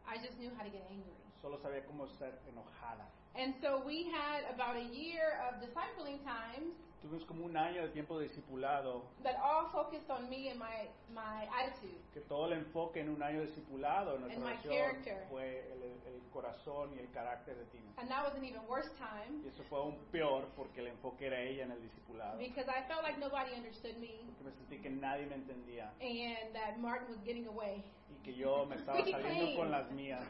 I 0.08 0.16
just 0.16 0.38
knew 0.40 0.50
how 0.56 0.64
to 0.64 0.70
get 0.70 0.88
angry. 0.90 1.12
Solo 1.42 1.58
sabía 1.58 1.84
cómo 1.84 2.06
ser 2.18 2.40
enojada. 2.48 3.06
And 3.34 3.54
so 3.62 3.82
we 3.86 4.10
had 4.10 4.42
about 4.54 4.76
a 4.76 4.86
year 4.94 5.38
of 5.48 5.60
discipling 5.62 6.18
times 6.24 6.74
Tuvimos 7.00 7.24
como 7.26 7.44
un 7.46 7.56
año 7.56 7.82
de 7.82 7.90
tiempo 7.90 8.18
de 8.18 8.26
discipulado, 8.26 9.04
that 9.22 9.36
all 9.40 9.70
focused 9.70 10.10
on 10.10 10.28
me 10.28 10.48
and 10.50 10.58
my, 10.58 10.88
my 11.14 11.46
attitude. 11.54 11.94
que 12.12 12.20
todo 12.22 12.46
el 12.46 12.54
enfoque 12.54 12.98
en 13.00 13.08
un 13.10 13.22
año 13.22 13.38
de 13.38 13.46
discipulado 13.46 14.16
en 14.16 14.24
And 14.24 14.42
my 14.42 14.56
character. 14.68 15.24
fue 15.30 15.70
el, 15.72 15.82
el 16.12 16.20
corazón 16.32 16.92
y 16.96 16.98
el 16.98 17.08
carácter 17.12 17.54
de 17.56 17.64
Tina. 17.66 17.92
And 17.98 18.08
that 18.10 18.24
was 18.24 18.34
an 18.34 18.44
even 18.44 18.66
worse 18.68 18.90
time 18.98 19.44
Y 19.44 19.48
eso 19.48 19.62
fue 19.70 19.78
aún 19.78 19.96
peor 20.10 20.48
porque 20.56 20.80
el 20.80 20.88
enfoque 20.88 21.26
era 21.26 21.40
ella 21.40 21.66
en 21.66 21.70
el 21.70 21.80
discipulado. 21.80 22.36
because 22.36 22.66
I 22.68 22.82
felt 22.88 23.04
like 23.04 23.20
nobody 23.20 23.54
understood 23.54 23.96
me 24.00 24.18
Porque 24.26 24.42
me 24.42 24.50
sentí 24.58 24.82
que 24.82 24.90
nadie 24.90 25.26
me 25.26 25.36
entendía 25.36 25.92
and 26.00 26.52
that 26.52 26.80
Martin 26.80 27.06
was 27.14 27.20
getting 27.24 27.46
away. 27.46 27.84
y 28.10 28.20
que 28.24 28.34
yo 28.34 28.66
me 28.66 28.74
estaba 28.74 28.98
saliendo 29.04 29.54
con 29.56 29.70
las 29.70 29.88
mías. 29.92 30.24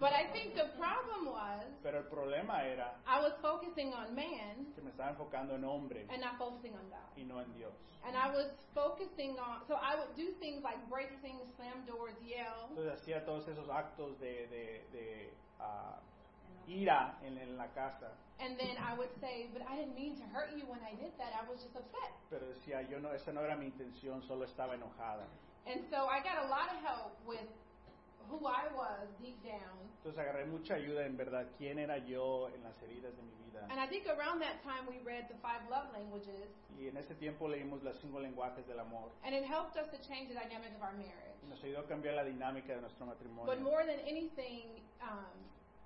But 0.00 0.10
I 0.14 0.26
think 0.32 0.56
the 0.56 0.66
problem 0.76 1.26
was 1.26 1.62
Pero 1.80 1.98
el 1.98 2.04
problema 2.06 2.21
era 2.30 2.94
I 3.06 3.20
was 3.20 3.32
focusing 3.42 3.92
on 3.92 4.14
man 4.14 4.66
que 4.74 4.82
me 4.82 4.90
estaba 4.90 5.10
enfocando 5.10 5.54
en 5.54 5.64
hombre 5.64 6.06
and 6.10 6.20
not 6.20 6.38
focusing 6.38 6.74
on 6.74 6.88
God. 6.88 7.08
y 7.16 7.24
no 7.24 7.40
en 7.40 7.52
Dios. 7.54 7.72
And 8.04 8.16
I 8.16 8.34
was 8.34 8.50
focusing 8.74 9.38
on, 9.38 9.62
so 9.68 9.74
I 9.78 9.94
would 9.94 10.10
do 10.16 10.32
things 10.40 10.62
like 10.64 10.76
break 10.90 11.10
things, 11.22 11.46
slam 11.56 11.86
doors, 11.86 12.18
yell. 12.26 12.68
Entonces 12.70 12.98
hacía 12.98 13.24
todos 13.24 13.46
esos 13.46 13.68
actos 13.70 14.18
de, 14.18 14.48
de, 14.48 14.84
de, 14.90 15.30
ah, 15.60 16.00
ira 16.66 17.14
en, 17.22 17.38
en 17.38 17.56
la 17.56 17.68
casa. 17.68 18.10
And 18.40 18.58
then 18.58 18.74
I 18.76 18.98
would 18.98 19.10
say, 19.20 19.46
but 19.52 19.62
I 19.62 19.76
didn't 19.76 19.94
mean 19.94 20.16
to 20.16 20.24
hurt 20.34 20.50
you 20.56 20.66
when 20.66 20.80
I 20.82 20.98
did 20.98 21.12
that. 21.18 21.30
I 21.30 21.48
was 21.48 21.62
just 21.62 21.76
upset. 21.76 22.10
Pero 22.28 22.46
decía, 22.46 22.82
yo 22.90 22.98
no, 22.98 23.12
esa 23.12 23.32
no 23.32 23.40
era 23.40 23.56
mi 23.56 23.66
intención, 23.66 24.20
solo 24.26 24.44
estaba 24.46 24.74
enojada. 24.74 25.22
And 25.64 25.84
so 25.88 26.08
I 26.10 26.18
got 26.18 26.42
a 26.42 26.48
lot 26.50 26.74
of 26.74 26.82
help 26.82 27.14
with 27.24 27.46
who 28.28 28.46
I 28.46 28.68
was 28.74 29.08
deep 29.20 29.42
down. 29.42 29.78
Entonces 29.98 30.18
agarré 30.18 30.44
mucha 30.46 30.74
ayuda 30.74 31.06
en 31.06 31.16
verdad, 31.16 31.46
quién 31.58 31.78
era 31.78 31.98
yo 31.98 32.48
en 32.54 32.62
las 32.62 32.80
heridas 32.82 33.14
de 33.16 33.22
mi 33.22 33.32
vida. 33.46 33.66
And 33.70 33.78
I 33.80 33.86
think 33.86 34.06
around 34.08 34.40
that 34.42 34.62
time 34.64 34.86
we 34.88 34.98
read 35.04 35.28
the 35.28 35.36
five 35.42 35.62
love 35.70 35.92
languages, 35.92 36.48
Y 36.78 36.88
en 36.88 36.96
ese 36.96 37.14
tiempo 37.14 37.46
leímos 37.48 37.82
los 37.82 37.96
cinco 38.00 38.18
lenguajes 38.18 38.66
del 38.66 38.80
amor. 38.80 39.10
and 39.24 39.34
it 39.34 39.44
helped 39.44 39.76
us 39.76 39.86
to 39.90 39.98
change 40.08 40.28
the 40.28 40.34
dynamic 40.34 40.74
of 40.74 40.82
our 40.82 40.92
marriage. 40.94 41.38
Y 41.44 41.48
nos 41.48 41.62
ayudó 41.62 41.80
a 41.80 41.86
cambiar 41.86 42.14
la 42.16 42.24
dinámica 42.24 42.74
de 42.74 42.80
nuestro 42.80 43.06
But 43.06 43.14
matrimonio. 43.20 43.60
more 43.60 43.84
than 43.86 44.00
anything, 44.00 44.80
um, 45.00 45.30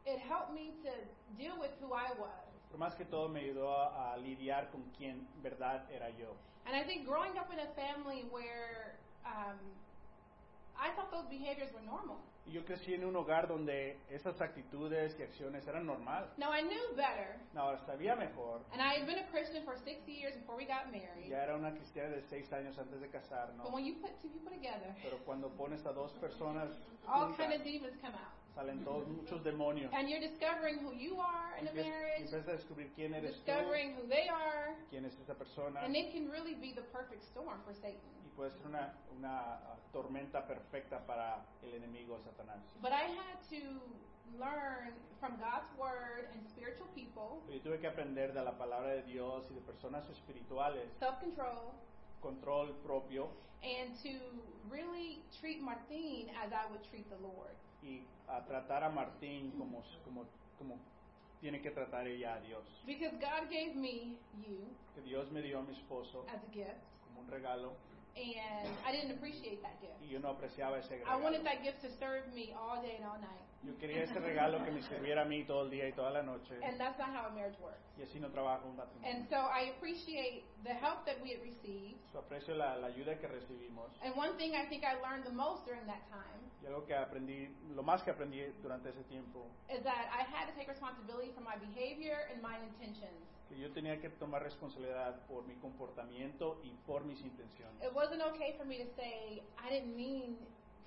it 0.06 0.18
helped 0.18 0.52
me 0.54 0.72
to 0.84 0.90
deal 1.36 1.58
with 1.60 1.70
who 1.80 1.92
I 1.92 2.12
was. 2.18 2.30
Pero 2.68 2.78
más 2.78 2.94
que 2.96 3.04
todo 3.04 3.28
me 3.28 3.40
ayudó 3.40 3.70
a, 3.70 4.14
a 4.14 4.16
lidiar 4.18 4.70
con 4.70 4.82
quién 4.96 5.26
verdad 5.42 5.84
era 5.90 6.08
yo. 6.10 6.34
And 6.66 6.74
I 6.74 6.82
think 6.84 7.06
growing 7.06 7.36
up 7.38 7.52
in 7.52 7.60
a 7.60 7.68
family 7.74 8.24
where 8.30 8.96
um, 9.24 9.58
I 10.78 10.90
thought 10.94 11.10
those 11.10 11.26
behaviors 11.28 11.72
were 11.72 11.82
normal. 11.84 12.18
Yo 12.46 12.62
crecí 12.64 12.94
en 12.94 13.04
un 13.04 13.16
hogar 13.16 13.48
donde 13.48 13.96
esas 14.08 14.40
actitudes 14.40 15.16
y 15.18 15.22
acciones 15.22 15.66
eran 15.66 15.84
normal. 15.84 16.30
Now 16.36 16.52
I 16.52 16.62
knew 16.62 16.94
better, 16.94 17.40
Ahora 17.56 17.78
sabía 17.86 18.14
mejor. 18.16 18.60
and 18.72 18.80
I 18.80 18.94
had 19.00 19.06
been 19.06 19.18
a 19.18 19.26
Christian 19.32 19.64
for 19.64 19.74
six 19.84 20.06
years 20.06 20.34
before 20.36 20.56
we 20.56 20.64
got 20.64 20.92
married. 20.92 21.28
Ya 21.28 21.42
era 21.42 21.56
una 21.56 21.72
cristiana 21.72 22.10
de 22.10 22.22
seis 22.30 22.52
años 22.52 22.78
antes 22.78 23.00
de 23.00 23.08
But 23.08 23.12
casarnos. 23.20 23.72
when 23.72 23.84
you 23.84 23.94
put 24.00 24.12
two 24.22 24.28
people 24.28 24.52
together, 24.52 24.94
Pero 25.02 25.18
cuando 25.24 25.48
pones 25.56 25.84
a 25.86 25.92
dos 25.92 26.12
personas 26.20 26.70
all 27.08 27.32
juntas, 27.32 27.36
kind 27.36 27.52
of 27.54 27.64
demons 27.64 27.96
come 28.00 28.14
out, 28.14 28.30
salen 28.54 28.84
todos 28.84 29.08
muchos 29.08 29.42
demonios. 29.42 29.90
and 29.92 30.08
you're 30.08 30.20
discovering 30.22 30.78
who 30.78 30.92
you 30.94 31.18
are 31.20 31.56
in 31.58 31.66
a 31.66 31.70
Empiezas 31.70 31.90
marriage, 31.90 32.20
empiezas 32.22 32.48
a 32.48 32.52
descubrir 32.52 32.92
quién 32.94 33.12
eres 33.14 33.34
tú, 33.34 33.44
discovering 33.44 33.96
who 33.96 34.06
they 34.06 34.28
are, 34.28 34.76
quién 34.90 35.04
es 35.04 35.18
esa 35.18 35.34
persona. 35.34 35.80
and 35.80 35.96
it 35.96 36.12
can 36.12 36.30
really 36.30 36.54
be 36.54 36.72
the 36.72 36.82
perfect 36.92 37.24
storm 37.24 37.58
for 37.64 37.74
Satan. 37.74 37.98
Puede 38.36 38.50
ser 38.52 38.66
una, 38.66 38.94
una 39.16 39.54
ah, 39.54 39.76
tormenta 39.92 40.46
perfecta 40.46 41.06
para 41.06 41.44
el 41.62 41.74
enemigo 41.74 42.20
Satanás. 42.20 42.60
But 42.82 42.92
I 42.92 43.08
had 43.08 43.40
to 43.50 43.80
learn 44.38 44.92
from 45.18 45.36
God's 45.38 45.72
word 45.78 46.28
and 46.32 46.46
spiritual 46.48 46.88
people 46.94 47.42
Pero 47.46 47.58
yo 47.58 47.62
tuve 47.62 47.80
que 47.80 47.86
aprender 47.86 48.32
de 48.34 48.44
la 48.44 48.58
palabra 48.58 48.90
de 48.90 49.02
Dios 49.04 49.50
y 49.50 49.54
de 49.54 49.60
personas 49.62 50.08
espirituales, 50.10 50.92
self-control 50.98 51.72
control 52.20 52.74
propio 52.84 53.28
and 53.62 53.94
to 54.02 54.10
really 54.68 55.22
treat 55.40 55.62
Martin 55.62 56.28
as 56.42 56.52
I 56.52 56.70
would 56.70 56.82
treat 56.90 57.08
the 57.08 57.18
Lord. 57.22 57.54
y 57.82 58.02
a 58.28 58.44
tratar 58.44 58.82
a 58.84 58.90
Martín 58.90 59.52
como, 59.52 59.82
como, 60.04 60.26
como 60.58 60.78
tiene 61.40 61.60
que 61.62 61.70
tratar 61.70 62.06
ella 62.08 62.34
a 62.34 62.40
Dios. 62.40 62.64
Because 62.84 63.16
God 63.18 63.48
gave 63.48 63.74
me 63.76 64.18
you 64.44 64.66
Que 64.94 65.02
Dios 65.02 65.30
me 65.30 65.40
dio 65.40 65.60
a 65.60 65.62
mi 65.62 65.72
esposo 65.72 66.26
as 66.28 66.42
a 66.42 66.52
gift, 66.52 66.82
como 67.06 67.20
un 67.20 67.28
regalo 67.28 67.72
and 68.16 68.68
I 68.86 68.92
didn't 68.92 69.12
appreciate 69.12 69.62
that 69.62 69.80
gift. 69.80 70.00
y 70.00 70.08
yo 70.12 70.18
no 70.20 70.30
apreciaba 70.30 70.78
ese 70.78 71.02
I 71.06 71.16
wanted 71.16 71.44
that 71.44 71.62
gift 71.62 71.82
to 71.82 71.90
serve 72.00 72.24
me 72.34 72.54
all 72.56 72.80
day 72.82 72.96
and 72.96 73.04
all 73.04 73.18
night. 73.20 73.45
Yo 73.64 73.76
quería 73.78 74.04
ese 74.04 74.20
regalo 74.20 74.64
que 74.64 74.70
me 74.70 74.80
sirviera 74.82 75.22
a 75.22 75.24
mí 75.24 75.44
todo 75.44 75.64
el 75.64 75.70
día 75.70 75.88
y 75.88 75.92
toda 75.92 76.10
la 76.10 76.22
noche 76.22 76.54
And 76.62 76.78
that's 76.78 76.98
not 76.98 77.08
how 77.08 77.26
a 77.26 77.30
marriage 77.30 77.58
works. 77.60 77.80
y 77.98 78.02
así 78.02 78.20
no 78.20 78.30
trabajo 78.30 78.64
un 78.68 78.78
And 78.78 78.78
matrimonio. 78.78 79.26
so 79.28 79.36
I 79.36 79.70
appreciate 79.76 80.44
the 80.62 80.74
help 80.74 81.04
that 81.06 81.20
we 81.22 81.32
had 81.32 81.42
received. 81.42 81.98
So, 82.12 82.20
aprecio 82.20 82.54
la, 82.54 82.76
la 82.76 82.88
ayuda 82.88 83.18
que 83.18 83.26
recibimos 83.26 83.90
And 84.02 84.14
one 84.16 84.36
thing 84.36 84.54
I 84.54 84.66
think 84.68 84.84
I 84.84 84.94
learned 85.02 85.24
the 85.24 85.32
most 85.32 85.64
during 85.66 85.84
that 85.86 86.06
time 86.08 86.46
y 86.62 86.66
algo 86.66 86.84
que 86.86 86.94
aprendí, 86.94 87.48
lo 87.74 87.82
más 87.82 88.02
que 88.02 88.10
aprendí 88.10 88.40
durante 88.62 88.88
ese 88.90 89.02
tiempo, 89.04 89.46
is 89.68 89.82
that 89.82 90.08
I 90.12 90.22
had 90.22 90.46
to 90.48 90.54
take 90.56 90.68
responsibility 90.68 91.30
for 91.32 91.40
my 91.42 91.56
behavior 91.56 92.16
and 92.32 92.40
my 92.42 92.56
intentions. 92.62 93.26
que 93.48 93.56
yo 93.58 93.70
tenía 93.72 94.00
que 94.00 94.08
tomar 94.10 94.42
responsabilidad 94.42 95.20
por 95.28 95.44
mi 95.46 95.54
comportamiento 95.56 96.60
y 96.64 96.70
por 96.86 97.04
mis 97.04 97.20
intenciones. 97.20 97.80
It 97.82 97.92
wasn't 97.94 98.22
okay 98.22 98.54
for 98.56 98.64
me 98.66 98.78
to 98.78 98.88
say, 98.96 99.42
I 99.58 99.70
didn't 99.70 99.94
mean 99.96 100.36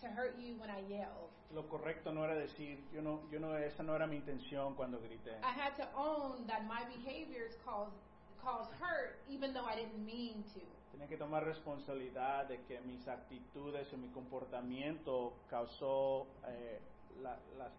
to 0.01 0.07
hurt 0.07 0.35
you 0.39 0.55
when 0.59 0.69
I 0.69 0.79
yelled. 0.89 1.29
Lo 1.51 1.63
correcto 1.67 2.11
no 2.13 2.23
era 2.23 2.35
decir, 2.35 2.77
yo 2.93 3.01
no, 3.01 3.21
yo 3.31 3.39
no, 3.39 3.55
esa 3.57 3.83
no 3.83 3.95
era 3.95 4.05
mi 4.07 4.17
intención 4.17 4.75
cuando 4.75 4.99
grité. 4.99 5.31
I 5.43 5.51
had 5.51 5.75
to 5.77 5.87
own 5.95 6.45
that 6.47 6.65
my 6.67 6.83
behaviors 6.95 7.55
caused, 7.65 7.95
caused 8.43 8.71
hurt 8.79 9.19
even 9.29 9.53
though 9.53 9.65
I 9.65 9.75
didn't 9.75 10.05
mean 10.05 10.43
to. 10.53 10.61
Tenía 10.91 11.07
que 11.07 11.17
tomar 11.17 11.43
responsabilidad 11.45 12.47
de 12.47 12.57
que 12.67 12.79
mis 12.81 13.07
actitudes 13.07 13.91
o 13.93 13.97
mi 13.97 14.09
comportamiento 14.09 15.33
causó 15.49 16.27
eh, 16.47 16.79
la- 17.21 17.37
las- 17.57 17.71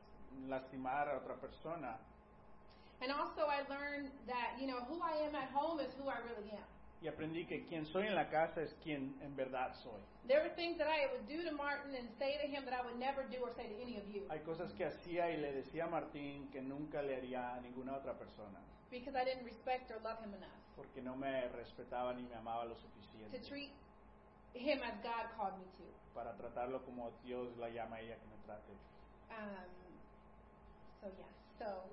lastimar 0.49 1.09
a 1.09 1.17
otra 1.19 1.35
persona. 1.37 1.97
And 3.03 3.11
also 3.13 3.47
I 3.47 3.63
learned 3.69 4.11
that, 4.27 4.59
you 4.61 4.67
know, 4.67 4.81
who 4.89 5.01
I 5.03 5.27
am 5.27 5.35
at 5.35 5.51
home 5.53 5.81
is 5.81 5.93
who 5.95 6.09
I 6.09 6.19
really 6.19 6.51
am. 6.53 6.67
Y 7.03 7.09
aprendí 7.09 7.47
que 7.47 7.65
quien 7.65 7.87
soy 7.87 8.07
en 8.07 8.15
la 8.15 8.29
casa 8.29 8.61
es 8.61 8.75
quien 8.83 9.17
en 9.23 9.35
verdad 9.35 9.75
soy. 9.83 10.03
There 10.27 10.43
were 10.43 10.55
things 10.55 10.77
that 10.77 10.87
I 10.87 11.07
would 11.13 11.27
do 11.27 11.43
to 11.49 11.57
Martin 11.57 11.95
and 11.95 12.09
say 12.19 12.37
to 12.37 12.47
him 12.47 12.65
that 12.67 12.75
I 12.75 12.85
would 12.85 12.99
never 12.99 13.25
do 13.25 13.41
or 13.41 13.53
say 13.57 13.67
to 13.69 13.81
any 13.81 13.97
of 13.97 14.07
you 14.09 14.27
Hay 14.29 14.41
cosas 14.41 14.71
que 14.75 14.85
hacía 14.85 15.31
y 15.31 15.39
le 15.39 15.53
decía 15.53 15.85
a 15.85 15.89
Martín 15.89 16.51
que 16.53 16.61
nunca 16.61 17.01
le 17.01 17.17
haría 17.17 17.55
a 17.55 17.61
ninguna 17.61 17.97
otra 17.97 18.13
persona, 18.19 18.61
because 18.91 19.17
I 19.17 19.25
didn't 19.25 19.45
respect 19.45 19.91
or 19.91 19.99
love 20.05 20.21
him 20.21 20.35
enough 20.35 20.61
porque 20.77 21.03
no 21.03 21.17
me 21.17 21.49
respetaba 21.49 22.15
ni 22.15 22.23
me 22.23 22.35
amaba 22.37 22.65
lo 22.65 22.75
to 22.75 22.81
suficiente 22.81 23.41
treat 23.49 23.73
him 24.55 24.81
as 24.83 24.95
God 25.03 25.29
called 25.37 25.59
me 25.59 25.67
to. 25.79 25.85
para 26.15 26.37
tratarlo 26.37 26.85
como 26.85 27.13
Dios 27.25 27.57
la 27.59 27.69
llama 27.69 27.97
a 27.97 28.01
ella 28.01 28.17
que 28.17 28.27
me 28.27 28.37
trate. 28.45 28.73
Um, 29.31 29.71
so 31.01 31.09
yeah, 31.17 31.33
so 31.59 31.85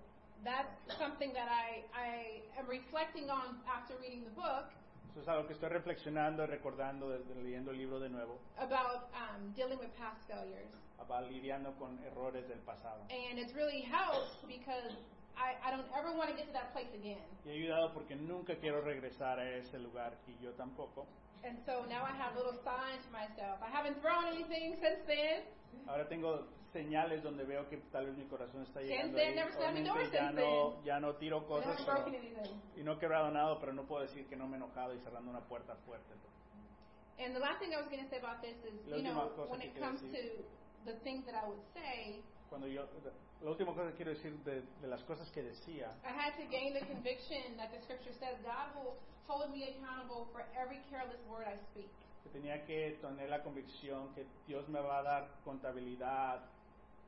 that's 0.44 0.98
something 0.98 1.34
that 1.34 1.48
I, 1.48 1.84
I 1.94 2.42
am 2.60 2.68
reflecting 2.68 3.30
on 3.30 3.60
after 3.68 3.96
reading 4.02 4.24
the 4.24 4.32
book 4.32 4.72
Eso 5.12 5.22
es 5.22 5.28
algo 5.28 5.48
que 5.48 5.54
estoy 5.54 5.70
reflexionando 5.70 6.44
y 6.44 6.48
recordando 6.48 7.10
desde 7.10 7.36
leyendo 7.42 7.72
el 7.72 7.78
libro 7.78 8.00
de 8.00 8.10
nuevo, 8.10 8.40
about 8.58 9.10
um, 9.14 9.54
dealing 9.54 9.80
with 9.80 9.90
past 9.98 10.22
failures. 10.28 10.70
about 11.00 11.30
lidiando 11.32 11.74
con 11.78 11.98
errores 12.06 12.48
del 12.48 12.60
pasado. 12.60 13.02
And 13.10 13.40
it's 13.40 13.54
really 13.54 13.82
helped 13.82 14.46
because 14.48 14.94
I, 15.38 15.56
I 15.64 15.72
don't 15.72 15.86
ever 15.98 16.12
want 16.18 16.30
to 16.32 16.36
get 16.36 16.48
to 16.48 16.54
that 16.54 16.74
place 16.74 16.90
again. 16.94 17.22
Y 17.46 17.52
he 17.52 17.54
ayudado 17.64 17.94
porque 17.94 18.16
nunca 18.16 18.56
quiero 18.56 18.82
regresar 18.82 19.40
a 19.40 19.50
ese 19.58 19.78
lugar 19.80 20.14
y 20.28 20.36
yo 20.44 20.52
tampoco. 20.54 21.06
And 21.44 21.58
so 21.66 21.86
now 21.88 22.04
I 22.04 22.12
have 22.18 22.36
little 22.36 22.58
signs 22.64 23.06
for 23.06 23.12
myself. 23.14 23.62
I 23.62 23.70
haven't 23.70 24.02
thrown 24.02 24.26
anything 24.26 24.76
since 24.82 25.00
then. 25.06 25.44
Ahora 25.88 26.08
tengo 26.10 26.48
señales 26.74 27.24
donde 27.24 27.44
veo 27.46 27.68
que 27.70 27.78
tal 27.92 28.06
vez 28.08 28.18
mi 28.18 28.26
corazón 28.26 28.64
está 28.64 28.82
llegando 28.82 29.18
then, 29.18 29.36
ya 30.12 30.32
no, 30.32 30.84
ya 30.84 31.00
no 31.00 31.16
tiro 31.16 31.46
cosas 31.48 31.82
pero- 31.86 32.06
anything. 32.06 32.62
y 32.76 32.84
no 32.84 32.94
he 32.94 33.00
quebrado 33.00 33.32
nada, 33.32 33.60
pero 33.60 33.74
no 33.74 33.84
puedo 33.86 34.02
decir 34.04 34.28
que 34.28 34.36
no 34.36 34.48
me 34.48 34.56
he 34.56 34.58
enojado 34.58 34.94
y 34.94 35.00
cerrando 35.00 35.30
una 35.32 35.42
puerta 35.42 35.76
fuerte. 35.86 36.14
And 37.20 37.34
the 37.34 37.40
last 37.40 37.60
thing 37.60 37.74
I 37.74 37.78
was 37.78 37.88
going 37.90 38.04
to 38.04 38.10
say 38.10 38.20
about 38.20 38.42
this 38.42 38.56
is, 38.64 38.86
La 38.86 38.98
you 38.98 39.04
know, 39.04 39.18
última 39.18 39.36
cosa 39.36 39.52
when 39.52 39.60
que 39.62 39.68
it 39.68 39.74
quiero 39.74 39.88
comes 39.88 40.02
decir. 40.04 40.38
to 40.38 40.92
the 40.92 41.00
things 41.02 41.26
that 41.26 41.34
I 41.34 41.48
would 41.48 41.64
say, 41.74 42.22
Cuando 42.50 42.68
yo, 42.68 42.86
la 43.42 43.50
última 43.50 43.74
cosa 43.74 43.90
que 43.90 43.96
quiero 43.96 44.12
decir 44.14 44.38
de, 44.44 44.62
de 44.82 44.88
las 44.88 45.02
cosas 45.04 45.30
que 45.32 45.42
decía, 45.42 45.90
I 46.06 46.10
had 46.14 46.38
to 46.38 46.46
gain 46.52 46.74
the 46.74 46.86
conviction 46.86 47.58
that 47.58 47.72
the 47.72 47.82
scripture 47.82 48.14
says 48.20 48.38
God 48.46 48.70
will 48.76 48.94
hold 49.28 49.50
me 49.52 49.64
accountable 49.66 50.28
for 50.32 50.46
every 50.56 50.80
careless 50.92 51.20
word 51.28 51.48
I 51.48 51.58
speak. 51.72 51.90
que 52.24 52.30
tenía 52.30 52.64
que 52.66 52.98
tener 53.02 53.30
la 53.30 53.42
convicción 53.42 54.14
que 54.14 54.26
Dios 54.46 54.68
me 54.70 54.80
va 54.80 55.00
a 55.00 55.04
dar 55.04 55.28
contabilidad 55.44 56.42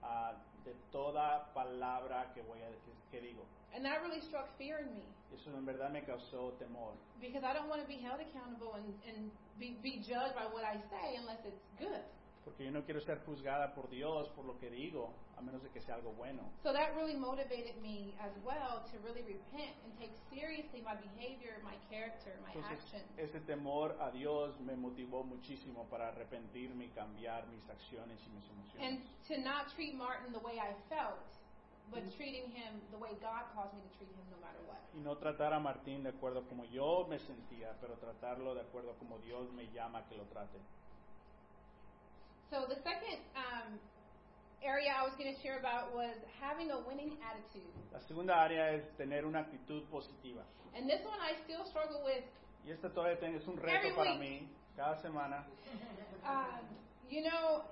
ah, 0.04 0.34
de 0.64 0.74
toda 0.92 1.52
palabra 1.54 2.32
que 2.34 2.42
voy 2.42 2.60
a 2.62 2.70
que 3.12 3.22
digo. 3.22 3.46
And 3.74 3.86
that 3.86 4.02
really 4.02 4.22
struck 4.22 4.50
fear 4.58 4.80
in 4.80 4.94
me 4.94 5.06
Eso 5.34 5.56
en 5.56 5.66
verdad 5.66 5.92
me 5.92 6.02
causó 6.02 6.54
temor, 6.58 6.94
because 7.22 7.44
I 7.44 7.54
don't 7.54 7.70
want 7.70 7.82
to 7.82 7.88
be 7.88 8.02
held 8.02 8.20
accountable 8.20 8.74
and, 8.74 8.94
and 9.08 9.32
be, 9.60 9.78
be 9.84 10.02
judged 10.02 10.34
by 10.34 10.46
what 10.50 10.64
I 10.64 10.82
say 10.90 11.18
unless 11.18 11.40
it's 11.46 11.62
good. 11.78 12.02
Porque 12.50 12.66
yo 12.66 12.72
no 12.72 12.84
quiero 12.84 13.00
ser 13.02 13.20
juzgada 13.26 13.74
por 13.76 13.90
Dios 13.90 14.28
por 14.30 14.44
lo 14.44 14.58
que 14.58 14.70
digo, 14.72 15.14
a 15.38 15.42
menos 15.42 15.62
de 15.62 15.70
que 15.70 15.80
sea 15.82 15.96
algo 15.96 16.12
bueno. 16.14 16.42
So 16.64 16.74
that 16.74 16.96
really 16.96 17.16
motivated 17.16 17.78
me 17.82 18.16
as 18.20 18.34
well 18.44 18.82
to 18.92 18.98
really 19.06 19.22
repent 19.22 19.78
and 19.86 19.94
take 20.00 20.12
seriously 20.34 20.82
my 20.82 20.96
behavior, 20.96 21.62
my 21.64 21.78
character, 21.90 22.34
my 22.42 22.52
Entonces, 22.54 22.84
actions. 22.84 23.18
ese 23.18 23.40
temor 23.42 23.96
a 24.02 24.10
Dios 24.12 24.60
me 24.62 24.76
motivó 24.76 25.24
muchísimo 25.24 25.86
para 25.90 26.08
arrepentirme 26.10 26.86
y 26.86 26.90
cambiar 26.90 27.46
mis 27.48 27.70
acciones 27.70 28.20
y 28.26 28.30
mis 28.32 28.50
emociones. 28.50 28.82
And 28.82 29.04
to 29.28 29.38
not 29.48 29.70
treat 29.76 29.94
Martin 29.94 30.34
the 30.34 30.40
way 30.40 30.58
I 30.58 30.74
felt, 30.90 31.22
but 31.92 32.02
treating 32.18 32.50
him 32.50 32.82
the 32.90 32.98
way 32.98 33.12
God 33.22 33.46
calls 33.54 33.72
me 33.74 33.82
to 33.82 33.98
treat 33.98 34.10
him 34.10 34.26
no 34.32 34.38
matter 34.42 34.60
what. 34.68 34.80
y 34.96 35.00
no 35.02 35.16
tratar 35.18 35.54
a 35.54 35.60
Martín 35.60 36.02
de 36.02 36.10
acuerdo 36.10 36.48
como 36.50 36.66
yo 36.66 37.06
me 37.08 37.20
sentía, 37.20 37.78
pero 37.80 37.94
tratarlo 37.98 38.56
de 38.56 38.62
acuerdo 38.62 38.96
como 38.98 39.20
Dios 39.20 39.52
me 39.54 39.70
llama 39.72 40.04
que 40.10 40.16
lo 40.18 40.24
trate. 40.26 40.58
So 42.50 42.66
the 42.68 42.82
second 42.82 43.22
um, 43.38 43.78
area 44.66 44.90
I 44.90 45.04
was 45.06 45.14
going 45.18 45.30
to 45.30 45.40
share 45.42 45.60
about 45.60 45.94
was 45.94 46.18
having 46.42 46.72
a 46.72 46.80
winning 46.82 47.14
attitude. 47.22 47.70
La 47.94 48.00
segunda 48.08 48.34
área 48.34 48.74
es 48.74 48.84
tener 48.98 49.26
una 49.26 49.40
actitud 49.46 49.84
positiva. 49.92 50.42
And 50.76 50.90
this 50.90 51.02
one 51.06 51.20
I 51.22 51.38
still 51.46 51.66
struggle 51.70 52.02
with. 52.04 52.24
Y 52.66 52.72
esta 52.72 52.90
todavía 52.90 53.18
es 53.36 53.48
un 53.48 53.58
reto 53.58 53.70
Every 53.70 53.92
para 53.96 54.16
mí, 54.16 54.48
cada 54.76 54.98
semana. 55.02 55.46
Um, 56.20 56.68
you 57.10 57.24
know, 57.24 57.64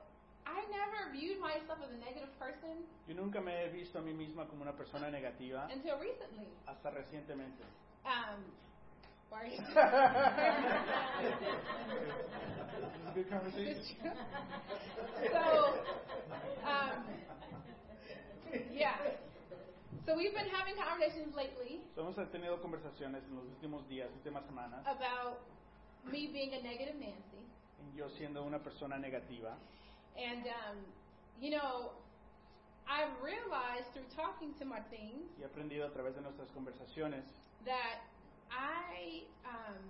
I 0.46 0.64
never 0.72 1.12
viewed 1.12 1.38
myself 1.42 1.84
as 1.84 1.92
a 1.92 2.00
negative 2.00 2.32
person 2.40 2.88
Yo 3.06 3.14
nunca 3.14 3.42
me 3.42 3.52
he 3.52 3.70
visto 3.70 4.00
a 4.00 4.02
mí 4.02 4.14
misma 4.14 4.48
como 4.48 4.62
una 4.64 4.72
persona 4.72 5.12
negativa 5.12 5.68
until 5.70 6.00
recently. 6.00 6.48
hasta 6.66 6.90
recientemente. 6.92 7.62
Um, 8.06 8.42
why 9.30 9.42
are 9.42 9.48
you? 9.48 9.60
Is 9.60 9.64
a 13.08 13.14
good 13.14 13.30
conversation? 13.30 13.84
so, 15.32 15.44
um, 16.64 17.04
yeah. 18.72 18.96
So 20.06 20.16
we've 20.16 20.34
been 20.34 20.48
having 20.48 20.76
conversations 20.80 21.36
lately 21.36 21.82
So, 21.96 22.02
hemos 22.04 22.16
tenido 22.32 22.62
conversaciones 22.62 23.24
en 23.28 23.36
los 23.36 23.46
últimos 23.46 23.88
días, 23.90 24.10
últimas 24.16 24.46
semanas, 24.46 24.86
about 24.88 25.40
me 26.06 26.28
being 26.32 26.54
a 26.54 26.62
negative 26.64 26.96
Nancy. 26.96 27.44
en 27.82 27.94
yo 27.96 28.08
siendo 28.10 28.44
una 28.44 28.60
persona 28.60 28.98
negativa. 28.98 29.58
And, 30.16 30.48
um, 30.48 30.78
you 31.40 31.52
know, 31.52 31.92
I've 32.88 33.12
realized 33.22 33.92
through 33.94 34.08
talking 34.16 34.54
to 34.60 34.66
Martin 34.66 35.28
Y 35.38 35.42
he 35.42 35.46
aprendido 35.46 35.86
a 35.86 35.92
través 35.92 36.16
de 36.16 36.22
nuestras 36.22 36.50
conversaciones 36.52 37.26
that 37.66 38.00
I, 38.52 39.24
um, 39.46 39.84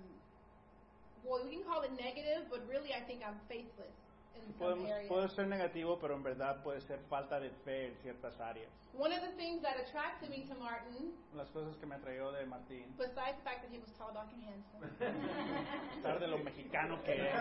well, 1.24 1.42
we 1.44 1.50
can 1.56 1.64
call 1.64 1.82
it 1.82 1.92
negative, 1.92 2.48
but 2.50 2.60
really 2.68 2.92
I 2.94 3.00
think 3.06 3.22
I'm 3.26 3.38
faithless 3.48 3.94
in 4.34 4.42
some 4.58 4.78
Podemos, 4.78 4.90
areas. 4.90 5.08
puedo 5.08 5.28
ser 5.34 5.46
negativo, 5.46 5.98
pero 6.00 6.14
en 6.14 6.22
verdad 6.22 6.62
puede 6.62 6.80
ser 6.82 6.98
falta 7.10 7.40
de 7.40 7.50
fe 7.64 7.86
en 7.88 7.96
ciertas 8.02 8.38
áreas. 8.40 8.70
One 8.94 9.12
of 9.12 9.20
the 9.22 9.30
things 9.36 9.62
that 9.62 9.76
attracted 9.78 10.30
me 10.30 10.44
to 10.48 10.54
Martin, 10.58 11.12
Las 11.34 11.48
cosas 11.50 11.76
que 11.78 11.86
me 11.86 11.94
atrajo 11.96 12.32
de 12.32 12.46
Martín, 12.46 12.86
besides 12.96 13.36
the 13.38 13.44
fact 13.44 13.62
that 13.62 13.70
he 13.70 13.78
was 13.78 13.90
tall, 13.98 14.12
dark, 14.12 14.28
and 14.32 14.42
handsome, 14.42 14.82
a 15.00 15.94
pesar 16.02 16.18
de 16.20 16.26
lo 16.26 16.38
mexicano 16.38 17.02
que 17.04 17.14
es, 17.14 17.34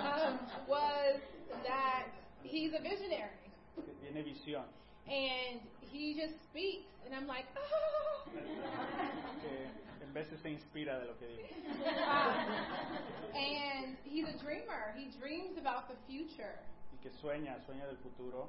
um, 0.00 0.38
was 0.68 1.20
that 1.64 2.06
he's 2.42 2.72
a 2.72 2.80
visionary. 2.80 3.30
que 3.76 3.92
tiene 4.00 4.22
visión, 4.22 4.64
And 5.06 5.60
he 5.92 6.14
just 6.14 6.34
speaks, 6.50 6.88
and 7.04 7.14
I'm 7.14 7.26
like, 7.26 7.44
oh. 7.56 8.30
en 10.02 10.12
veces 10.14 10.40
se 10.42 10.48
inspira 10.50 10.98
de 11.00 11.06
lo 11.06 11.14
que 11.18 11.26
digo. 11.28 11.48
And 13.34 13.96
he's 14.04 14.24
a 14.28 14.38
dreamer. 14.42 14.94
He 14.96 15.10
dreams 15.18 15.58
about 15.58 15.88
the 15.88 15.96
future. 16.06 16.58
Y 16.92 16.98
que 17.02 17.10
sueña, 17.20 17.58
sueña 17.66 17.86
del 17.86 17.96
futuro. 17.98 18.48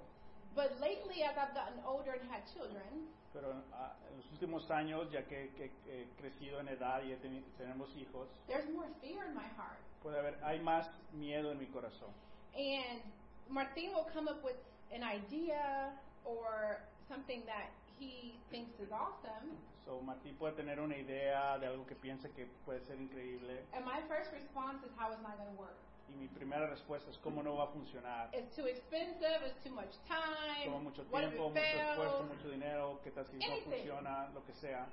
But 0.55 0.79
lately, 0.79 1.23
as 1.23 1.35
I've 1.37 1.53
gotten 1.53 1.79
older 1.85 2.13
and 2.13 2.29
had 2.31 2.43
children, 2.53 3.09
Pero 3.33 3.51
ah, 3.73 3.91
en 4.09 4.15
los 4.15 4.25
últimos 4.31 4.71
años, 4.71 5.11
ya 5.11 5.23
que, 5.23 5.49
que- 5.57 5.71
que 5.83 6.03
he 6.03 6.07
crecido 6.21 6.61
en 6.61 6.69
edad 6.69 7.03
y 7.03 7.11
he 7.11 7.17
teni- 7.17 7.43
tenemos 7.57 7.89
hijos, 7.97 8.29
there's 8.47 8.69
more 8.73 8.87
fear 9.01 9.25
in 9.27 9.35
my 9.35 9.43
heart. 9.57 9.77
puede 10.01 10.17
haber, 10.17 10.39
hay 10.41 10.59
más 10.61 10.87
miedo 11.11 11.51
en 11.51 11.59
mi 11.59 11.65
corazón. 11.67 12.13
And 12.55 13.01
Martin 13.49 13.91
will 13.93 14.07
come 14.13 14.29
up 14.29 14.41
with 14.45 14.55
an 14.93 15.03
idea 15.03 15.91
or 16.25 16.81
something 17.07 17.41
that 17.45 17.69
he 17.99 18.35
thinks 18.51 18.73
is 18.79 18.91
awesome. 18.91 19.55
So, 19.85 20.01
Martín 20.01 20.35
puede 20.35 20.55
tener 20.55 20.79
una 20.79 20.97
idea 20.97 21.57
de 21.59 21.67
algo 21.67 21.85
que 21.85 21.95
piensa 21.95 22.27
que 22.29 22.47
puede 22.65 22.81
ser 22.81 22.99
increíble 22.99 23.61
And 23.73 23.85
my 23.85 24.01
first 24.09 24.31
response 24.33 24.83
is, 24.83 24.91
how 24.97 25.11
is 25.13 25.19
not 25.21 25.37
going 25.37 25.53
to 25.53 25.61
work? 25.61 25.77
y 26.07 26.15
mi 26.15 26.27
primera 26.27 26.67
respuesta 26.67 27.09
es 27.09 27.17
cómo 27.17 27.41
no 27.41 27.55
va 27.55 27.63
a 27.63 27.67
funcionar. 27.67 28.29
It's 28.31 28.55
too 28.55 28.65
expensive. 28.67 29.41
It's 29.45 29.57
too 29.63 29.73
much 29.73 29.89
time. 30.07 30.65
Toma 30.65 30.79
mucho 30.79 31.01
tiempo, 31.03 31.49
mucho 31.49 31.59
esfuerzo, 31.59 32.23
mucho 32.29 32.49
dinero, 32.49 32.99
qué 33.03 33.11
tal 33.11 33.25
si 33.25 33.37
no 33.37 33.57
funciona, 33.63 34.29
lo 34.33 34.43
que 34.45 34.53
sea. 34.53 34.85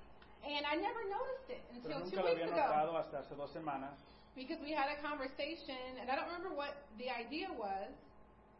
And 0.45 0.65
I 0.67 0.75
never 0.75 1.05
noticed 1.09 1.51
it 1.51 1.63
Pero 1.83 1.97
until 1.99 2.11
two 2.11 2.17
nunca 2.17 2.23
lo 2.23 2.35
weeks 2.35 2.43
había 2.43 2.65
ago. 2.65 2.67
notado 2.67 2.97
hasta 2.99 3.19
hace 3.21 3.35
dos 3.35 3.51
semanas. 3.53 3.93
Because 4.35 4.59
we 4.63 4.73
had 4.73 4.89
a 4.89 4.97
conversation, 5.03 5.99
and 6.01 6.11
I 6.11 6.17
don't 6.17 6.27
remember 6.27 6.51
what 6.57 6.75
the 6.97 7.11
idea 7.11 7.53
was. 7.53 7.93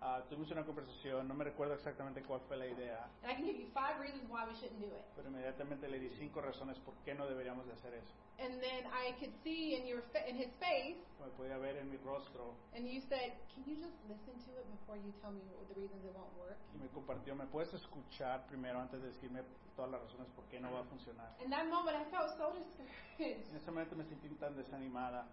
Ah, 0.05 0.21
tuvimos 0.29 0.51
una 0.51 0.65
conversación, 0.67 1.29
no 1.29 1.35
me 1.35 1.45
recuerdo 1.45 1.75
exactamente 1.75 2.23
cuál 2.23 2.41
fue 2.49 2.57
la 2.57 2.67
idea, 2.67 3.09
And 3.23 3.31
I 3.31 3.35
can 3.37 3.45
give 3.45 3.57
you 3.57 3.69
five 3.73 4.01
reasons 4.01 4.29
why 4.29 4.45
we 4.45 4.53
shouldn't 4.57 4.81
do 4.81 4.87
it. 4.89 5.05
pero 5.15 5.29
inmediatamente 5.29 5.87
le 5.89 6.01
di 6.01 6.09
cinco 6.19 6.41
razones 6.41 6.77
por 6.81 6.95
qué 7.05 7.15
no 7.15 7.25
deberíamos 7.29 7.67
de 7.69 7.73
hacer 7.75 7.95
eso. 7.95 8.13
And 8.41 8.61
then 8.61 8.85
I 8.91 9.13
could 9.21 9.33
see 9.45 9.77
in 9.77 9.87
your 9.87 10.03
fa- 10.13 10.27
in 10.27 10.35
his 10.37 10.51
face, 10.59 10.97
Me 11.21 11.29
podía 11.37 11.57
ver 11.59 11.77
en 11.77 11.89
mi 11.89 11.99
rostro 11.99 12.57
and 12.75 12.85
you 12.89 13.01
said, 13.03 13.35
"Can 13.55 13.65
you 13.65 13.77
just 13.77 13.95
listen 14.09 14.35
to 14.45 14.59
it 14.59 14.67
before 14.73 14.99
you 14.99 15.13
tell 15.23 15.31
me 15.31 15.41
what 15.55 15.69
the 15.69 15.75
reasons 15.81 16.05
it 16.05 16.11
won't 16.17 16.35
work?" 16.37 16.59
y 16.75 16.79
me 16.79 16.89
compartió, 16.89 17.37
¿me 17.37 17.47
puedes 17.47 17.73
escuchar 17.73 18.45
primero 18.49 18.81
antes 18.81 19.01
de 19.03 19.07
decirme 19.07 19.45
todas 19.77 19.93
las 19.93 20.01
razones 20.03 20.27
por 20.35 20.45
qué 20.47 20.59
no 20.59 20.73
va 20.73 20.81
a 20.81 20.85
funcionar? 20.85 21.31
In 21.45 21.51
that 21.51 21.67
moment, 21.67 21.97
I 21.97 22.11
felt 22.11 22.37
so 22.37 22.53
discouraged. 22.59 23.51
En 23.51 23.57
ese 23.57 23.71
momento 23.71 23.95
me 23.95 24.05
sentí 24.05 24.29
tan 24.31 24.57
desanimada. 24.57 25.29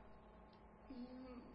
Mm, 0.91 1.48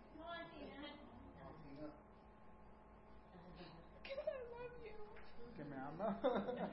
¿Que? 5.90 6.64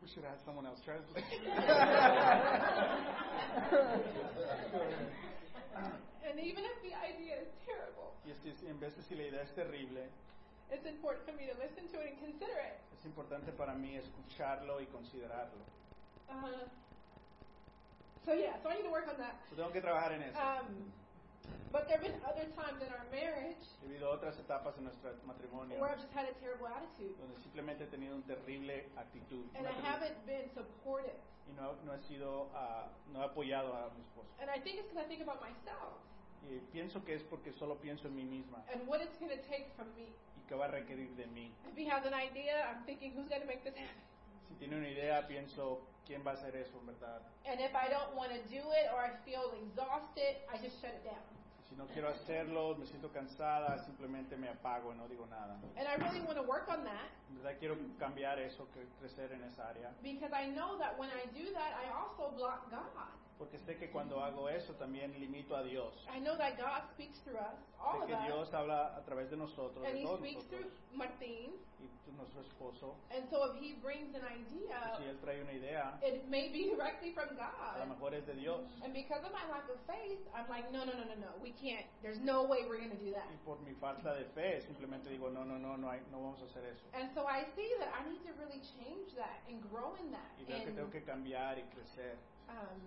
We 0.00 0.06
should 0.08 0.24
have 0.24 0.38
someone 0.44 0.64
else 0.64 0.80
translate. 0.84 1.24
And 6.28 6.38
even 6.40 6.64
if 6.64 6.82
the 6.82 6.94
idea 6.94 7.36
is 7.40 7.48
terrible, 7.64 8.12
y 8.24 8.30
es 8.30 8.38
que 8.40 8.52
si- 8.54 8.66
en 8.66 8.78
veces 8.80 9.04
si 9.06 9.14
la 9.14 9.22
idea 9.24 9.42
es 9.42 9.54
terrible, 9.54 10.08
it's 10.70 10.84
important 10.86 11.24
for 11.26 11.32
me 11.34 11.46
to 11.46 11.54
listen 11.58 11.88
to 11.88 12.00
it 12.00 12.12
and 12.12 12.18
consider 12.20 12.58
it. 12.60 12.80
es 12.98 13.04
importante 13.06 13.52
para 13.52 13.74
mí 13.74 13.96
escucharlo 13.96 14.80
y 14.80 14.86
considerarlo. 14.86 15.64
Uh, 16.28 16.68
so 18.24 18.34
yeah, 18.34 18.58
so 18.62 18.68
I 18.68 18.74
need 18.76 18.84
to 18.84 18.90
work 18.90 19.08
on 19.08 19.16
that. 19.18 19.36
So, 19.50 19.56
tengo 19.56 19.72
que 19.72 19.80
trabajar 19.80 20.12
en 20.12 20.22
eso. 20.22 20.38
Um, 20.38 20.92
But 21.70 21.86
there 21.86 21.98
have 22.00 22.04
been 22.06 22.16
other 22.24 22.48
times 22.56 22.80
in 22.80 22.88
our 22.88 23.04
marriage 23.12 23.60
He 23.82 23.86
habido 23.92 24.10
otras 24.10 24.38
etapas 24.38 24.76
en 24.78 24.84
nuestro 24.84 25.12
matrimonio 25.26 25.78
where 25.78 25.90
I've 25.92 26.00
just 26.00 26.12
had 26.14 26.24
a 26.28 26.32
terrible 26.40 26.66
attitude. 26.66 27.12
donde 27.20 27.36
simplemente 27.42 27.84
he 27.84 27.88
tenido 27.88 28.16
una 28.16 28.24
terrible 28.24 28.88
actitud 28.96 29.44
And 29.54 29.66
I 29.66 29.72
terrible- 29.72 29.82
haven't 29.84 30.26
been 30.26 30.48
supportive. 30.54 31.18
y 31.46 31.52
no, 31.56 31.76
no 31.84 31.92
he 31.94 32.00
sido, 32.08 32.48
ah, 32.54 32.88
no 33.12 33.20
he 33.20 33.24
apoyado 33.24 33.74
a 33.74 33.90
mi 33.94 34.00
esposo. 34.00 34.28
And 34.40 34.48
I 34.50 34.58
think 34.60 34.78
it's 34.80 34.88
because 34.88 35.04
I 35.04 35.08
think 35.08 35.20
about 35.22 35.40
myself 35.40 36.00
Y 36.48 36.60
pienso 36.72 37.04
que 37.04 37.14
es 37.16 37.22
porque 37.24 37.52
solo 37.52 37.76
pienso 37.76 38.08
en 38.08 38.16
mí 38.16 38.24
misma 38.24 38.64
and 38.72 38.86
what 38.88 39.00
it's 39.02 39.18
going 39.18 39.30
to 39.30 39.42
take 39.48 39.68
from 39.76 39.88
me. 39.94 40.08
y 40.36 40.40
qué 40.48 40.54
va 40.54 40.66
a 40.66 40.68
requerir 40.70 41.14
de 41.16 41.26
mí. 41.26 41.52
If 41.68 41.76
he 41.76 41.84
has 41.90 42.06
an 42.06 42.14
idea, 42.14 42.64
I'm 42.70 42.82
thinking, 42.86 43.12
who's 43.12 43.28
going 43.28 43.42
to 43.42 43.46
make 43.46 43.62
this 43.62 43.74
happen? 43.76 44.00
Si 44.48 44.54
tiene 44.54 44.76
una 44.78 44.88
idea, 44.88 45.26
pienso, 45.28 45.82
¿quién 46.06 46.24
va 46.24 46.30
a 46.30 46.34
hacer 46.34 46.56
eso, 46.56 46.78
en 46.80 46.86
verdad? 46.86 47.20
And 47.44 47.60
if 47.60 47.74
I 47.74 47.90
don't 47.90 48.14
want 48.16 48.32
to 48.32 48.40
do 48.48 48.64
it 48.72 48.88
or 48.94 49.04
I 49.04 49.10
feel 49.26 49.52
exhausted, 49.60 50.36
I 50.48 50.56
just 50.56 50.80
shut 50.80 50.94
it 50.94 51.04
down. 51.04 51.20
No 51.78 51.86
quiero 51.86 52.08
hacerlo, 52.08 52.74
me 52.76 52.86
siento 52.86 53.08
cansada, 53.12 53.78
simplemente 53.78 54.36
me 54.36 54.48
apago 54.48 54.92
y 54.92 54.96
no 54.96 55.06
digo 55.06 55.26
nada. 55.26 55.56
And 55.76 55.86
I 55.86 55.94
really 55.94 56.20
want 56.20 56.36
to 56.36 56.42
work 56.42 56.68
on 56.68 56.82
that 56.82 57.08
En 57.30 57.36
verdad 57.36 57.56
quiero 57.60 57.76
cambiar 58.00 58.40
eso, 58.40 58.66
crecer 58.98 59.30
en 59.30 59.44
esa 59.44 59.68
área, 59.68 59.94
because 60.02 60.32
I 60.32 60.48
know 60.50 60.76
that 60.78 60.98
when 60.98 61.08
I 61.10 61.24
do 61.32 61.52
that, 61.54 61.72
I 61.78 61.88
also 61.94 62.34
block 62.36 62.68
God. 62.68 63.14
Porque 63.38 63.58
sé 63.58 63.76
que 63.76 63.88
cuando 63.90 64.20
hago 64.22 64.48
eso 64.48 64.74
también 64.74 65.12
limito 65.18 65.54
a 65.56 65.62
Dios. 65.62 65.94
I 66.12 66.18
know 66.18 66.36
that 66.36 66.58
God 66.58 66.82
speaks 66.92 67.18
through 67.20 67.38
us, 67.38 67.54
all 67.78 68.00
Sé 68.00 68.02
of 68.02 68.08
que 68.08 68.14
us, 68.16 68.26
Dios 68.26 68.52
habla 68.52 68.96
a 68.96 69.02
través 69.04 69.30
de 69.30 69.36
nosotros, 69.36 69.84
and 69.86 69.94
de 69.94 70.00
He 70.00 70.04
todos 70.04 70.18
speaks 70.20 70.44
through 70.46 70.70
Martin. 70.92 71.54
y 71.78 71.86
tú, 72.04 72.10
nuestro 72.16 72.40
esposo. 72.42 72.96
And 73.14 73.22
so 73.30 73.44
if 73.46 73.62
He 73.62 73.74
brings 73.80 74.12
an 74.14 74.22
Y 74.26 74.42
si 74.50 74.66
idea, 74.66 74.98
Él 75.08 75.18
trae 75.20 75.40
una 75.40 75.52
idea, 75.52 75.98
it 76.02 76.26
may 76.28 76.50
be 76.50 76.74
directly 76.74 77.12
from 77.12 77.28
a 77.30 77.32
lo 77.32 77.86
God. 77.86 77.88
mejor 77.88 78.14
es 78.14 78.26
de 78.26 78.34
Dios. 78.34 78.66
And 78.82 78.92
because 78.92 79.22
of 79.22 79.30
my 79.30 79.46
lack 79.48 79.70
of 79.70 79.78
faith, 79.86 80.18
I'm 80.34 80.48
like, 80.50 80.72
no, 80.72 80.84
no, 80.84 80.92
no, 80.98 81.04
no, 81.06 81.14
no, 81.14 81.30
we 81.40 81.52
can't. 81.52 81.86
There's 82.02 82.18
no 82.18 82.42
way 82.42 82.66
we're 82.66 82.82
going 82.82 82.90
to 82.90 82.98
do 82.98 83.12
that. 83.14 83.30
Y 83.30 83.38
por 83.44 83.58
mi 83.62 83.74
falta 83.78 84.14
de 84.14 84.24
fe, 84.34 84.60
simplemente 84.66 85.08
digo, 85.10 85.30
no, 85.30 85.44
no, 85.44 85.56
no, 85.58 85.76
no, 85.76 85.88
hay, 85.90 86.00
no 86.10 86.18
vamos 86.18 86.42
a 86.42 86.46
hacer 86.50 86.64
eso. 86.66 86.82
And 86.92 87.08
so 87.14 87.22
I 87.22 87.46
see 87.54 87.70
that 87.78 87.94
I 87.94 88.02
need 88.10 88.26
to 88.26 88.34
really 88.34 88.60
change 88.74 89.14
that 89.14 89.38
and 89.46 89.62
grow 89.70 89.94
in 90.02 90.10
that 90.10 90.34
Y 90.40 90.44
veo 90.44 90.64
que 90.64 90.72
tengo 90.72 90.90
que 90.90 91.02
cambiar 91.04 91.58
y 91.58 91.62
crecer 91.70 92.18
um, 92.48 92.80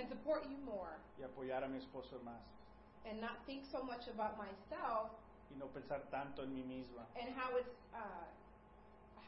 and 0.00 0.08
support 0.08 0.44
you 0.48 0.56
more 0.64 0.96
y 1.18 1.24
apoyar 1.24 1.62
a 1.64 1.68
mi 1.68 1.78
esposo 1.78 2.18
más. 2.24 2.40
and 3.04 3.20
not 3.20 3.44
think 3.46 3.64
so 3.70 3.82
much 3.82 4.08
about 4.08 4.36
myself 4.38 5.10
Y 5.50 5.56
no 5.58 5.66
pensar 5.66 6.00
tanto 6.10 6.42
en 6.42 6.54
mí 6.54 6.62
misma 6.64 7.04
and 7.20 7.34
how 7.36 7.56
it's 7.56 7.74
uh, 7.92 8.26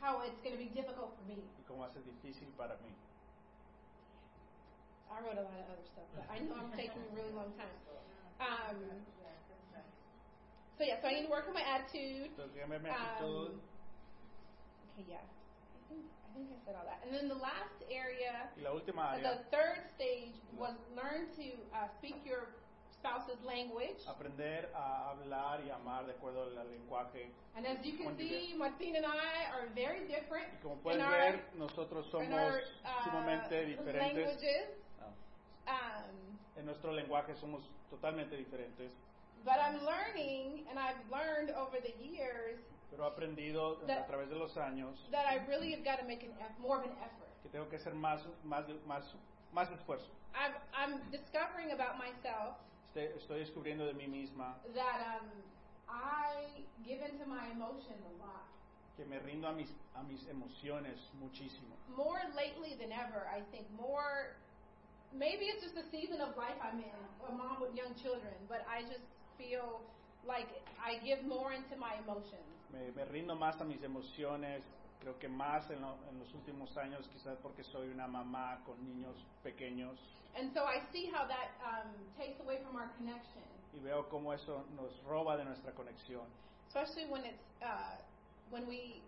how 0.00 0.22
it's 0.22 0.40
going 0.42 0.52
to 0.52 0.58
be 0.58 0.70
difficult 0.74 1.14
for 1.16 1.24
me. 1.28 1.42
y 1.58 1.62
cómo 1.68 1.84
hace 1.84 2.00
difícil 2.00 2.48
para 2.56 2.74
mí. 2.82 2.90
I 5.12 5.20
wrote 5.20 5.36
a 5.36 5.42
lot 5.44 5.52
of 5.60 5.68
other 5.68 5.84
stuff, 5.92 6.08
but 6.16 6.24
I 6.32 6.38
know 6.40 6.56
I'm 6.56 6.72
taking 6.72 6.96
a 7.04 7.14
really 7.14 7.32
long 7.36 7.52
time. 7.52 7.68
Um, 8.40 9.04
so 10.78 10.84
yeah, 10.84 10.96
so 11.02 11.08
I 11.08 11.12
need 11.14 11.24
to 11.26 11.30
work 11.30 11.46
on 11.46 11.54
my 11.54 11.60
attitude. 11.62 12.32
Tengo 12.34 12.48
que 12.48 12.66
mi 12.66 12.76
Um, 12.76 12.86
actitud. 12.86 13.60
Okay, 14.96 15.04
yeah, 15.08 15.20
I 16.32 16.34
think 16.34 16.48
I 16.48 16.56
said 16.64 16.74
all 16.80 16.86
that. 16.88 17.04
And 17.04 17.12
then 17.12 17.28
the 17.28 17.36
last 17.36 17.76
area, 17.92 18.48
la 18.64 18.72
última 18.72 19.20
the 19.20 19.44
third 19.52 19.84
stage 19.96 20.32
was 20.56 20.72
learn 20.96 21.28
to 21.36 21.46
uh, 21.76 21.88
speak 22.00 22.16
your 22.24 22.48
spouse's 22.88 23.36
language. 23.44 24.00
aprender 24.08 24.68
a 24.74 25.12
hablar 25.12 25.60
y 25.60 25.70
amar 25.70 26.06
de 26.06 26.12
acuerdo 26.14 26.48
al 26.56 26.68
lenguaje. 26.72 27.28
And 27.56 27.66
as 27.66 27.84
you 27.84 27.98
can 27.98 28.16
Cónyuge. 28.16 28.18
see, 28.18 28.54
Martin 28.56 28.96
and 28.96 29.04
I 29.04 29.52
are 29.52 29.68
very 29.74 30.08
different 30.08 30.48
Y 30.56 30.62
como 30.62 30.76
in 30.76 30.80
pueden 30.80 31.00
our, 31.02 31.10
ver, 31.12 31.40
nosotros 31.58 32.06
in 32.06 32.12
somos 32.12 32.32
our 32.32 32.62
uh, 32.84 33.04
sumamente 33.04 33.66
diferentes. 33.66 34.00
languages. 34.16 34.68
No. 35.00 35.08
Um, 35.68 36.38
En 36.56 36.64
nuestro 36.66 36.92
lenguaje 36.92 37.34
somos 37.36 37.62
totalmente 37.90 38.36
diferentes, 38.36 38.90
but 39.44 39.54
I'm 39.58 39.84
learning, 39.84 40.64
and 40.70 40.78
I've 40.78 41.00
learned 41.10 41.50
over 41.50 41.78
the 41.80 41.92
years 42.04 42.58
pero 42.92 43.04
he 43.04 43.08
aprendido 43.08 43.78
a 43.82 43.86
That- 43.86 44.06
través 44.06 44.28
de 44.28 44.36
los 44.36 44.54
años 44.56 45.08
that 45.10 45.24
I 45.26 45.38
really 45.48 45.72
have 45.72 45.82
got 45.82 45.98
to 45.98 46.04
make 46.06 46.22
an 46.22 46.32
more 46.60 46.76
of 46.78 46.84
an 46.84 46.92
effort. 47.00 47.32
que 47.42 47.48
tengo 47.50 47.68
que 47.68 47.76
hacer 47.76 47.94
más, 47.94 48.20
más, 48.44 48.64
más, 48.86 49.02
más 49.52 49.70
esfuerzo. 49.72 50.06
I'm, 50.34 50.52
I'm 50.76 51.00
discovering 51.10 51.72
about 51.72 51.96
myself 51.98 52.56
Estoy, 52.94 53.08
estoy 53.16 53.38
descubriendo 53.40 53.86
de 53.86 53.94
mí 53.94 54.06
misma 54.06 54.54
that 54.74 55.00
um, 55.20 55.28
I 55.88 56.62
give 56.84 57.00
into 57.02 57.24
my 57.26 57.48
emotions 57.50 58.04
a 58.04 58.12
lot. 58.22 58.44
que 58.96 59.04
me 59.06 59.18
rindo 59.20 59.48
a 59.48 59.52
mis, 59.52 59.70
a 59.96 60.02
mis 60.04 60.26
emociones 60.28 60.98
muchísimo. 61.18 61.72
More 61.96 62.20
lately 62.36 62.76
than 62.76 62.92
ever, 62.92 63.26
I 63.34 63.40
think 63.50 63.66
more. 63.74 64.36
Maybe 65.14 65.46
it's 65.46 65.62
just 65.62 65.74
the 65.74 65.84
season 65.90 66.20
of 66.20 66.36
life 66.36 66.56
I'm 66.62 66.78
in, 66.80 67.00
a 67.28 67.32
mom 67.32 67.60
with 67.60 67.74
young 67.74 67.94
children, 68.02 68.32
but 68.48 68.64
I 68.68 68.82
just 68.82 69.04
feel 69.36 69.80
like 70.26 70.48
I 70.80 70.96
give 71.04 71.24
more 71.24 71.52
into 71.52 71.76
my 71.76 71.96
emotions. 72.04 72.51
Me, 72.72 72.90
me 72.92 73.04
rindo 73.04 73.34
más 73.36 73.60
a 73.60 73.64
mis 73.64 73.82
emociones, 73.82 74.62
creo 75.00 75.18
que 75.18 75.28
más 75.28 75.68
en, 75.70 75.80
lo- 75.82 75.98
en 76.08 76.18
los 76.18 76.32
últimos 76.34 76.74
años, 76.76 77.06
quizás 77.12 77.36
porque 77.42 77.62
soy 77.64 77.88
una 77.88 78.06
mamá 78.06 78.60
con 78.64 78.82
niños 78.84 79.14
pequeños 79.42 79.98
And 80.34 80.50
so 80.54 80.64
I 80.64 80.80
see 80.90 81.10
how 81.12 81.26
that 81.28 81.50
um, 81.60 81.92
takes 82.16 82.40
away 82.40 82.56
from 82.64 82.74
our 82.76 82.88
connection, 82.96 83.42
y 83.74 83.80
veo 83.80 84.08
cómo 84.08 84.32
eso 84.32 84.64
nos 84.74 85.02
roba 85.04 85.36
de 85.36 85.44
nuestra 85.44 85.72
conexión, 85.72 86.24
especially 86.68 87.04
when 87.10 87.22
it's 87.26 87.42
uh, 87.60 87.96
when 88.50 88.66
we 88.66 89.02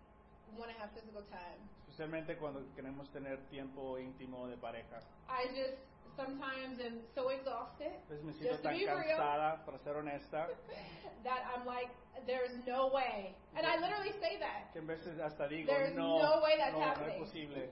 want 0.55 0.69
to 0.71 0.77
have 0.79 0.91
physical 0.93 1.23
time. 1.31 1.57
especialmente 1.87 2.37
cuando 2.37 2.61
queremos 2.75 3.09
tener 3.11 3.39
tiempo 3.49 3.97
íntimo 3.97 4.47
de 4.47 4.57
pareja. 4.57 4.99
I 5.27 5.47
just 5.47 5.81
sometimes 6.15 6.79
am 6.79 6.99
so 7.13 7.29
exhausted 7.29 7.91
veces 8.09 8.23
me 8.23 8.33
siento 8.33 8.49
Just 8.51 8.63
to 8.63 8.69
tan 8.69 8.77
be 8.77 8.85
real. 8.85 9.17
cansada, 9.17 9.65
para 9.65 9.77
ser 9.79 9.95
honesta, 9.95 10.47
that 11.23 11.41
I'm 11.53 11.65
like, 11.65 11.89
there's 12.25 12.55
no 12.65 12.87
way. 12.93 13.35
And 13.55 13.65
I 13.65 13.77
literally 13.77 14.11
say 14.21 14.37
that. 14.39 14.71
que 14.73 14.79
en 14.81 14.87
veces 14.87 15.19
hasta 15.19 15.47
digo, 15.47 15.67
There's 15.67 15.95
no, 15.95 16.17
no 16.17 16.41
way 16.41 16.57
that's 16.57 16.73
no, 16.73 16.79
no 16.79 16.85
happening." 16.85 17.21
es 17.21 17.29
posible. 17.29 17.69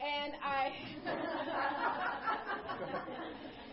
And 0.00 0.34
I 0.42 0.72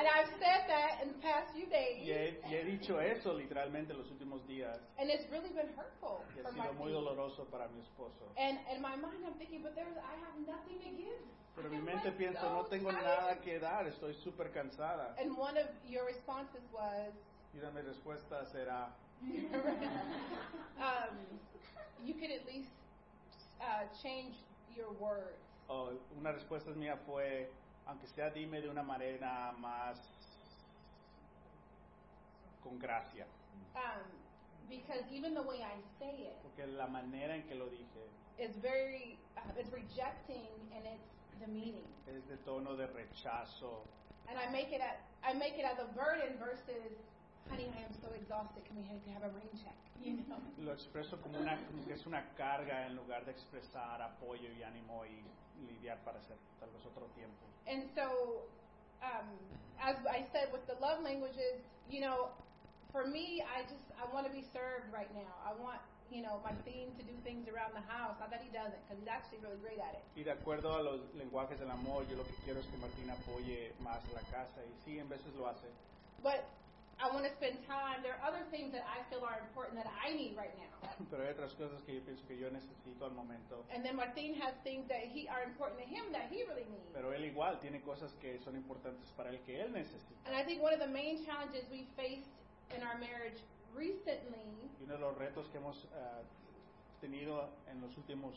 and 0.00 0.08
I've 0.08 0.32
said 0.40 0.64
that 0.68 1.02
in 1.04 1.12
the 1.12 1.20
past 1.20 1.52
few 1.52 1.66
days, 1.68 2.00
Y 2.00 2.08
he, 2.08 2.40
y 2.48 2.56
he 2.56 2.64
dicho 2.64 2.98
eso 2.98 3.34
literalmente 3.36 3.92
los 3.92 4.08
últimos 4.10 4.40
días, 4.48 4.80
and 4.98 5.10
it's 5.10 5.28
really 5.30 5.52
been 5.52 5.68
hurtful 5.76 6.24
y 6.34 6.40
ha 6.40 6.50
sido 6.50 6.72
muy 6.78 6.90
doloroso 6.92 7.44
para 7.50 7.68
mi 7.68 7.80
esposo. 7.80 8.24
And 8.38 8.58
in 8.74 8.80
my 8.80 8.96
mind, 8.96 9.20
I'm 9.26 9.34
thinking, 9.38 9.62
but 9.62 9.74
there's 9.76 9.96
I 9.98 10.16
have 10.24 10.34
nothing 10.48 10.80
to 10.80 10.90
give. 10.96 11.20
Pero 11.54 11.68
en 11.68 11.74
mi 11.76 11.82
mente 11.82 12.10
pienso, 12.12 12.40
so 12.40 12.48
no 12.48 12.64
tengo 12.64 12.90
tired." 12.90 13.04
nada 13.04 13.36
que 13.42 13.58
dar, 13.60 13.86
estoy 13.86 14.14
súper 14.24 14.50
cansada. 14.52 15.14
And 15.20 15.36
one 15.36 15.58
of 15.58 15.66
your 15.86 16.06
responses 16.06 16.62
was, 16.72 17.12
Y 17.52 17.58
una 17.58 17.70
de 17.70 17.82
mis 17.82 17.84
respuestas 17.84 18.48
será, 18.52 18.88
um, 20.80 21.16
you 22.04 22.14
could 22.14 22.30
at 22.30 22.46
least 22.46 22.70
uh, 23.60 23.84
change 24.02 24.34
your 24.74 24.90
words. 24.98 25.36
o 25.68 25.92
una 26.18 26.32
respuesta 26.32 26.70
mía 26.70 26.96
fue, 27.06 27.48
aunque 27.90 28.06
sea 28.06 28.30
dime 28.30 28.60
de 28.60 28.68
una 28.68 28.82
manera 28.84 29.52
más 29.58 29.98
con 32.62 32.78
gracia. 32.78 33.26
Um, 33.74 34.06
because 34.68 35.02
even 35.10 35.34
the 35.34 35.42
way 35.42 35.58
I 35.62 35.74
say 35.98 36.28
it 36.30 36.36
Porque 36.42 36.66
la 36.66 36.86
manera 36.86 37.34
en 37.34 37.42
que 37.48 37.56
lo 37.56 37.66
dije 37.68 38.06
is 38.38 38.54
very, 38.62 39.18
uh, 39.36 39.40
it's 39.58 39.70
rejecting 39.72 40.46
and 40.74 40.86
it's 40.86 41.40
demeaning. 41.40 41.84
es 42.06 42.26
de 42.28 42.36
tono 42.44 42.76
de 42.76 42.86
rechazo. 42.86 43.82
And 44.28 44.38
I 44.38 44.46
make 44.52 44.72
it 44.72 44.80
at, 44.80 45.00
I 45.24 45.34
make 45.34 45.58
it 45.58 45.64
as 45.64 45.78
a 45.80 45.86
burden 45.92 46.38
versus, 46.38 46.94
honey, 47.50 47.68
I 47.74 47.82
am 47.82 47.94
so 47.98 48.08
exhausted. 48.14 48.62
Can 48.64 48.78
we 48.78 48.86
have, 48.86 49.02
have 49.12 49.24
a 49.26 49.32
rain 49.34 49.50
check? 49.58 49.76
You 50.00 50.22
know. 50.24 50.38
Lo 50.58 50.72
expreso 50.72 51.20
como, 51.20 51.38
una, 51.38 51.58
como 51.66 51.84
que 51.84 51.92
es 51.92 52.06
una 52.06 52.22
carga 52.38 52.86
en 52.86 52.96
lugar 52.96 53.24
de 53.26 53.32
expresar 53.32 54.00
apoyo 54.00 54.48
y 54.56 54.62
ánimo 54.62 55.04
y 55.04 55.20
lidiar 55.66 55.98
para 56.04 56.18
hacer 56.18 56.36
tal 56.58 56.70
vez 56.70 56.86
otro 56.86 57.06
tiempo. 57.14 57.44
And 57.66 57.84
so, 57.94 58.48
um, 59.02 59.28
as 59.78 59.96
I 60.06 60.24
said 60.32 60.48
with 60.52 60.66
the 60.66 60.80
love 60.80 61.02
languages, 61.02 61.60
you 61.90 62.00
know, 62.00 62.30
for 62.92 63.06
me, 63.06 63.42
I 63.44 63.62
just 63.68 63.84
I 64.00 64.08
want 64.14 64.26
to 64.26 64.32
be 64.32 64.42
served 64.54 64.88
right 64.92 65.10
now. 65.12 65.34
I 65.44 65.52
want 65.60 65.80
you 66.10 66.22
know 66.22 66.40
my 66.42 66.56
theme 66.64 66.90
to 66.96 67.04
do 67.04 67.14
things 67.22 67.46
around 67.46 67.76
the 67.76 67.84
house. 67.84 68.16
Not 68.18 68.30
that 68.30 68.40
he 68.40 68.50
doesn't, 68.50 68.80
because 68.88 68.98
he's 68.98 69.10
actually 69.10 69.44
really 69.44 69.60
great 69.60 69.78
at 69.78 69.94
it. 69.94 70.04
Y 70.16 70.24
de 70.24 70.32
acuerdo 70.32 70.74
a 70.74 70.82
los 70.82 71.00
lenguajes 71.14 71.58
del 71.60 71.70
amor, 71.70 72.08
yo 72.08 72.16
lo 72.16 72.24
que 72.24 72.36
quiero 72.44 72.60
es 72.60 72.66
que 72.66 72.76
Martín 72.78 73.10
apoye 73.10 73.74
más 73.80 74.00
la 74.14 74.22
casa 74.32 74.64
y 74.64 74.72
sí, 74.84 74.98
en 74.98 75.08
veces 75.08 75.34
lo 75.34 75.46
hace. 75.46 75.68
But 76.22 76.44
I 77.00 77.08
want 77.08 77.24
to 77.24 77.32
spend 77.32 77.56
time. 77.64 78.04
There 78.04 78.12
are 78.12 78.24
other 78.28 78.44
things 78.52 78.76
that 78.76 78.84
I 78.84 79.00
feel 79.08 79.24
are 79.24 79.40
important 79.40 79.80
that 79.80 79.88
I 79.88 80.12
need 80.12 80.36
right 80.36 80.52
now. 80.60 80.68
Pero 81.10 81.24
hay 81.24 81.32
otras 81.32 81.56
cosas 81.56 81.80
que 81.88 81.94
yo 81.96 82.04
pienso 82.04 82.26
que 82.28 82.36
yo 82.36 82.50
necesito 82.50 83.04
al 83.04 83.12
momento. 83.12 83.64
And 83.72 83.82
then 83.84 83.96
Martin 83.96 84.34
has 84.36 84.52
things 84.62 84.86
that 84.88 85.08
he 85.08 85.26
are 85.26 85.42
important 85.42 85.80
to 85.80 85.88
him 85.88 86.12
that 86.12 86.28
he 86.28 86.44
really 86.44 86.68
needs. 86.68 86.92
Pero 86.92 87.12
él 87.12 87.24
igual 87.24 87.58
tiene 87.60 87.80
cosas 87.80 88.12
que 88.20 88.38
son 88.44 88.54
importantes 88.54 89.08
para 89.16 89.30
él 89.30 89.40
que 89.46 89.56
él 89.56 89.72
necesita. 89.72 90.28
And 90.28 90.36
I 90.36 90.44
think 90.44 90.60
one 90.62 90.74
of 90.74 90.80
the 90.80 90.92
main 90.92 91.24
challenges 91.24 91.64
we 91.72 91.88
faced 91.96 92.28
in 92.76 92.82
our 92.84 92.98
marriage 93.00 93.40
recently 93.74 94.44
Y 94.78 94.84
uno 94.84 94.94
de 94.94 95.00
los 95.00 95.16
retos 95.16 95.48
que 95.48 95.58
hemos 95.58 95.84
eh, 95.84 96.22
tenido 97.00 97.48
en 97.70 97.80
los 97.80 97.96
últimos 97.96 98.34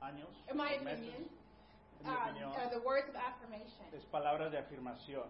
años, 0.00 0.28
In 0.48 0.56
my 0.56 0.78
o 0.78 0.84
meses, 0.84 1.00
opinion, 1.10 1.28
en 2.00 2.06
mi 2.06 2.12
um, 2.12 2.22
opinión, 2.22 2.52
are 2.54 2.70
the 2.70 2.80
words 2.86 3.08
of 3.08 3.16
affirmation. 3.16 3.84
es 3.92 4.04
palabras 4.06 4.52
de 4.52 4.58
afirmación. 4.58 5.26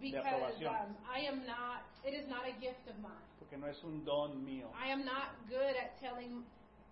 Because 0.00 0.24
aprobación. 0.26 0.74
um, 0.74 0.96
I 1.08 1.20
am 1.26 1.44
not. 1.46 1.82
It 2.04 2.14
is 2.14 2.26
not 2.28 2.46
a 2.46 2.52
gift 2.60 2.86
of 2.88 2.98
mine. 2.98 3.22
porque 3.38 3.56
no 3.56 3.66
es 3.68 3.82
un 3.84 4.04
don 4.04 4.44
mío. 4.44 4.70
I 4.74 4.88
am 4.90 5.04
not 5.04 5.34
good 5.48 5.76
at 5.76 5.98
telling 6.00 6.44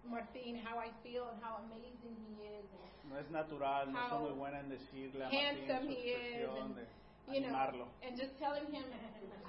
Martin 0.04 0.56
how 0.64 0.78
I 0.78 0.90
feel 1.02 1.28
and 1.28 1.42
how 1.42 1.58
amazing 1.66 2.16
he 2.28 2.44
is. 2.44 2.64
And, 2.70 3.10
No 3.10 3.16
es 3.18 3.28
natural, 3.30 3.90
no 3.92 4.08
soy 4.08 4.20
muy 4.30 4.38
buena 4.38 4.60
en 4.60 4.68
decirle 4.68 5.24
a 5.24 5.28
Martín 5.28 5.40
handsome 5.68 5.86
su 5.86 5.90
he 5.98 6.12
is 6.12 6.16
expresión 6.16 6.62
and, 6.62 6.76
de 6.76 6.86
you 7.34 7.40
know, 7.40 7.48
animarlo. 7.48 7.86
and 8.06 8.16
just 8.16 8.38
telling 8.38 8.66
him 8.70 8.84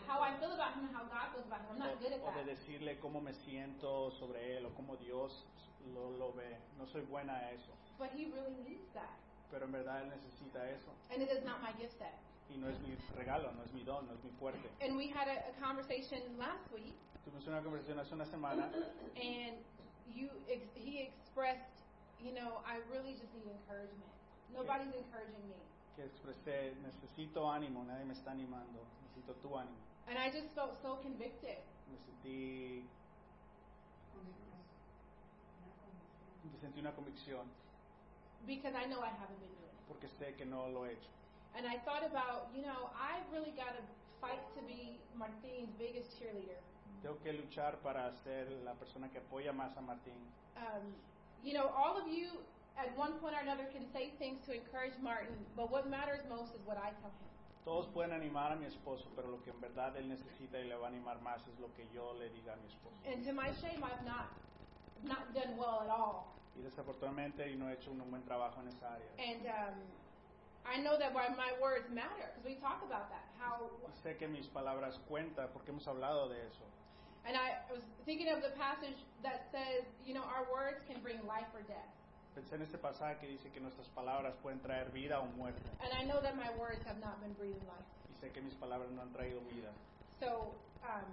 how 0.08 0.20
I 0.22 0.34
feel 0.40 0.52
about 0.52 0.74
him 0.74 0.86
and 0.90 0.96
how 0.96 1.04
God 1.06 1.30
feels 1.34 1.46
about 1.46 1.62
him. 1.62 1.74
I'm 1.74 1.80
not 1.80 2.00
good 2.02 2.12
at 2.12 2.20
O 2.26 2.32
de 2.32 2.38
that. 2.44 2.46
decirle 2.58 2.98
cómo 3.00 3.22
me 3.22 3.34
siento 3.46 4.10
sobre 4.18 4.58
él 4.58 4.66
o 4.66 4.70
cómo 4.74 4.98
Dios 4.98 5.46
lo, 5.94 6.10
lo 6.18 6.34
ve. 6.34 6.58
No 6.80 6.88
soy 6.88 7.02
buena 7.04 7.34
a 7.38 7.52
eso. 7.52 7.72
But 8.00 8.10
he 8.16 8.26
really 8.34 8.56
needs 8.68 8.90
that. 8.94 9.14
Pero 9.52 9.66
en 9.66 9.72
verdad 9.74 10.02
él 10.04 10.10
necesita 10.10 10.68
eso. 10.70 10.92
And 11.14 11.22
it 11.22 11.30
is 11.30 11.44
not 11.46 11.62
my 11.62 11.72
gift 11.80 11.98
set. 12.00 12.18
Y 12.54 12.58
no 12.58 12.68
es 12.70 12.80
mi 12.82 12.96
regalo, 13.16 13.52
no 13.54 13.64
es 13.64 13.72
mi 13.74 13.84
don, 13.84 14.06
no 14.08 14.14
es 14.14 14.24
mi 14.24 14.32
fuerte. 14.32 14.70
And 14.82 14.98
we 14.98 15.08
had 15.08 15.28
a, 15.28 15.50
a 15.50 15.54
conversation 15.62 16.38
last 16.38 16.70
week, 16.74 16.94
Tuvimos 17.24 17.48
una 17.48 17.62
conversación 17.62 18.00
hace 18.00 18.14
una 18.16 18.26
semana 18.26 18.72
and 19.16 19.58
you 20.14 20.28
ex- 20.50 20.68
he 20.76 21.00
expressed, 21.08 21.86
you 22.20 22.32
know, 22.34 22.62
I 22.66 22.80
really 22.92 23.14
just 23.14 23.32
need 23.36 23.46
encouragement. 23.48 24.10
Nobody's 24.52 24.94
encouraging 24.96 25.48
me. 25.48 25.56
que 25.96 26.04
expresé, 26.06 26.74
necesito 26.82 27.50
ánimo, 27.52 27.84
nadie 27.86 28.06
me 28.06 28.14
está 28.14 28.32
animando, 28.32 28.80
necesito 29.04 29.34
tu 29.42 29.56
ánimo. 29.58 29.78
And 30.08 30.18
I 30.18 30.30
just 30.32 30.54
felt 30.56 30.82
so 30.82 30.96
convicted. 31.04 31.58
Me 31.90 31.98
sentí, 32.00 32.84
me 36.52 36.58
sentí 36.60 36.80
una 36.80 36.92
convicción 36.94 37.46
because 38.48 38.74
I 38.76 38.86
know 38.88 39.00
I 39.02 39.10
haven't 39.10 39.40
been 39.40 39.54
doing 39.56 39.70
it. 39.72 39.88
porque 39.88 40.08
sé 40.08 40.36
que 40.36 40.46
no 40.46 40.68
lo 40.70 40.86
he 40.88 40.94
hecho. 40.94 41.10
And 41.56 41.68
I 41.68 41.78
thought 41.84 42.04
about, 42.06 42.50
you 42.56 42.62
know, 42.64 42.90
I've 42.96 43.28
really 43.32 43.52
got 43.52 43.76
to 43.76 43.84
fight 44.22 44.40
to 44.56 44.62
be 44.64 45.00
Martin's 45.18 45.72
biggest 45.78 46.16
cheerleader. 46.18 46.60
Tengo 47.02 47.18
que 47.24 47.34
luchar 47.34 47.82
para 47.84 48.14
ser 48.24 48.48
la 48.64 48.74
persona 48.74 49.10
que 49.10 49.20
apoya 49.20 49.52
más 49.52 49.76
a 49.78 49.82
Martín. 49.82 50.16
Um, 50.56 50.94
you 51.44 51.54
know, 51.54 51.68
all 51.76 51.98
of 51.98 52.08
you 52.08 52.40
at 52.78 52.96
one 52.96 53.14
point 53.20 53.36
or 53.36 53.42
another 53.42 53.66
can 53.74 53.86
say 53.92 54.12
things 54.20 54.40
to 54.46 54.54
encourage 54.54 54.94
Martin, 55.02 55.36
but 55.58 55.72
what 55.72 55.90
matters 55.90 56.22
most 56.30 56.54
is 56.54 56.62
what 56.66 56.78
I 56.78 56.92
tell 57.02 57.12
him. 57.12 57.28
Todos 57.66 57.88
pueden 57.94 58.12
animar 58.12 58.54
a 58.54 58.56
mi 58.56 58.66
esposo, 58.66 59.06
pero 59.16 59.30
lo 59.30 59.42
que 59.44 59.52
en 59.52 59.60
verdad 59.62 59.96
él 59.98 60.08
necesita 60.10 60.58
y 60.60 60.68
le 60.68 60.76
va 60.76 60.88
a 60.88 60.90
animar 60.90 61.22
más 61.22 61.42
es 61.48 61.60
lo 61.60 61.72
que 61.76 61.88
yo 61.94 62.14
le 62.18 62.30
diga 62.30 62.54
a 62.54 62.58
mi 62.58 62.68
esposo. 62.68 62.96
And 63.06 63.24
to 63.26 63.34
my 63.34 63.52
shame, 63.62 63.84
I've 63.84 64.04
not 64.06 64.30
not 65.04 65.34
done 65.34 65.58
well 65.58 65.82
at 65.82 65.90
all. 65.90 66.26
Y 66.56 66.62
desafortunadamente 66.62 67.56
no 67.56 67.70
he 67.70 67.74
hecho 67.74 67.92
un 67.92 68.10
buen 68.10 68.24
trabajo 68.24 68.62
en 68.62 68.68
esa 68.68 68.94
área. 68.94 69.10
And 69.18 69.46
um, 69.46 69.78
I 70.66 70.78
know 70.78 70.98
that 70.98 71.14
my 71.14 71.30
my 71.30 71.54
words 71.62 71.90
matter 71.90 72.30
because 72.32 72.46
we 72.46 72.56
talk 72.62 72.82
about 72.86 73.10
that. 73.10 73.26
How 73.40 73.70
sé 74.04 74.18
que 74.18 74.28
mis 74.28 74.48
palabras 74.48 75.00
cuentan 75.10 75.50
porque 75.54 75.72
hemos 75.72 75.86
hablado 75.88 76.30
de 76.30 76.38
eso. 76.46 76.66
and 77.26 77.38
I 77.38 77.62
was 77.70 77.82
thinking 78.06 78.30
of 78.30 78.42
the 78.42 78.50
passage 78.58 78.98
that 79.22 79.46
says, 79.52 79.86
you 80.06 80.14
know, 80.14 80.26
our 80.26 80.50
words 80.50 80.82
can 80.90 81.02
bring 81.02 81.22
life 81.28 81.50
or 81.54 81.62
death. 81.70 81.92
Pensé 82.34 82.56
en 82.56 82.62
este 82.62 82.78
pasaje 82.78 83.20
que 83.20 83.28
dice 83.28 83.52
que 83.54 83.60
nuestras 83.60 83.88
palabras 83.90 84.34
pueden 84.42 84.60
traer 84.62 84.90
vida 84.94 85.20
o 85.20 85.28
muerte. 85.38 85.62
And 85.84 85.92
I 85.94 86.04
know 86.06 86.22
that 86.22 86.36
my 86.36 86.50
words 86.58 86.82
have 86.86 87.00
not 87.00 87.22
been 87.22 87.34
breathing 87.34 87.62
life. 87.68 87.86
Y 88.10 88.16
sé 88.20 88.32
que 88.32 88.42
mis 88.42 88.56
palabras 88.56 88.90
no 88.92 89.02
han 89.02 89.12
traído 89.12 89.42
vida. 89.52 89.70
So 90.20 90.56
um, 90.84 91.12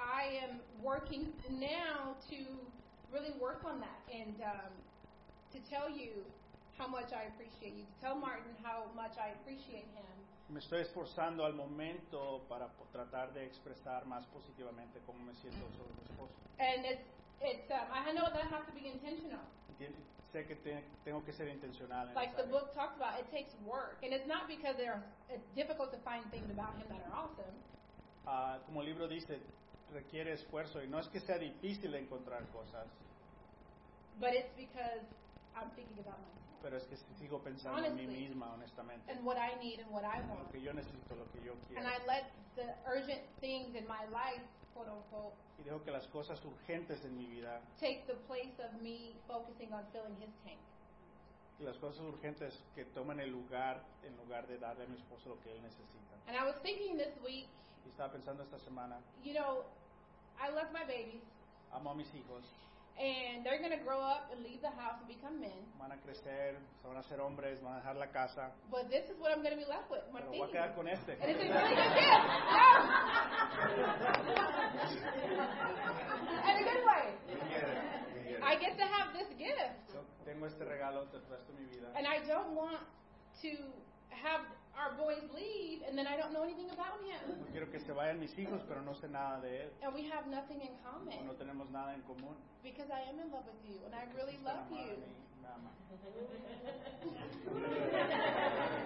I 0.00 0.40
am 0.42 0.60
working 0.82 1.32
now 1.50 2.16
to 2.30 2.36
really 3.12 3.32
work 3.38 3.62
on 3.64 3.78
that 3.80 4.00
and 4.10 4.34
um, 4.42 4.72
to 5.52 5.58
tell 5.70 5.90
you 5.90 6.24
how 6.78 6.88
much 6.88 7.12
I 7.12 7.24
appreciate 7.34 7.74
you, 7.74 7.84
to 7.84 8.00
tell 8.00 8.14
Martin 8.16 8.54
how 8.62 8.86
much 8.94 9.16
I 9.18 9.30
appreciate 9.40 9.86
him. 9.94 10.04
Me 10.50 10.60
estoy 10.60 10.80
esforzando 10.82 11.44
al 11.44 11.54
momento 11.54 12.46
para 12.48 12.68
po- 12.68 12.84
tratar 12.92 13.32
de 13.32 13.44
expresar 13.46 14.04
más 14.06 14.26
positivamente 14.26 15.00
cómo 15.06 15.18
me 15.24 15.34
siento 15.34 15.70
sobre 15.76 15.94
mi 15.94 16.02
esposo. 16.02 16.34
And 16.58 16.84
it's, 16.84 17.08
it's 17.40 17.70
um, 17.70 17.88
I 17.92 18.12
know 18.12 18.28
that 18.28 18.50
has 18.52 18.66
to 18.66 18.72
be 18.72 18.86
intentional. 18.88 19.40
Sé 20.32 20.46
que 20.46 20.56
te- 20.56 20.84
tengo 21.04 21.24
que 21.24 21.32
ser 21.32 21.48
intencional 21.48 22.08
en 22.08 22.14
Like 22.14 22.32
esa 22.34 22.42
the 22.42 22.48
área. 22.48 22.52
book 22.52 22.74
talks 22.74 22.96
about, 22.96 23.18
it 23.20 23.30
takes 23.30 23.54
work. 23.64 24.02
And 24.02 24.12
it's 24.12 24.26
not 24.26 24.46
because 24.48 24.76
there 24.76 24.92
are, 24.92 25.02
it's 25.30 25.46
difficult 25.54 25.92
to 25.92 25.98
find 26.04 26.24
things 26.30 26.50
about 26.50 26.74
him 26.76 26.88
that 26.90 27.00
are 27.06 27.14
awesome. 27.14 27.54
Ah, 28.26 28.58
como 28.66 28.80
el 28.80 28.86
libro 28.86 29.06
dice, 29.08 29.38
requiere 29.92 30.32
esfuerzo 30.32 30.82
y 30.82 30.88
no 30.88 30.98
es 30.98 31.08
que 31.08 31.20
sea 31.20 31.38
difícil 31.38 31.94
encontrar 31.94 32.42
cosas, 32.52 32.86
But 34.20 34.34
it's 34.34 34.52
because 34.56 35.04
I'm 35.56 35.70
thinking 35.74 35.98
about 35.98 36.18
myself 36.20 36.43
pero 36.64 36.78
es 36.78 36.84
que 36.84 36.96
sigo 36.96 37.40
pensando 37.42 37.84
en 37.84 37.94
mí 37.94 38.04
Honestly. 38.04 38.28
misma, 38.28 38.54
honestamente, 38.54 39.12
and 39.12 39.22
what 39.22 39.36
I 39.36 39.54
need 39.62 39.80
and 39.80 39.90
what 39.92 40.02
I 40.02 40.18
en 40.20 40.28
lo 40.28 40.34
want. 40.36 40.50
que 40.50 40.62
yo 40.62 40.72
necesito, 40.72 41.14
lo 41.14 41.30
que 41.30 41.42
yo 41.44 41.52
quiero. 41.68 41.78
And 41.80 41.86
I 41.86 41.98
let 42.06 42.24
the 42.56 42.72
urgent 42.88 43.20
things 43.40 43.74
in 43.76 43.86
my 43.86 44.06
life, 44.08 44.42
quote 44.72 44.88
unquote, 44.90 45.36
Y 45.60 45.62
dejo 45.64 45.84
que 45.84 45.90
las 45.90 46.06
cosas 46.08 46.42
urgentes 46.44 47.04
en 47.04 47.16
mi 47.18 47.26
vida 47.26 47.60
take 47.78 48.04
the 48.06 48.14
place 48.26 48.56
of 48.64 48.72
me 48.80 49.14
focusing 49.28 49.72
on 49.74 49.84
filling 49.92 50.16
his 50.22 50.32
tank. 50.42 50.58
y 51.60 51.64
las 51.64 51.76
cosas 51.76 52.00
urgentes 52.00 52.58
que 52.74 52.84
toman 52.86 53.20
el 53.20 53.30
lugar 53.30 53.84
en 54.02 54.16
lugar 54.16 54.46
de 54.48 54.58
darle 54.58 54.84
a 54.84 54.88
mi 54.88 54.96
esposo 54.96 55.28
lo 55.28 55.40
que 55.42 55.52
él 55.52 55.60
necesita. 55.62 56.16
And 56.26 56.34
I 56.36 56.44
was 56.44 56.56
thinking 56.62 56.96
this 56.96 57.14
week, 57.22 57.46
Y 57.84 57.90
estaba 57.90 58.10
pensando 58.10 58.42
esta 58.42 58.58
semana, 58.60 58.98
you 59.22 59.34
know, 59.34 59.64
I 60.40 60.48
love 60.50 60.72
my 60.72 60.84
babies, 60.86 61.22
amo 61.72 61.90
a 61.90 61.94
mis 61.94 62.08
hijos, 62.14 62.42
and 62.98 63.44
they're 63.44 63.58
going 63.58 63.74
to 63.74 63.82
grow 63.82 63.98
up 63.98 64.30
and 64.30 64.42
leave 64.44 64.62
the 64.62 64.70
house 64.70 64.94
and 65.02 65.08
become 65.08 65.40
men. 65.40 65.66
van 65.78 65.90
a 65.92 65.98
crecer, 65.98 66.54
se 66.80 66.88
van 66.88 66.96
a 66.96 67.00
hacer 67.00 67.20
hombres, 67.20 67.60
van 67.60 67.74
a 67.74 67.80
dejar 67.80 67.96
la 67.96 68.06
casa, 68.06 68.52
But 68.70 68.88
this 68.90 69.10
is 69.10 69.18
what 69.18 69.32
I'm 69.32 69.42
going 69.42 69.54
to 69.54 69.58
be 69.58 69.66
left 69.66 69.90
with, 69.90 70.02
pero 70.12 70.30
voy 70.30 70.46
a 70.46 70.48
quedar 70.48 70.74
con 70.74 70.88
este. 70.88 71.18
And 71.20 71.30
it's 71.30 71.42
a 71.42 71.48
really 71.50 71.74
good 71.74 71.94
gift. 71.94 72.24
In 76.44 76.54
a 76.54 76.64
good 76.64 76.82
way. 76.86 77.04
I 78.42 78.54
get 78.56 78.76
to 78.78 78.84
have 78.84 79.12
this 79.12 79.28
gift. 79.38 79.94
Yo 79.94 80.00
tengo 80.24 80.46
este 80.46 80.64
regalo 80.64 81.06
resto 81.10 81.52
mi 81.58 81.64
vida. 81.66 81.88
And 81.96 82.06
I 82.06 82.20
don't 82.26 82.54
want 82.54 82.80
to 83.42 83.50
have 84.10 84.46
our 84.78 84.92
boys 84.98 85.22
leave 85.34 85.82
and 85.86 85.96
then 85.96 86.06
I 86.06 86.16
don't 86.16 86.32
know 86.32 86.42
anything 86.42 86.70
about 86.70 87.00
him. 87.02 87.20
No 87.38 87.46
quiero 87.52 87.70
que 87.70 87.80
se 87.80 87.92
vayan 87.92 88.18
mis 88.20 88.36
hijos, 88.38 88.62
pero 88.68 88.82
no 88.82 88.94
sé 88.94 89.08
nada 89.08 89.40
de 89.40 89.64
él. 89.64 89.70
And 89.82 89.94
we 89.94 90.08
have 90.10 90.26
nothing 90.26 90.60
in 90.60 90.74
o 90.84 90.90
common 90.90 91.26
no 91.26 91.34
tenemos 91.34 91.70
nada 91.70 91.94
en 91.94 92.02
común. 92.02 92.36
because 92.62 92.90
I 92.90 93.02
am 93.08 93.18
in 93.20 93.30
love 93.30 93.46
with 93.46 93.62
you 93.64 93.80
and 93.86 93.94
I 93.94 94.04
really 94.16 94.38
Cristo 94.38 94.50
love 94.50 94.70
me 94.70 94.90
you. 94.90 94.96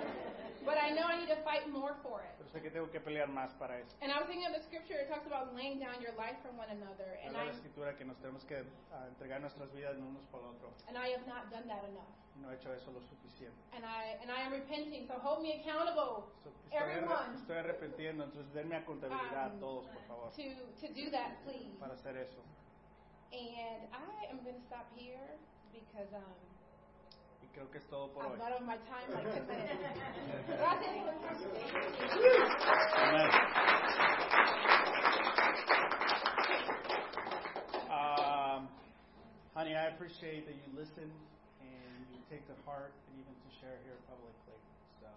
mí, 0.61 0.66
me 0.66 0.72
ama. 0.72 0.74
But 0.74 0.78
I 0.82 0.90
know 0.94 1.06
I 1.06 1.16
need 1.18 1.28
to 1.30 1.40
fight 1.44 1.68
more 1.70 1.94
for 2.02 2.20
it. 2.22 2.34
Pero 2.38 2.48
sé 2.50 2.61
que 2.62 2.70
tengo 2.70 2.90
que 2.90 3.00
pelear 3.00 3.28
más 3.28 3.52
para 3.59 3.78
eso. 3.78 3.94
And 4.02 4.11
I 4.12 4.18
was 4.18 4.26
thinking 4.26 4.46
of 4.46 4.54
the 4.54 4.62
scripture, 4.66 4.98
it 4.98 5.09
talks 5.09 5.26
about 5.26 5.54
laying 5.54 5.78
down 5.78 6.00
your 6.02 6.12
life 6.18 6.36
for 6.42 6.50
one 6.52 6.68
another. 6.70 7.18
And 7.24 7.36
Habla 7.36 7.52
I, 7.52 7.54
escritura 7.54 7.96
que 7.96 8.04
nos 8.04 8.16
tenemos 8.18 8.44
que 8.44 8.64
ah, 8.92 9.06
entregar 9.09 9.40
nuestras 9.40 9.70
vidas 9.72 9.96
unos 9.96 10.24
para 10.26 10.44
otro. 10.44 10.72
and 10.88 10.96
I 10.98 11.09
have 11.14 11.26
not 11.26 11.50
done 11.50 11.66
that 11.68 11.84
enough. 11.84 12.11
No 12.40 12.50
he 12.50 12.54
hecho 12.54 12.72
eso 12.72 12.92
lo 12.92 13.00
suficiente. 13.02 13.59
And 13.74 13.84
I, 13.84 14.14
and 14.22 14.30
I 14.30 14.42
am 14.46 14.52
repenting, 14.52 15.06
so 15.09 15.18
hold 15.18 15.42
me 15.42 15.59
accountable 15.61 16.30
So, 16.44 16.50
estoy, 16.70 16.78
arre- 16.78 17.02
Everyone. 17.02 17.34
estoy 17.34 18.06
entonces 18.06 18.52
denme 18.54 18.76
a 18.76 18.84
contabilidad 18.84 19.54
Um, 19.54 19.61
todos, 19.61 19.86
por 19.88 20.02
favor, 20.06 20.30
to, 20.30 20.42
to 20.86 20.94
do 20.94 21.11
that, 21.11 21.42
please. 21.44 21.74
para 21.80 21.94
hacer 21.94 22.16
eso. 22.16 22.38
And 23.32 23.90
I 23.92 24.30
am 24.30 24.38
going 24.44 24.54
to 24.54 24.66
stop 24.66 24.86
here 24.94 25.36
because 25.72 26.09
um, 26.14 26.38
creo 27.59 27.70
que 27.72 27.78
es 27.78 27.88
todo 27.88 28.09
por 28.12 28.24
hoy. 28.24 28.38
got 28.38 28.52
on 28.52 28.66
my 28.66 28.76
time 28.86 29.11
like 29.12 29.34
10 29.34 29.46
minutes. 29.48 29.72
Gracias. 30.46 30.94
Amen. 32.94 33.30
Um, 37.90 38.68
honey, 39.54 39.74
I 39.74 39.88
appreciate 39.88 40.46
that 40.46 40.54
you 40.54 40.78
listen 40.78 41.11
and 41.61 42.06
you 42.14 42.20
take 42.30 42.46
to 42.46 42.54
heart 42.64 42.92
and 43.11 43.18
even 43.18 43.34
to 43.34 43.50
share 43.61 43.78
here 43.82 43.98
publicly. 44.06 44.54
So, 45.00 45.09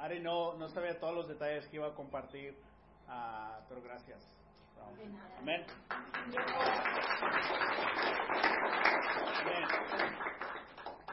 I 0.00 0.08
didn't 0.08 0.24
know, 0.24 0.56
no 0.58 0.66
sabía 0.66 0.98
todos 0.98 1.14
los 1.14 1.28
detalles 1.28 1.64
que 1.68 1.76
iba 1.76 1.86
a 1.86 1.94
compartir, 1.94 2.56
ah, 3.08 3.60
pero 3.68 3.80
gracias. 3.82 4.18
So, 4.74 4.82
amén. 4.82 5.14
Amén. 5.38 5.64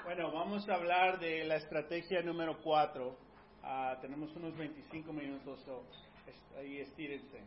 Bueno, 0.06 0.32
vamos 0.32 0.70
a 0.70 0.76
hablar 0.76 1.18
de 1.18 1.44
la 1.46 1.56
estrategia 1.56 2.22
número 2.22 2.62
4. 2.62 3.18
tenemos 4.02 4.36
unos 4.36 4.56
25 4.56 5.12
minutos, 5.12 5.60
so, 5.62 5.82
ahí 6.60 6.78
estírense. 6.78 7.42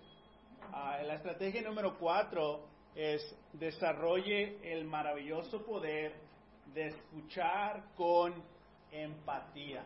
Ah, 0.73 0.99
la 1.05 1.15
estrategia 1.15 1.63
número 1.63 1.97
4 1.97 2.61
es 2.97 3.23
desarrolle 3.53 4.59
el 4.73 4.85
maravilloso 4.87 5.65
poder 5.65 6.15
de 6.75 6.89
escuchar 6.89 7.95
con 7.95 8.35
empatía. 8.91 9.85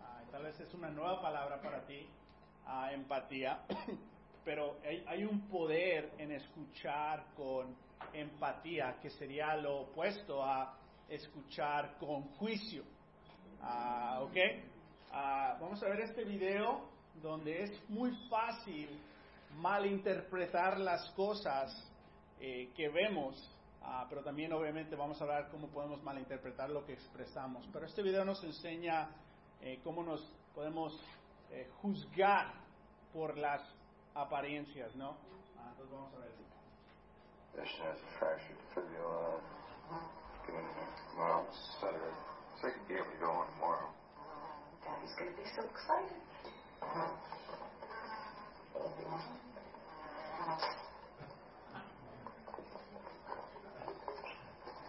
Ah, 0.00 0.22
tal 0.30 0.44
vez 0.44 0.60
es 0.60 0.72
una 0.72 0.90
nueva 0.90 1.20
palabra 1.20 1.60
para 1.60 1.84
ti, 1.84 2.06
ah, 2.64 2.92
empatía, 2.92 3.64
pero 4.44 4.76
hay, 4.84 5.04
hay 5.08 5.24
un 5.24 5.48
poder 5.48 6.12
en 6.18 6.30
escuchar 6.30 7.24
con 7.36 7.74
empatía 8.12 8.98
que 9.02 9.10
sería 9.10 9.56
lo 9.56 9.78
opuesto 9.80 10.44
a 10.44 10.78
escuchar 11.08 11.96
con 11.98 12.22
juicio. 12.34 12.84
Ah, 13.60 14.20
¿Ok? 14.22 14.36
Ah, 15.12 15.56
vamos 15.60 15.82
a 15.82 15.88
ver 15.88 16.00
este 16.00 16.24
video 16.24 16.88
donde 17.22 17.62
es 17.62 17.90
muy 17.90 18.10
fácil 18.28 19.00
malinterpretar 19.56 20.78
las 20.80 21.10
cosas 21.12 21.72
eh, 22.40 22.72
que 22.74 22.88
vemos, 22.88 23.36
ah, 23.82 24.06
pero 24.08 24.22
también 24.22 24.52
obviamente 24.52 24.96
vamos 24.96 25.20
a 25.22 25.24
ver 25.24 25.48
cómo 25.50 25.68
podemos 25.68 26.02
malinterpretar 26.02 26.70
lo 26.70 26.84
que 26.84 26.94
expresamos. 26.94 27.66
Pero 27.72 27.86
este 27.86 28.02
video 28.02 28.24
nos 28.24 28.42
enseña 28.42 29.08
eh, 29.60 29.80
cómo 29.84 30.02
nos 30.02 30.20
podemos 30.54 31.00
eh, 31.50 31.70
juzgar 31.80 32.52
por 33.12 33.38
las 33.38 33.62
apariencias, 34.14 34.94
¿no? 34.96 35.16
Entonces 35.70 35.90
vamos 35.92 36.14
a 36.14 36.18
ver. 36.18 36.34
Vision 40.46 40.60
has 40.60 40.76
a 40.76 40.76
fractured 40.76 41.04
fibula. 41.14 41.14
Getting 41.14 41.18
well, 41.18 41.46
stutter. 41.78 42.10
So 42.60 42.68
I 42.68 42.70
could 42.70 42.88
be 42.88 42.94
able 42.94 43.06
to 43.06 43.20
go 43.20 43.30
on 43.30 43.46
tomorrow. 43.54 43.88
Daddy's 44.84 45.14
gonna 45.18 45.30
be 45.32 45.44
so 45.56 45.62
excited. 45.64 46.20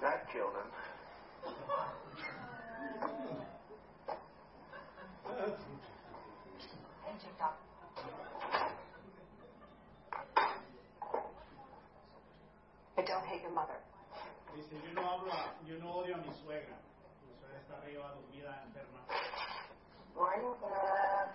That 0.01 0.27
killed 0.31 0.53
him. 0.53 0.69
And 7.07 7.19
checked 7.21 7.41
out. 7.41 7.57
I 12.97 13.01
don't 13.01 13.25
hate 13.25 13.41
your 13.41 13.51
mother. 13.51 13.84
Dice, 14.55 14.75
yo 14.85 14.93
no 14.93 15.09
hablo, 15.09 15.33
a- 15.33 15.53
yo 15.65 15.77
no 15.79 15.91
odio 15.95 16.15
a 16.15 16.17
mi 16.19 16.33
suegra. 16.43 16.77
Mi 17.27 17.35
suegra 17.39 17.59
está 17.59 17.77
arriba, 17.77 18.11
dormida, 18.13 18.63
enferma. 18.65 18.99
Morning, 20.15 20.55
Dad. 20.61 21.27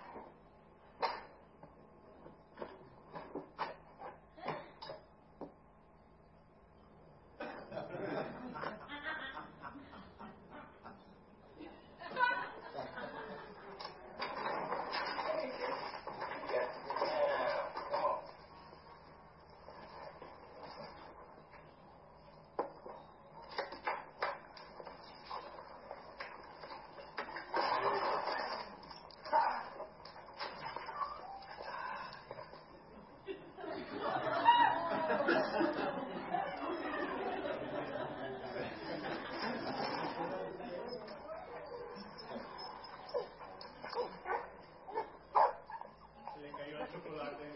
Chocolate. 46.91 47.51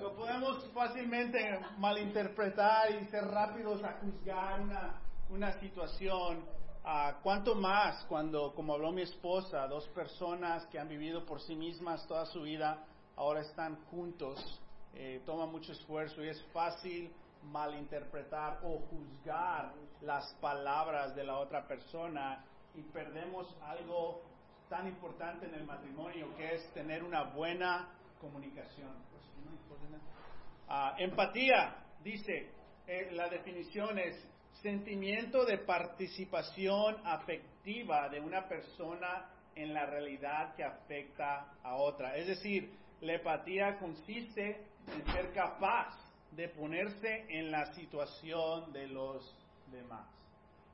Lo 0.00 0.14
podemos 0.14 0.70
fácilmente 0.72 1.60
malinterpretar 1.78 2.90
y 2.92 3.04
ser 3.06 3.24
rápidos 3.26 3.82
a 3.84 3.98
juzgar 4.00 4.60
una, 4.60 5.00
una 5.28 5.52
situación. 5.60 6.44
Ah, 6.90 7.18
¿Cuánto 7.22 7.54
más 7.54 8.02
cuando, 8.06 8.54
como 8.54 8.72
habló 8.72 8.92
mi 8.92 9.02
esposa, 9.02 9.66
dos 9.66 9.86
personas 9.88 10.64
que 10.68 10.78
han 10.78 10.88
vivido 10.88 11.26
por 11.26 11.38
sí 11.42 11.54
mismas 11.54 12.06
toda 12.06 12.24
su 12.24 12.40
vida 12.40 12.82
ahora 13.14 13.42
están 13.42 13.76
juntos? 13.90 14.58
Eh, 14.94 15.20
toma 15.26 15.44
mucho 15.44 15.72
esfuerzo 15.72 16.24
y 16.24 16.30
es 16.30 16.42
fácil 16.44 17.12
malinterpretar 17.42 18.60
o 18.62 18.78
juzgar 18.88 19.74
las 20.00 20.32
palabras 20.40 21.14
de 21.14 21.24
la 21.24 21.36
otra 21.36 21.68
persona 21.68 22.42
y 22.74 22.80
perdemos 22.80 23.54
algo 23.66 24.22
tan 24.70 24.88
importante 24.88 25.44
en 25.44 25.56
el 25.56 25.66
matrimonio 25.66 26.34
que 26.38 26.54
es 26.54 26.72
tener 26.72 27.04
una 27.04 27.24
buena 27.34 27.90
comunicación. 28.18 28.88
Ah, 30.66 30.94
empatía, 30.96 31.84
dice, 32.02 32.50
eh, 32.86 33.10
la 33.12 33.28
definición 33.28 33.98
es 33.98 34.26
sentimiento 34.62 35.44
de 35.44 35.58
participación 35.58 36.96
afectiva 37.04 38.08
de 38.08 38.20
una 38.20 38.48
persona 38.48 39.30
en 39.54 39.74
la 39.74 39.86
realidad 39.86 40.54
que 40.54 40.64
afecta 40.64 41.52
a 41.62 41.76
otra. 41.76 42.16
Es 42.16 42.26
decir, 42.26 42.72
la 43.00 43.14
empatía 43.14 43.78
consiste 43.78 44.64
en 44.92 45.04
ser 45.12 45.32
capaz 45.32 45.94
de 46.32 46.48
ponerse 46.48 47.24
en 47.28 47.50
la 47.50 47.72
situación 47.74 48.72
de 48.72 48.86
los 48.88 49.36
demás. 49.70 50.06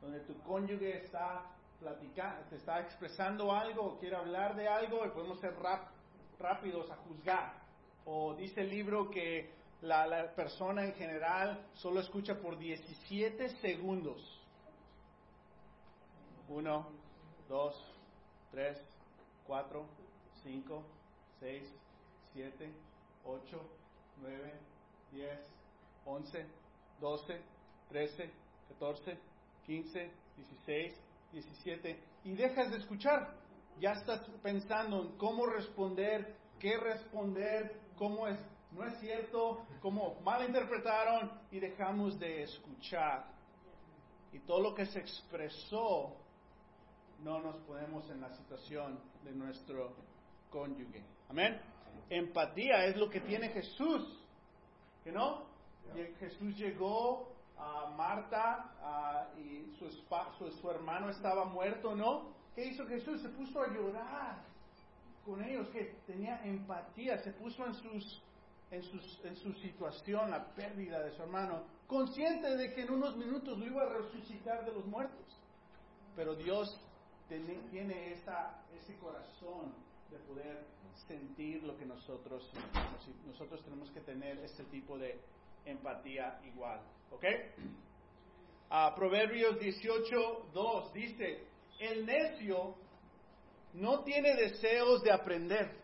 Donde 0.01 0.20
tu 0.20 0.39
cónyuge 0.43 0.99
está 1.05 1.43
platicando, 1.80 2.49
te 2.49 2.57
está 2.57 2.80
expresando 2.80 3.53
algo 3.53 3.99
quiere 3.99 4.16
hablar 4.16 4.55
de 4.55 4.68
algo 4.68 5.05
y 5.05 5.11
podemos 5.11 5.41
ser 5.41 5.55
rap- 5.57 5.89
rápidos 6.39 6.91
a 6.91 6.97
juzgar. 6.97 7.53
O 8.05 8.35
dice 8.35 8.61
el 8.62 8.70
libro 8.70 9.11
que 9.11 9.51
la, 9.85 10.07
la 10.07 10.35
persona 10.35 10.85
en 10.85 10.95
general 10.95 11.66
solo 11.74 12.01
escucha 12.01 12.35
por 12.41 12.59
17 12.59 13.51
segundos. 13.61 14.41
Uno, 16.49 16.87
dos, 17.49 17.74
tres, 18.51 18.78
cuatro, 19.47 19.87
cinco, 20.43 20.82
seis, 21.39 21.62
siete, 22.32 22.70
ocho, 23.24 23.61
nueve, 24.20 24.55
diez, 25.12 25.39
once, 26.07 26.47
doce, 27.01 27.41
trece, 27.89 28.30
catorce, 28.68 29.18
quince, 29.66 30.11
dieciséis, 30.37 30.95
diecisiete. 31.32 31.99
Y 32.24 32.32
dejas 32.32 32.70
de 32.70 32.78
escuchar. 32.78 33.35
Ya 33.80 33.93
estás 33.93 34.20
pensando 34.43 35.03
en 35.03 35.18
cómo 35.18 35.47
responder, 35.47 36.37
qué 36.61 36.76
responder, 36.76 37.80
cómo 37.99 38.28
es, 38.28 38.39
no 38.75 38.85
es 38.85 38.99
cierto, 38.99 39.64
cómo 39.81 40.20
malinterpretaron 40.22 41.31
y 41.51 41.61
dejamos 41.61 42.18
de 42.18 42.43
escuchar. 42.43 43.25
Y 44.33 44.41
todo 44.41 44.61
lo 44.61 44.75
que 44.75 44.87
se 44.87 44.99
expresó 44.99 46.16
no 47.22 47.41
nos 47.41 47.57
ponemos 47.59 48.09
en 48.11 48.20
la 48.20 48.35
situación 48.37 48.99
de 49.22 49.33
nuestro 49.33 49.95
cónyuge. 50.51 51.05
Amén. 51.31 51.61
Empatía 52.11 52.85
es 52.87 52.97
lo 52.97 53.09
que 53.09 53.20
tiene 53.20 53.49
Jesús. 53.51 54.20
¿Que 55.05 55.12
no? 55.12 55.45
Jesús 56.18 56.57
llegó 56.57 57.33
a 57.57 57.91
Marta 57.97 59.31
y 59.39 59.72
su, 59.79 59.89
su 60.61 60.70
hermano 60.70 61.11
estaba 61.11 61.45
muerto, 61.45 61.95
¿no? 61.95 62.35
¿Qué 62.55 62.64
hizo 62.66 62.87
Jesús? 62.87 63.20
Se 63.22 63.29
puso 63.29 63.62
a 63.62 63.68
llorar 63.68 64.43
con 65.25 65.43
ellos, 65.43 65.68
que 65.68 65.97
tenía 66.07 66.45
empatía, 66.45 67.18
se 67.18 67.33
puso 67.33 67.64
en, 67.66 67.75
sus, 67.75 68.22
en, 68.75 68.83
sus, 68.83 69.25
en 69.25 69.37
su 69.37 69.53
situación, 69.55 70.31
la 70.31 70.53
pérdida 70.55 71.03
de 71.03 71.12
su 71.12 71.22
hermano, 71.22 71.64
consciente 71.87 72.57
de 72.57 72.72
que 72.75 72.83
en 72.83 72.91
unos 72.91 73.16
minutos 73.16 73.59
lo 73.59 73.64
iba 73.64 73.83
a 73.83 73.89
resucitar 73.89 74.64
de 74.64 74.72
los 74.72 74.85
muertos. 74.87 75.41
Pero 76.16 76.35
Dios 76.35 76.68
tiene, 77.29 77.55
tiene 77.70 78.12
esa, 78.12 78.62
ese 78.77 78.97
corazón 78.97 79.75
de 80.11 80.18
poder 80.18 80.66
sentir 81.07 81.62
lo 81.62 81.77
que 81.77 81.87
nosotros 81.87 82.49
sentimos. 82.53 83.09
Y 83.09 83.29
nosotros 83.29 83.62
tenemos 83.64 83.91
que 83.91 84.01
tener 84.01 84.39
este 84.39 84.64
tipo 84.64 84.99
de 84.99 85.20
empatía 85.64 86.41
igual. 86.45 86.81
¿Ok? 87.11 87.25
Ah, 88.70 88.93
Proverbios 88.97 89.59
18, 89.61 90.51
2 90.53 90.93
dice, 90.93 91.45
el 91.79 92.07
necio 92.07 92.75
no 93.75 94.03
tiene 94.05 94.35
deseos 94.35 95.03
de 95.03 95.12
aprender, 95.12 95.84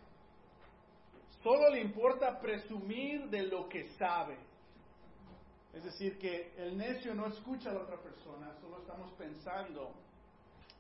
solo 1.42 1.70
le 1.70 1.80
importa 1.80 2.38
presumir 2.40 3.28
de 3.28 3.42
lo 3.44 3.68
que 3.68 3.88
sabe. 3.98 4.36
Es 5.72 5.84
decir, 5.84 6.18
que 6.18 6.52
el 6.56 6.76
necio 6.76 7.14
no 7.14 7.26
escucha 7.26 7.70
a 7.70 7.74
la 7.74 7.82
otra 7.82 7.96
persona, 7.96 8.52
solo 8.60 8.78
estamos 8.78 9.12
pensando 9.12 9.92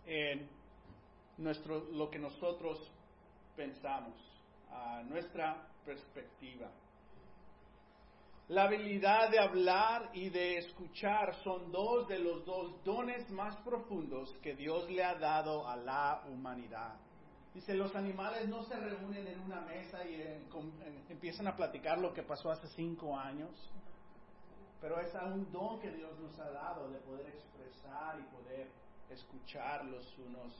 en 0.04 0.48
nuestro, 1.38 1.84
lo 1.92 2.10
que 2.10 2.18
nosotros 2.18 2.90
pensamos, 3.56 4.14
a 4.70 5.02
nuestra 5.04 5.66
perspectiva. 5.84 6.70
La 8.48 8.64
habilidad 8.64 9.30
de 9.30 9.38
hablar 9.38 10.10
y 10.12 10.28
de 10.28 10.58
escuchar 10.58 11.36
son 11.44 11.70
dos 11.70 12.08
de 12.08 12.18
los 12.18 12.44
dos 12.44 12.82
dones 12.82 13.30
más 13.30 13.56
profundos 13.58 14.36
que 14.42 14.56
Dios 14.56 14.90
le 14.90 15.04
ha 15.04 15.14
dado 15.14 15.68
a 15.68 15.76
la 15.76 16.24
humanidad. 16.28 16.96
Dice, 17.54 17.74
los 17.74 17.94
animales 17.96 18.48
no 18.48 18.62
se 18.62 18.76
reúnen 18.76 19.26
en 19.26 19.40
una 19.40 19.60
mesa 19.62 20.04
y 20.06 20.14
eh, 20.14 20.40
empiezan 21.08 21.48
a 21.48 21.56
platicar 21.56 21.98
lo 21.98 22.14
que 22.14 22.22
pasó 22.22 22.50
hace 22.50 22.68
cinco 22.68 23.18
años, 23.18 23.50
pero 24.80 25.00
es 25.00 25.12
un 25.14 25.50
don 25.50 25.80
que 25.80 25.90
Dios 25.90 26.16
nos 26.20 26.38
ha 26.38 26.50
dado 26.50 26.88
de 26.90 26.98
poder 27.00 27.26
expresar 27.26 28.20
y 28.20 28.22
poder 28.34 28.68
escuchar 29.10 29.84
los 29.84 30.16
unos 30.18 30.52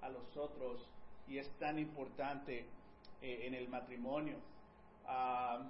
a 0.00 0.08
los 0.08 0.36
otros 0.36 0.88
y 1.26 1.38
es 1.38 1.50
tan 1.58 1.78
importante 1.78 2.66
eh, 3.20 3.46
en 3.46 3.54
el 3.54 3.68
matrimonio. 3.68 4.36
Ah, 5.06 5.60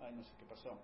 ay, 0.00 0.12
no 0.14 0.22
sé 0.22 0.30
qué 0.38 0.46
pasó. 0.46 0.78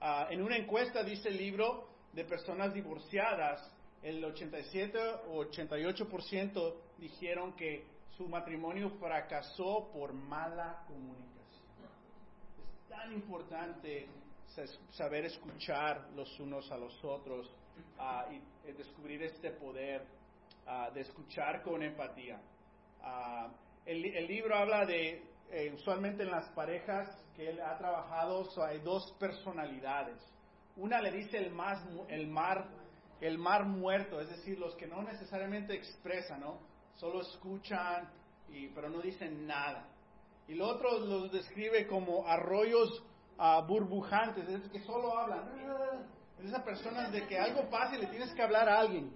Ah, 0.00 0.28
en 0.30 0.42
una 0.42 0.56
encuesta 0.56 1.02
dice 1.02 1.28
el 1.30 1.38
libro 1.38 1.88
de 2.12 2.24
personas 2.24 2.74
divorciadas, 2.74 3.60
el 4.02 4.22
87 4.22 4.98
o 5.28 5.44
88% 5.44 6.74
dijeron 6.98 7.54
que 7.54 7.84
su 8.20 8.28
matrimonio 8.28 8.90
fracasó 9.00 9.88
por 9.94 10.12
mala 10.12 10.84
comunicación. 10.86 11.88
Es 12.82 12.88
tan 12.90 13.10
importante 13.14 14.06
sa- 14.48 14.66
saber 14.90 15.24
escuchar 15.24 16.06
los 16.14 16.38
unos 16.38 16.70
a 16.70 16.76
los 16.76 17.02
otros 17.02 17.50
ah, 17.98 18.26
y 18.30 18.36
eh, 18.68 18.74
descubrir 18.74 19.22
este 19.22 19.52
poder 19.52 20.06
ah, 20.66 20.90
de 20.92 21.00
escuchar 21.00 21.62
con 21.62 21.82
empatía. 21.82 22.38
Ah, 23.00 23.48
el, 23.86 24.02
li- 24.02 24.14
el 24.14 24.26
libro 24.26 24.54
habla 24.54 24.84
de, 24.84 25.24
eh, 25.50 25.72
usualmente 25.72 26.22
en 26.24 26.30
las 26.30 26.46
parejas 26.50 27.08
que 27.34 27.48
él 27.48 27.58
ha 27.62 27.78
trabajado, 27.78 28.46
hay 28.66 28.80
dos 28.80 29.12
personalidades. 29.18 30.18
Una 30.76 31.00
le 31.00 31.10
dice 31.10 31.38
el, 31.38 31.50
mar, 31.52 31.78
el 33.22 33.38
mar 33.38 33.64
muerto, 33.64 34.20
es 34.20 34.28
decir, 34.28 34.58
los 34.58 34.74
que 34.76 34.86
no 34.86 35.02
necesariamente 35.02 35.72
expresan, 35.74 36.40
¿no? 36.40 36.68
Solo 37.00 37.22
escuchan, 37.22 38.08
y, 38.52 38.68
pero 38.68 38.88
no 38.90 39.00
dicen 39.00 39.46
nada. 39.46 39.86
Y 40.46 40.52
el 40.52 40.60
otro 40.62 40.98
los 41.00 41.32
describe 41.32 41.86
como 41.86 42.26
arroyos 42.26 43.02
ah, 43.38 43.60
burbujantes, 43.66 44.46
es 44.48 44.68
que 44.70 44.80
solo 44.80 45.16
hablan. 45.18 45.48
Es 46.38 46.46
esa 46.46 46.62
persona 46.64 47.08
de 47.10 47.26
que 47.26 47.38
algo 47.38 47.68
pasa 47.70 47.96
y 47.96 48.00
le 48.00 48.06
tienes 48.08 48.32
que 48.34 48.42
hablar 48.42 48.68
a 48.68 48.80
alguien. 48.80 49.10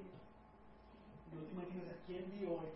No 1.32 1.40
te 1.42 1.52
imaginas 1.52 1.88
a 1.94 2.06
quién 2.06 2.24
vi 2.32 2.46
hoy. 2.46 2.68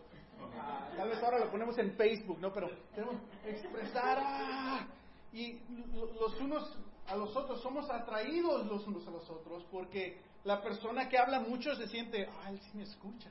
Ah, 0.60 0.88
tal 0.96 1.08
vez 1.08 1.22
ahora 1.22 1.38
lo 1.38 1.50
ponemos 1.50 1.76
en 1.78 1.92
Facebook, 1.96 2.38
¿no? 2.40 2.52
Pero 2.52 2.68
tenemos 2.94 3.16
que 3.42 3.50
expresar. 3.50 4.18
ah, 4.20 4.86
y 5.32 5.60
lo- 5.94 6.12
los 6.20 6.40
unos 6.40 6.78
a 7.06 7.16
los 7.16 7.34
otros, 7.36 7.60
somos 7.62 7.88
atraídos 7.90 8.66
los 8.66 8.86
unos 8.86 9.06
a 9.06 9.10
los 9.10 9.28
otros 9.30 9.64
porque 9.70 10.20
la 10.44 10.60
persona 10.60 11.08
que 11.08 11.16
habla 11.18 11.40
mucho 11.40 11.74
se 11.74 11.86
siente, 11.88 12.26
ah, 12.42 12.50
él 12.50 12.60
sí 12.60 12.70
me 12.76 12.82
escucha. 12.82 13.30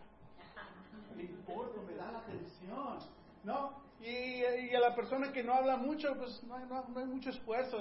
Me 1.18 1.24
importa, 1.24 1.82
me 1.82 1.96
da 1.96 2.12
la 2.12 2.20
atención, 2.20 3.00
¿no? 3.44 3.72
Y, 4.00 4.44
a 4.76 4.80
la 4.80 4.96
persona 4.96 5.34
que 5.34 5.44
no 5.44 5.54
habla 5.54 5.76
mucho, 5.78 6.16
pues 6.18 6.44
no 6.44 6.56
hay, 6.56 6.66
no- 6.68 6.86
hay 7.00 7.06
mucho 7.06 7.32
esfuerzo. 7.32 7.80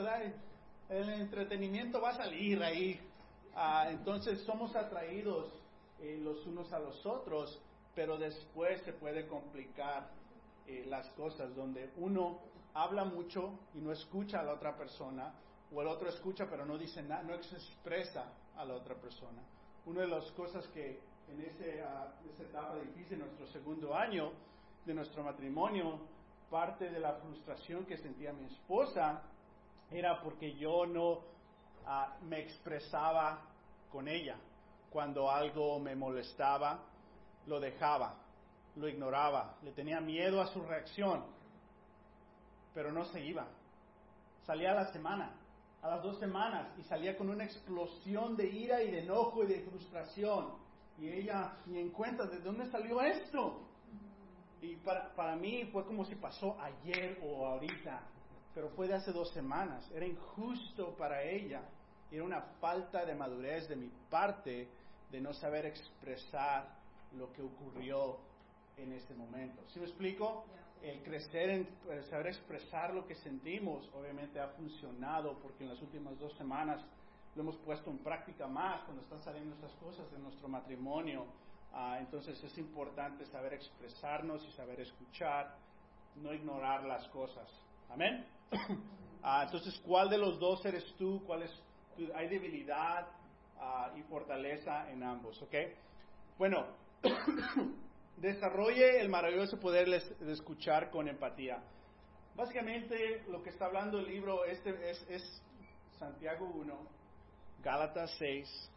El 0.89 1.09
entretenimiento 1.11 2.01
va 2.01 2.11
a 2.11 2.17
salir 2.17 2.63
ahí. 2.63 2.99
Ah, 3.55 3.89
entonces 3.91 4.41
somos 4.45 4.75
atraídos 4.75 5.53
eh, 6.01 6.19
los 6.23 6.47
unos 6.47 6.73
a 6.73 6.79
los 6.79 7.05
otros, 7.05 7.61
pero 7.95 8.17
después 8.19 8.81
se 8.83 8.93
puede 8.93 9.27
complicar 9.27 10.09
eh, 10.67 10.85
las 10.89 11.09
cosas 11.11 11.55
donde 11.55 11.91
uno 11.97 12.39
habla 12.75 13.05
mucho 13.05 13.59
y 13.75 13.79
no 13.79 13.93
escucha 13.93 14.41
a 14.41 14.43
la 14.43 14.55
otra 14.55 14.77
persona, 14.77 15.33
o 15.75 15.81
el 15.83 15.89
otro 15.89 16.09
escucha 16.09 16.47
pero 16.51 16.65
no 16.67 16.77
dice 16.79 17.03
nada, 17.03 17.23
no 17.23 17.35
expresa 17.35 18.25
a 18.57 18.65
la 18.65 18.75
otra 18.75 18.95
persona. 18.95 19.43
Una 19.87 20.01
de 20.01 20.09
las 20.09 20.29
cosas 20.33 20.67
que 20.69 20.99
en 21.29 21.41
ese, 21.43 21.81
ah, 21.81 22.13
esa 22.29 22.43
etapa 22.43 22.75
difícil, 22.75 23.21
nuestro 23.21 23.47
segundo 23.47 23.95
año 23.95 24.33
de 24.85 24.95
nuestro 24.95 25.23
matrimonio, 25.23 26.01
parte 26.51 26.91
de 26.91 26.99
la 26.99 27.15
frustración 27.15 27.87
que 27.87 27.97
sentía 27.97 28.33
mi 28.33 28.47
esposa 28.47 29.23
era 29.91 30.21
porque 30.23 30.57
yo 30.57 30.87
no 30.87 31.21
ah, 31.87 32.17
me 32.23 32.41
expresaba 32.41 33.43
con 33.93 34.09
ella. 34.09 34.37
Cuando 34.91 35.31
algo 35.31 35.79
me 35.79 35.95
molestaba, 35.95 36.81
lo 37.47 37.61
dejaba, 37.61 38.17
lo 38.75 38.89
ignoraba, 38.89 39.55
le 39.63 39.71
tenía 39.71 40.01
miedo 40.01 40.41
a 40.41 40.49
su 40.49 40.63
reacción, 40.63 41.25
pero 42.75 42.91
no 42.91 43.05
se 43.05 43.25
iba. 43.25 43.47
Salía 44.47 44.73
a 44.73 44.75
la 44.75 44.93
semana, 44.93 45.31
a 45.87 45.97
las 45.97 46.03
dos 46.03 46.19
semanas, 46.19 46.67
y 46.79 46.83
salía 46.83 47.17
con 47.17 47.29
una 47.29 47.45
explosión 47.45 48.37
de 48.37 48.49
ira 48.49 48.83
y 48.83 48.91
de 48.91 49.01
enojo 49.03 49.45
y 49.45 49.47
de 49.47 49.61
frustración. 49.61 50.55
Y 50.99 51.09
ella 51.09 51.53
ni 51.67 51.79
en 51.79 51.91
cuenta 51.91 52.27
de 52.27 52.41
dónde 52.41 52.69
salió 52.71 53.01
esto. 53.01 53.61
Y 54.61 54.77
para, 54.77 55.15
para 55.15 55.37
mí 55.37 55.65
fue 55.73 55.85
como 55.85 56.05
si 56.05 56.17
pasó 56.17 56.57
ayer 56.61 57.19
o 57.23 57.47
ahorita, 57.47 58.01
pero 58.55 58.71
fue 58.71 58.89
de 58.89 58.95
hace 58.95 59.13
dos 59.13 59.31
semanas. 59.33 59.89
Era 59.95 60.07
injusto 60.07 60.97
para 60.97 61.23
ella. 61.23 61.63
Era 62.11 62.25
una 62.25 62.41
falta 62.61 63.05
de 63.05 63.15
madurez 63.15 63.69
de 63.69 63.77
mi 63.77 63.91
parte 64.11 64.69
de 65.11 65.21
no 65.21 65.33
saber 65.35 65.67
expresar 65.67 66.69
lo 67.17 67.33
que 67.33 67.43
ocurrió 67.43 68.19
en 68.77 68.93
ese 68.93 69.15
momento. 69.15 69.63
¿Sí 69.69 69.79
me 69.79 69.87
explico? 69.87 70.47
El 70.87 71.03
crecer 71.03 71.51
en 71.51 71.69
saber 72.05 72.29
expresar 72.29 72.95
lo 72.95 73.05
que 73.09 73.17
sentimos, 73.17 73.91
obviamente 73.93 74.39
ha 74.39 74.51
funcionado 74.51 75.37
porque 75.41 75.65
en 75.65 75.71
las 75.71 75.83
últimas 75.83 76.17
dos 76.17 76.33
semanas 76.37 76.81
lo 77.35 77.43
hemos 77.43 77.57
puesto 77.59 77.91
en 77.91 77.99
práctica 77.99 78.47
más 78.47 78.83
cuando 78.85 79.03
están 79.03 79.21
saliendo 79.25 79.57
estas 79.57 79.73
cosas 79.81 80.09
de 80.13 80.19
nuestro 80.21 80.47
matrimonio. 80.47 81.27
Ah, 81.73 81.97
entonces 81.99 82.41
es 82.43 82.57
importante 82.59 83.27
saber 83.27 83.55
expresarnos 83.55 84.47
y 84.47 84.53
saber 84.53 84.81
escuchar, 84.81 85.57
no 86.15 86.33
ignorar 86.33 86.85
las 86.85 87.07
cosas. 87.09 87.49
Amén. 87.91 88.25
Ah, 89.29 89.43
entonces, 89.43 89.77
¿cuál 89.85 90.09
de 90.09 90.19
los 90.19 90.39
dos 90.39 90.65
eres 90.67 90.85
tú? 90.99 91.21
¿Cuál 91.27 91.43
es 91.43 91.51
tu- 91.97 92.13
hay 92.15 92.29
debilidad 92.29 93.09
ah, 93.59 93.93
y 93.97 94.03
fortaleza 94.05 94.89
en 94.93 95.03
ambos? 95.03 95.43
¿Ok? 95.43 95.53
Bueno, 96.39 96.65
desarrolle 98.17 99.01
el 99.01 99.09
maravilloso 99.09 99.59
poder 99.59 99.89
de 99.89 100.33
escuchar 100.33 100.91
con 100.91 101.09
empatía. 101.09 101.63
Básicamente, 102.35 103.25
lo 103.29 103.43
que 103.43 103.51
está 103.51 103.67
hablando 103.67 103.99
el 103.99 104.07
libro 104.07 104.45
este 104.45 104.91
es, 104.91 105.07
es 105.09 105.43
Santiago 105.99 106.51
1, 106.55 106.89
Gálatas 107.63 108.15
6, 108.19 108.71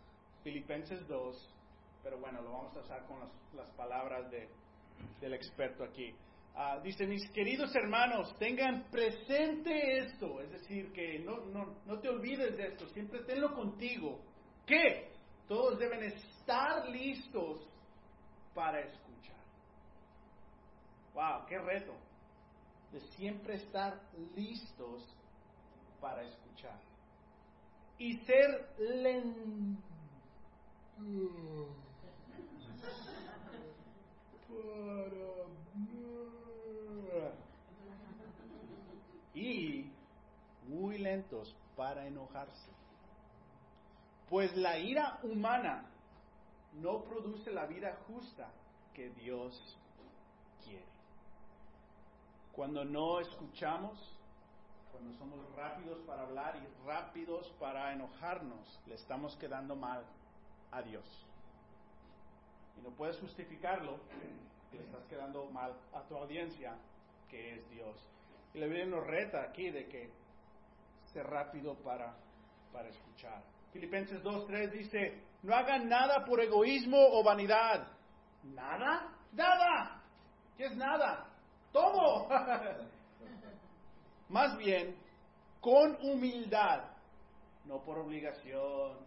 Filipenses 0.43 1.05
2, 1.07 1.55
pero 2.03 2.17
bueno, 2.19 2.41
lo 2.41 2.51
vamos 2.51 2.75
a 2.77 2.79
usar 2.79 3.05
con 3.05 3.19
las, 3.19 3.29
las 3.53 3.69
palabras 3.71 4.31
de, 4.31 4.47
del 5.19 5.33
experto 5.33 5.83
aquí. 5.83 6.15
Ah, 6.55 6.79
dice, 6.83 7.05
mis 7.05 7.29
queridos 7.31 7.73
hermanos, 7.75 8.35
tengan 8.37 8.89
presente 8.89 9.99
esto, 9.99 10.41
es 10.41 10.51
decir, 10.51 10.91
que 10.91 11.19
no, 11.19 11.45
no, 11.45 11.75
no 11.85 11.99
te 11.99 12.09
olvides 12.09 12.57
de 12.57 12.67
esto, 12.67 12.87
siempre 12.89 13.23
tenlo 13.23 13.53
contigo, 13.53 14.19
que 14.65 15.09
todos 15.47 15.77
deben 15.79 16.03
estar 16.03 16.87
listos 16.89 17.67
para 18.53 18.79
escuchar. 18.81 19.08
Wow, 21.19 21.45
qué 21.47 21.59
reto, 21.59 21.91
de 22.93 23.01
siempre 23.17 23.55
estar 23.55 23.99
listos 24.37 25.03
para 25.99 26.23
escuchar 26.23 26.79
y 27.97 28.19
ser 28.19 28.73
lentos 28.77 29.83
y 39.33 39.91
muy 40.69 40.99
lentos 40.99 41.53
para 41.75 42.07
enojarse. 42.07 42.71
Pues 44.29 44.55
la 44.55 44.79
ira 44.79 45.19
humana 45.23 45.83
no 46.75 47.03
produce 47.03 47.51
la 47.51 47.65
vida 47.65 47.97
justa 48.07 48.49
que 48.93 49.09
Dios 49.09 49.77
quiere. 50.63 50.98
Cuando 52.53 52.83
no 52.83 53.19
escuchamos, 53.19 53.97
cuando 54.91 55.17
somos 55.17 55.39
rápidos 55.55 55.99
para 56.05 56.23
hablar 56.23 56.57
y 56.57 56.87
rápidos 56.87 57.47
para 57.59 57.93
enojarnos, 57.93 58.79
le 58.85 58.95
estamos 58.95 59.35
quedando 59.37 59.75
mal 59.75 60.05
a 60.71 60.81
Dios. 60.81 61.05
Y 62.77 62.81
no 62.81 62.91
puedes 62.91 63.19
justificarlo, 63.19 63.99
le 64.71 64.83
estás 64.83 65.05
quedando 65.05 65.45
mal 65.51 65.73
a 65.93 66.01
tu 66.03 66.15
audiencia, 66.17 66.77
que 67.29 67.55
es 67.55 67.69
Dios. 67.69 67.95
Y 68.53 68.59
la 68.59 68.65
Biblia 68.65 68.85
nos 68.85 69.05
reta 69.05 69.43
aquí 69.43 69.69
de 69.69 69.87
que 69.87 70.11
ser 71.13 71.25
rápido 71.27 71.75
para, 71.75 72.15
para 72.73 72.89
escuchar. 72.89 73.43
Filipenses 73.71 74.23
2.3 74.23 74.71
dice, 74.71 75.23
no 75.43 75.55
hagan 75.55 75.87
nada 75.87 76.25
por 76.25 76.41
egoísmo 76.41 76.97
o 76.97 77.23
vanidad. 77.23 77.87
¿Nada? 78.43 79.15
¡Nada! 79.33 80.01
¿Qué 80.57 80.65
es 80.65 80.75
nada? 80.75 81.28
¡Todo! 81.71 82.27
Más 84.29 84.57
bien, 84.57 84.95
con 85.59 85.97
humildad, 86.01 86.83
no 87.65 87.83
por 87.83 87.99
obligación, 87.99 88.97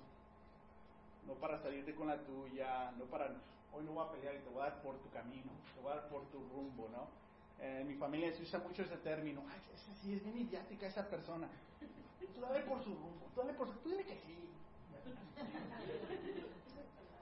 no 1.27 1.35
para 1.35 1.61
salirte 1.63 1.95
con 1.95 2.09
la 2.09 2.19
tuya, 2.19 2.91
no 2.99 3.05
para, 3.05 3.27
hoy 3.73 3.85
no 3.85 3.93
voy 3.93 4.07
a 4.07 4.11
pelear 4.11 4.35
y 4.35 4.41
te 4.41 4.51
voy 4.51 4.63
a 4.63 4.71
dar 4.71 4.83
por 4.83 4.99
tu 4.99 5.09
camino, 5.11 5.53
te 5.75 5.81
voy 5.81 5.93
a 5.93 5.97
dar 5.97 6.09
por 6.09 6.27
tu 6.31 6.39
rumbo, 6.49 6.89
¿no? 6.89 7.07
Eh, 7.65 7.83
en 7.83 7.89
mi 7.89 7.95
familia 7.95 8.33
se 8.33 8.43
usa 8.43 8.59
mucho 8.59 8.83
ese 8.83 8.97
término, 8.99 9.43
ay, 9.49 9.61
ese 9.73 9.95
sí, 10.03 10.15
es 10.15 10.25
bien 10.25 10.39
idiática 10.39 10.87
esa 10.87 11.09
persona. 11.09 11.49
Tú 12.35 12.41
dale 12.41 12.65
por 12.65 12.83
su 12.83 12.91
rumbo, 12.91 13.27
tú 13.35 13.41
dale 13.41 13.55
por 13.55 13.69
su, 13.69 13.75
tú 13.79 13.91
dile 13.91 14.05
que 14.05 14.17
sí. 14.17 14.39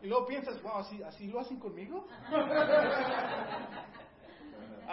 Y 0.02 0.06
luego 0.06 0.26
piensas, 0.26 0.62
wow, 0.62 0.76
¿así, 0.76 1.02
así 1.02 1.28
lo 1.28 1.40
hacen 1.40 1.58
conmigo? 1.58 2.06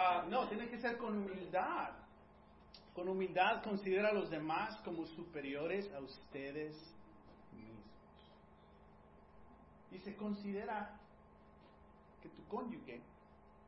Ah, 0.00 0.24
no, 0.28 0.46
tiene 0.46 0.68
que 0.68 0.78
ser 0.78 0.96
con 0.96 1.18
humildad. 1.18 1.90
Con 2.94 3.08
humildad 3.08 3.64
considera 3.64 4.10
a 4.10 4.12
los 4.12 4.30
demás 4.30 4.80
como 4.84 5.04
superiores 5.06 5.92
a 5.92 5.98
ustedes 5.98 6.76
mismos. 7.52 7.84
Y 9.90 9.98
se 9.98 10.14
considera 10.14 10.96
que 12.22 12.28
tu 12.28 12.46
cónyuge 12.46 13.02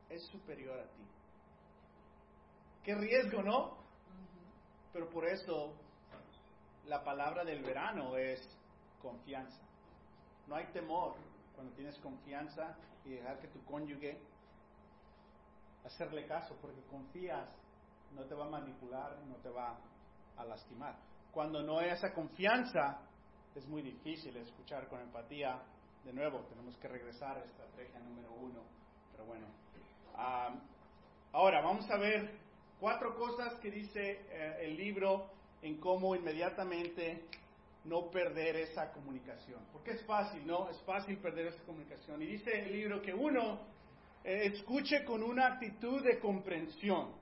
es 0.09 0.23
superior 0.27 0.79
a 0.79 0.83
ti. 0.83 1.03
Qué 2.85 2.95
riesgo, 2.95 3.43
¿no? 3.43 3.77
Pero 4.93 5.09
por 5.09 5.27
eso 5.27 5.73
la 6.85 7.03
palabra 7.03 7.43
del 7.43 7.61
verano 7.61 8.15
es 8.15 8.39
confianza. 9.01 9.59
No 10.47 10.55
hay 10.55 10.67
temor 10.67 11.13
cuando 11.55 11.73
tienes 11.75 11.97
confianza 11.99 12.77
y 13.03 13.09
dejar 13.09 13.37
que 13.41 13.49
tu 13.49 13.61
cónyuge 13.65 14.17
hacerle 15.85 16.25
caso, 16.25 16.57
porque 16.61 16.81
confías, 16.89 17.49
no 18.13 18.23
te 18.25 18.35
va 18.35 18.45
a 18.45 18.49
manipular, 18.49 19.17
no 19.27 19.35
te 19.35 19.49
va 19.49 19.77
a 20.37 20.45
lastimar. 20.45 20.95
Cuando 21.31 21.61
no 21.63 21.79
hay 21.79 21.89
esa 21.89 22.13
confianza, 22.13 22.99
es 23.55 23.67
muy 23.67 23.81
difícil 23.81 24.35
escuchar 24.37 24.87
con 24.87 24.99
empatía. 24.99 25.61
De 26.03 26.13
nuevo, 26.13 26.39
tenemos 26.49 26.77
que 26.77 26.87
regresar 26.87 27.37
a 27.37 27.43
estrategia 27.43 27.99
número 27.99 28.31
uno. 28.33 28.63
Pero 29.11 29.25
bueno, 29.25 29.47
ahora 31.31 31.61
vamos 31.61 31.89
a 31.89 31.97
ver 31.97 32.31
cuatro 32.79 33.15
cosas 33.15 33.59
que 33.59 33.71
dice 33.71 34.25
eh, 34.29 34.57
el 34.61 34.75
libro 34.75 35.29
en 35.61 35.79
cómo 35.79 36.15
inmediatamente 36.15 37.25
no 37.85 38.09
perder 38.09 38.55
esa 38.57 38.91
comunicación. 38.91 39.61
Porque 39.71 39.91
es 39.91 40.05
fácil, 40.05 40.45
¿no? 40.45 40.69
Es 40.69 40.81
fácil 40.83 41.17
perder 41.17 41.47
esa 41.47 41.63
comunicación. 41.63 42.21
Y 42.21 42.25
dice 42.25 42.51
el 42.51 42.71
libro 42.71 43.01
que 43.01 43.13
uno 43.13 43.59
escuche 44.23 45.03
con 45.03 45.23
una 45.23 45.47
actitud 45.47 46.03
de 46.03 46.19
comprensión. 46.19 47.13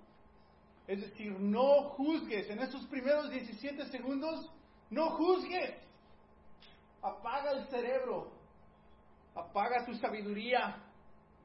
Es 0.88 1.02
decir, 1.02 1.32
no 1.40 1.84
juzgues. 1.92 2.50
En 2.50 2.60
esos 2.60 2.86
primeros 2.88 3.30
17 3.30 3.86
segundos, 3.88 4.52
no 4.90 5.12
juzgues. 5.12 5.76
Apaga 7.02 7.52
el 7.52 7.68
cerebro. 7.68 8.32
Apaga 9.36 9.86
tu 9.86 9.94
sabiduría. 9.96 10.82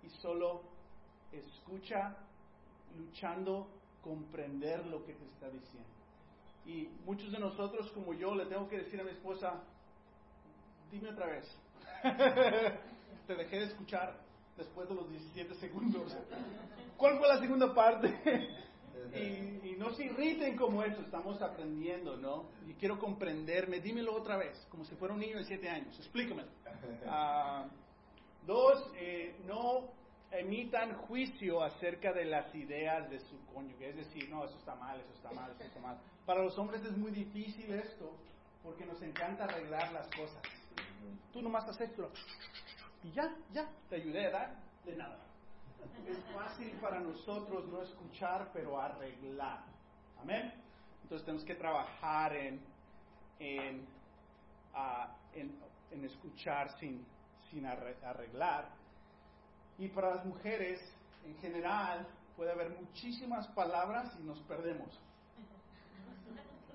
Y 0.02 0.08
solo 0.20 0.62
escucha 1.30 2.16
luchando 2.96 3.68
comprender 4.02 4.86
lo 4.86 5.04
que 5.04 5.14
te 5.14 5.24
está 5.26 5.48
diciendo. 5.50 5.88
Y 6.66 6.88
muchos 7.04 7.30
de 7.30 7.38
nosotros, 7.38 7.90
como 7.92 8.14
yo, 8.14 8.34
le 8.34 8.46
tengo 8.46 8.68
que 8.68 8.78
decir 8.78 9.00
a 9.00 9.04
mi 9.04 9.10
esposa, 9.10 9.62
dime 10.90 11.10
otra 11.10 11.26
vez. 11.26 11.58
te 13.26 13.34
dejé 13.34 13.56
de 13.56 13.64
escuchar 13.64 14.23
después 14.56 14.88
de 14.88 14.94
los 14.94 15.08
17 15.10 15.54
segundos. 15.54 16.16
¿Cuál 16.96 17.18
fue 17.18 17.28
la 17.28 17.38
segunda 17.38 17.74
parte? 17.74 18.08
y, 19.14 19.74
no 19.78 19.92
se 19.92 20.04
irriten 20.04 20.56
como 20.56 20.82
eso, 20.82 21.00
estamos 21.02 21.42
aprendiendo, 21.42 22.16
¿no? 22.16 22.46
Y 22.66 22.74
quiero 22.74 22.98
comprenderme, 22.98 23.80
dímelo 23.80 24.14
otra 24.14 24.36
vez, 24.36 24.66
como 24.70 24.84
si 24.84 24.94
fuera 24.94 25.12
un 25.12 25.20
niño 25.20 25.36
de 25.38 25.44
7 25.44 25.68
años, 25.68 25.98
explícamelo. 25.98 26.48
Ah, 27.06 27.66
dos, 28.46 28.90
eh, 28.96 29.36
no 29.46 29.90
emitan 30.30 30.94
juicio 30.94 31.62
acerca 31.62 32.12
de 32.12 32.24
las 32.24 32.54
ideas 32.54 33.08
de 33.10 33.20
su 33.20 33.44
cónyuge, 33.52 33.90
es 33.90 33.96
decir, 33.96 34.28
no, 34.30 34.44
eso 34.44 34.56
está 34.58 34.74
mal, 34.74 34.98
eso 35.00 35.12
está 35.14 35.30
mal, 35.32 35.50
eso 35.52 35.64
está 35.64 35.80
mal. 35.80 35.98
Para 36.24 36.42
los 36.42 36.56
hombres 36.58 36.84
es 36.84 36.96
muy 36.96 37.12
difícil 37.12 37.72
esto, 37.72 38.16
porque 38.62 38.84
nos 38.84 39.00
encanta 39.02 39.44
arreglar 39.44 39.92
las 39.92 40.08
cosas. 40.08 40.42
Tú 41.32 41.42
nomás 41.42 41.68
haces 41.68 41.90
esto, 41.90 42.10
y 43.04 43.12
ya, 43.12 43.30
ya, 43.52 43.68
te 43.90 43.96
ayudé, 43.96 44.24
¿verdad? 44.24 44.54
De 44.84 44.96
nada. 44.96 45.18
Es 46.08 46.18
fácil 46.34 46.72
para 46.80 47.00
nosotros 47.00 47.66
no 47.68 47.82
escuchar, 47.82 48.50
pero 48.52 48.80
arreglar. 48.80 49.62
Amén. 50.20 50.52
Entonces 51.02 51.26
tenemos 51.26 51.44
que 51.44 51.54
trabajar 51.54 52.34
en, 52.34 52.60
en, 53.38 53.86
ah, 54.74 55.14
en, 55.34 56.04
escuchar 56.04 56.70
sin, 56.78 57.06
sin 57.50 57.66
arreglar. 57.66 58.70
Y 59.78 59.88
para 59.88 60.16
las 60.16 60.24
mujeres, 60.24 60.80
en 61.26 61.36
general, 61.36 62.06
puede 62.36 62.52
haber 62.52 62.70
muchísimas 62.70 63.46
palabras 63.48 64.16
y 64.18 64.22
nos 64.22 64.40
perdemos. 64.42 64.98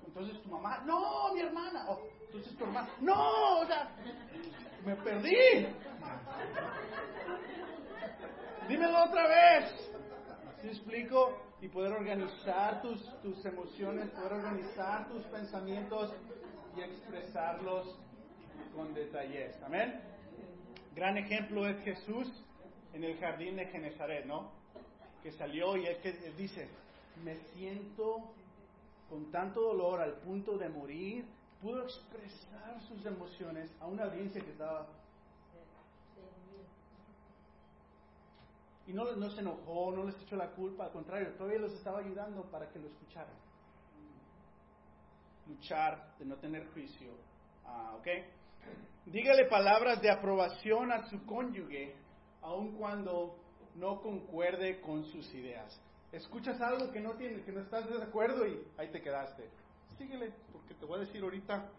Entonces 0.06 0.40
tu 0.42 0.48
mamá, 0.48 0.78
no, 0.86 1.34
mi 1.34 1.40
hermana. 1.40 1.86
Entonces 2.26 2.56
tu 2.56 2.64
hermana, 2.64 2.88
no, 3.00 3.60
o 3.60 3.66
sea, 3.66 3.90
me 4.84 4.94
perdí. 4.96 5.66
Dímelo 8.68 9.04
otra 9.04 9.26
vez. 9.26 9.90
¿Sí 10.62 10.68
explico? 10.68 11.38
Y 11.60 11.68
poder 11.68 11.92
organizar 11.92 12.80
tus, 12.82 13.02
tus 13.22 13.44
emociones, 13.44 14.10
poder 14.10 14.34
organizar 14.34 15.08
tus 15.08 15.24
pensamientos 15.24 16.12
y 16.76 16.80
expresarlos 16.80 17.98
con 18.74 18.94
detalles. 18.94 19.60
Amén. 19.62 20.00
Gran 20.94 21.16
ejemplo 21.18 21.66
es 21.68 21.82
Jesús 21.82 22.30
en 22.92 23.04
el 23.04 23.18
jardín 23.18 23.56
de 23.56 23.66
Genezaret, 23.66 24.24
¿no? 24.26 24.52
Que 25.22 25.32
salió 25.32 25.76
y 25.76 25.86
él, 25.86 25.98
él 26.02 26.36
dice, 26.36 26.68
me 27.24 27.36
siento 27.54 28.32
con 29.08 29.30
tanto 29.30 29.60
dolor 29.60 30.00
al 30.00 30.14
punto 30.14 30.56
de 30.56 30.68
morir, 30.68 31.24
pudo 31.60 31.82
expresar 31.82 32.80
sus 32.88 33.04
emociones 33.04 33.70
a 33.80 33.86
una 33.86 34.04
audiencia 34.04 34.40
que 34.40 34.50
estaba 34.50 34.86
Y 38.90 38.92
no, 38.92 39.04
no 39.14 39.30
se 39.30 39.40
enojó, 39.40 39.92
no 39.92 40.02
les 40.02 40.20
echó 40.20 40.34
la 40.34 40.50
culpa, 40.50 40.86
al 40.86 40.90
contrario, 40.90 41.32
todavía 41.34 41.60
los 41.60 41.72
estaba 41.74 42.00
ayudando 42.00 42.42
para 42.50 42.68
que 42.70 42.80
lo 42.80 42.88
escucharan. 42.88 43.36
Luchar 45.46 46.12
de 46.18 46.24
no 46.24 46.34
tener 46.38 46.66
juicio. 46.72 47.12
Ah, 47.64 47.94
¿Ok? 47.96 48.08
Dígale 49.06 49.44
palabras 49.44 50.02
de 50.02 50.10
aprobación 50.10 50.90
a 50.90 51.08
su 51.08 51.24
cónyuge, 51.24 51.94
aun 52.42 52.76
cuando 52.76 53.36
no 53.76 54.00
concuerde 54.00 54.80
con 54.80 55.04
sus 55.04 55.32
ideas. 55.34 55.80
Escuchas 56.10 56.60
algo 56.60 56.90
que 56.90 56.98
no 56.98 57.12
tienes, 57.14 57.44
que 57.44 57.52
no 57.52 57.60
estás 57.60 57.88
de 57.88 58.02
acuerdo 58.02 58.44
y 58.44 58.60
ahí 58.76 58.90
te 58.90 59.00
quedaste. 59.00 59.48
Síguele, 59.98 60.32
porque 60.52 60.74
te 60.74 60.84
voy 60.84 60.96
a 60.96 61.00
decir 61.02 61.22
ahorita. 61.22 61.70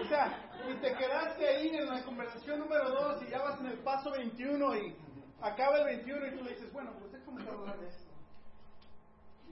O 0.00 0.04
sea, 0.04 0.50
y 0.70 0.74
te 0.74 0.94
quedaste 0.94 1.48
ahí 1.48 1.68
en 1.70 1.86
la 1.86 2.04
conversación 2.04 2.60
número 2.60 2.90
2 2.90 3.24
y 3.24 3.30
ya 3.30 3.42
vas 3.42 3.58
en 3.58 3.66
el 3.66 3.78
paso 3.78 4.12
21 4.12 4.76
y 4.76 4.96
acaba 5.40 5.78
el 5.78 5.84
21 5.84 6.26
y 6.26 6.30
tú 6.36 6.44
le 6.44 6.50
dices, 6.50 6.72
bueno, 6.72 6.92
pues 6.98 7.12
déjame 7.12 7.42
hablar 7.48 7.78
de 7.78 7.88
esto. 7.88 8.10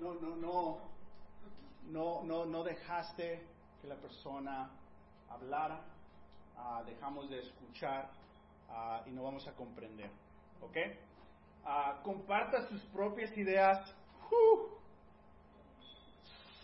No, 0.00 0.14
no, 0.14 0.36
no, 0.36 0.78
no, 1.90 2.22
no, 2.24 2.44
no 2.46 2.64
dejaste 2.64 3.46
que 3.80 3.88
la 3.88 3.96
persona 3.96 4.70
hablara, 5.28 5.80
ah, 6.56 6.82
dejamos 6.86 7.28
de 7.30 7.40
escuchar 7.40 8.10
ah, 8.70 9.02
y 9.06 9.10
no 9.10 9.22
vamos 9.22 9.46
a 9.46 9.52
comprender. 9.52 10.10
¿Ok? 10.60 10.76
Ah, 11.64 12.00
comparta 12.02 12.66
sus 12.68 12.82
propias 12.86 13.36
ideas 13.36 13.94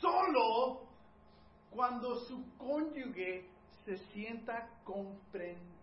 solo 0.01 0.83
cuando 1.71 2.16
su 2.27 2.45
cónyuge 2.59 3.49
se 3.85 3.97
sienta 4.12 4.68
comprendido 4.85 5.80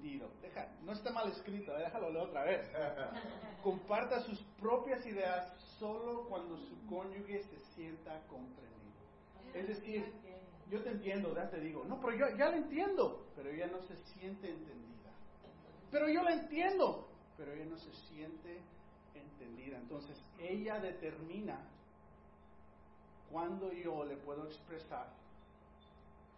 Deja, 0.00 0.68
no 0.82 0.92
está 0.92 1.10
mal 1.10 1.28
escrito, 1.28 1.76
eh, 1.76 1.80
déjalo 1.80 2.10
leer 2.10 2.26
otra 2.28 2.44
vez. 2.44 2.70
Comparta 3.62 4.20
sus 4.20 4.40
propias 4.60 5.04
ideas 5.06 5.52
solo 5.78 6.28
cuando 6.28 6.56
su 6.56 6.86
cónyuge 6.86 7.42
se 7.42 7.58
sienta 7.74 8.20
comprendido. 8.28 8.68
Es 9.54 9.66
decir, 9.66 10.12
yo 10.70 10.82
te 10.82 10.90
entiendo, 10.90 11.34
ya 11.34 11.50
te 11.50 11.60
digo, 11.60 11.84
no, 11.84 12.00
pero 12.00 12.16
yo 12.16 12.36
ya 12.36 12.50
la 12.50 12.58
entiendo, 12.58 13.26
pero 13.34 13.50
ella 13.50 13.66
no 13.66 13.82
se 13.82 13.96
siente 13.96 14.50
entendida. 14.50 15.10
Pero 15.90 16.08
yo 16.08 16.22
la 16.22 16.34
entiendo, 16.34 17.08
pero 17.36 17.52
ella 17.52 17.64
no 17.64 17.78
se 17.78 17.92
siente 17.92 18.60
entendida. 19.14 19.78
Entonces, 19.78 20.22
ella 20.38 20.78
determina 20.78 21.58
cuándo 23.32 23.72
yo 23.72 24.04
le 24.04 24.16
puedo 24.18 24.46
expresar, 24.46 25.08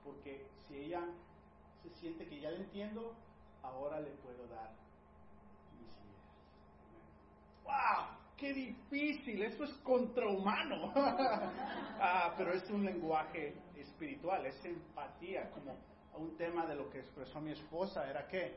porque 0.02 0.46
si 0.66 0.76
ella 0.76 1.04
se 1.82 1.90
siente 2.00 2.26
que 2.26 2.40
ya 2.40 2.50
la 2.50 2.58
entiendo, 2.58 3.14
ahora 3.62 4.00
le 4.00 4.10
puedo 4.10 4.46
dar 4.48 4.70
mis 5.78 5.90
ideas. 5.90 6.24
¡Wow! 7.64 8.16
¡Qué 8.36 8.52
difícil! 8.52 9.42
Eso 9.42 9.64
es 9.64 9.72
contrahumano. 9.82 10.92
Ah, 12.02 12.32
pero 12.38 12.54
es 12.54 12.68
un 12.70 12.82
lenguaje 12.82 13.54
espiritual, 13.76 14.46
es 14.46 14.64
empatía, 14.64 15.50
como 15.50 15.76
un 16.16 16.36
tema 16.36 16.66
de 16.66 16.74
lo 16.74 16.88
que 16.90 17.00
expresó 17.00 17.40
mi 17.40 17.52
esposa, 17.52 18.08
era 18.08 18.26
que 18.26 18.56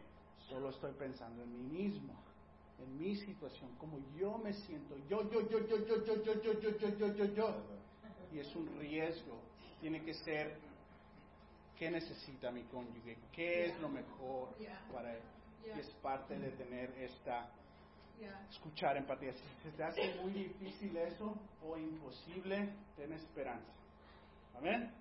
solo 0.50 0.70
estoy 0.70 0.94
pensando 0.94 1.44
en 1.44 1.52
mí 1.52 1.84
mismo, 1.84 2.14
en 2.80 2.98
mi 2.98 3.16
situación, 3.18 3.76
como 3.78 4.00
yo 4.18 4.38
me 4.38 4.54
siento, 4.54 4.96
yo, 5.10 5.30
yo, 5.30 5.50
yo, 5.50 5.68
yo, 5.68 5.86
yo, 5.86 6.04
yo, 6.06 6.24
yo, 6.24 6.42
yo, 6.42 6.60
yo, 6.60 6.78
yo, 6.78 6.98
yo, 6.98 7.14
yo, 7.14 7.26
yo. 7.26 7.56
Y 8.32 8.40
es 8.40 8.56
un 8.56 8.68
riesgo, 8.80 9.42
tiene 9.80 10.02
que 10.04 10.14
ser 10.14 10.58
qué 11.84 11.92
necesita 11.92 12.50
mi 12.50 12.64
cónyuge, 12.64 13.18
qué 13.34 13.66
es 13.66 13.80
lo 13.82 13.90
mejor 13.90 14.56
para 14.94 15.14
él. 15.14 15.22
Y 15.66 15.80
es 15.80 15.90
parte 16.02 16.40
de 16.40 16.52
tener 16.52 16.90
esta 16.98 17.50
escuchar 18.50 18.96
empatía. 18.96 19.34
Si 19.34 19.44
se 19.64 19.72
te 19.76 19.84
hace 19.84 20.16
muy 20.22 20.32
difícil 20.32 20.96
eso 20.96 21.36
o 21.62 21.78
imposible, 21.78 22.70
ten 22.96 23.12
esperanza. 23.12 23.74
Amén. 24.56 24.94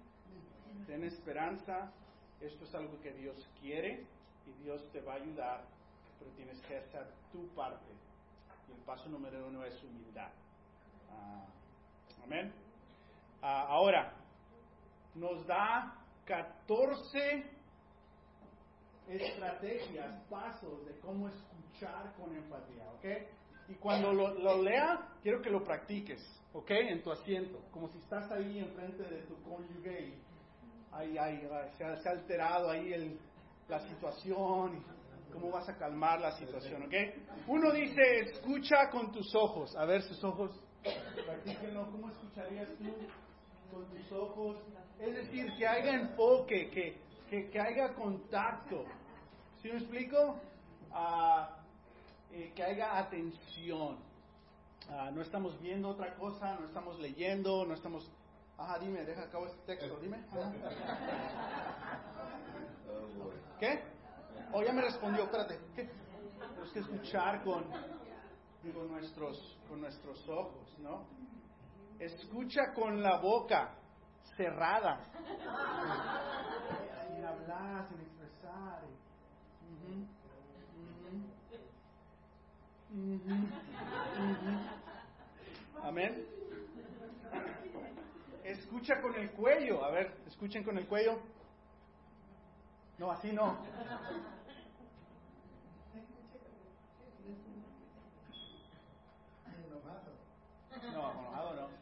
Ten 0.89 1.05
esperanza. 1.05 1.93
Esto 2.41 2.65
es 2.65 2.75
algo 2.75 3.01
que 3.01 3.13
Dios 3.13 3.49
quiere 3.61 4.05
y 4.45 4.65
Dios 4.65 4.85
te 4.91 5.01
va 5.03 5.13
a 5.13 5.17
ayudar, 5.17 5.65
pero 6.19 6.33
tienes 6.33 6.61
que 6.63 6.79
hacer 6.79 7.07
tu 7.31 7.47
parte. 7.55 7.93
Y 8.69 8.73
el 8.73 8.85
paso 8.85 9.09
número 9.09 9.47
uno 9.47 9.65
es 9.65 9.81
humildad. 9.85 10.33
Ah, 11.13 11.47
amén. 12.25 12.53
Ah, 13.41 13.67
ahora, 13.69 14.15
nos 15.15 15.47
da 15.47 16.02
14 16.25 17.45
estrategias, 19.09 20.23
pasos 20.31 20.85
de 20.87 20.99
cómo 21.01 21.29
escuchar 21.29 22.15
con 22.15 22.35
empatía, 22.35 22.85
¿ok? 22.93 23.05
Y 23.69 23.75
cuando 23.75 24.13
lo, 24.13 24.35
lo, 24.35 24.63
lea, 24.63 25.09
quiero 25.23 25.41
que 25.41 25.51
lo 25.51 25.65
practiques, 25.65 26.21
¿ok? 26.53 26.71
En 26.71 27.03
tu 27.03 27.11
asiento, 27.11 27.61
como 27.71 27.89
si 27.89 27.99
estás 27.99 28.31
ahí 28.33 28.59
enfrente 28.59 29.03
de 29.03 29.23
tu 29.23 29.41
cónyuge 29.43 30.01
y 30.01 30.23
ahí, 30.93 31.19
ahí, 31.19 31.49
se, 31.77 31.85
ha, 31.85 31.97
se, 31.97 32.09
ha, 32.09 32.13
alterado 32.13 32.71
ahí 32.71 32.93
el, 32.93 33.19
la 33.69 33.81
situación 33.81 34.83
cómo 35.33 35.51
vas 35.51 35.69
a 35.69 35.77
calmar 35.77 36.21
la 36.21 36.33
situación, 36.33 36.83
¿ok? 36.83 36.95
Uno 37.47 37.73
dice, 37.73 38.03
escucha 38.21 38.91
con 38.91 39.11
tus 39.11 39.35
ojos, 39.35 39.75
a 39.77 39.87
ver 39.87 40.03
sus 40.03 40.23
ojos, 40.23 40.51
practíquenlo, 40.83 41.91
¿cómo 41.91 42.11
escucharías 42.11 42.69
tú 42.77 42.95
con 43.71 43.87
tus 43.87 44.13
ojos? 44.13 44.57
Es 45.03 45.17
decir, 45.17 45.53
que 45.59 45.67
haya 45.67 45.95
enfoque, 45.95 46.71
que, 46.71 46.97
que, 47.29 47.51
que 47.51 47.61
haya 47.61 47.93
contacto. 47.93 48.85
¿Sí 49.61 49.69
me 49.69 49.79
explico? 49.79 50.41
Uh, 50.93 52.55
que 52.55 52.63
haya 52.63 52.99
atención. 52.99 53.99
Uh, 54.89 55.11
no 55.13 55.23
estamos 55.23 55.61
viendo 55.61 55.89
otra 55.89 56.15
cosa, 56.15 56.55
no 56.55 56.67
estamos 56.67 57.01
leyendo, 57.01 57.67
no 57.67 57.75
estamos... 57.75 58.09
Ajá, 58.57 58.79
dime, 58.79 59.05
deja 59.05 59.23
acabo 59.23 59.47
este 59.47 59.75
texto, 59.75 59.99
dime. 59.99 60.25
¿Qué? 63.59 63.83
Oh, 64.53 64.63
ya 64.63 64.73
me 64.73 64.83
respondió, 64.83 65.25
espérate. 65.25 65.59
¿Qué? 65.75 65.91
Tenemos 66.39 66.73
que 66.73 66.79
escuchar 66.79 67.43
con, 67.43 67.65
nuestros, 68.89 69.59
con 69.69 69.81
nuestros 69.81 70.29
ojos, 70.29 70.79
¿no? 70.79 71.09
Escucha 71.99 72.73
con 72.73 73.03
la 73.03 73.19
boca 73.19 73.82
cerrada. 74.37 74.99
sin 77.09 77.25
hablar, 77.25 77.87
sin 77.89 78.01
expresar. 78.01 78.83
Uh 79.63 79.75
-huh. 79.79 80.07
Uh 82.91 83.19
-huh. 83.19 83.45
Uh 84.19 84.37
-huh. 84.43 85.89
Amén. 85.89 86.27
Escucha 88.45 89.01
con 89.01 89.15
el 89.15 89.31
cuello. 89.33 89.85
A 89.85 89.91
ver, 89.91 90.17
escuchen 90.27 90.65
con 90.65 90.77
el 90.79 90.87
cuello. 90.87 91.19
No, 92.99 93.11
así 93.11 93.33
no. 93.33 93.59
No, 100.93 101.11
enojado 101.13 101.55
no. 101.55 101.82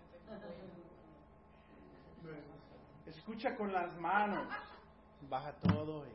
Escucha 3.31 3.55
con 3.55 3.73
las 3.73 3.97
manos. 3.97 4.45
Baja 5.29 5.53
todo 5.63 6.05
y. 6.05 6.11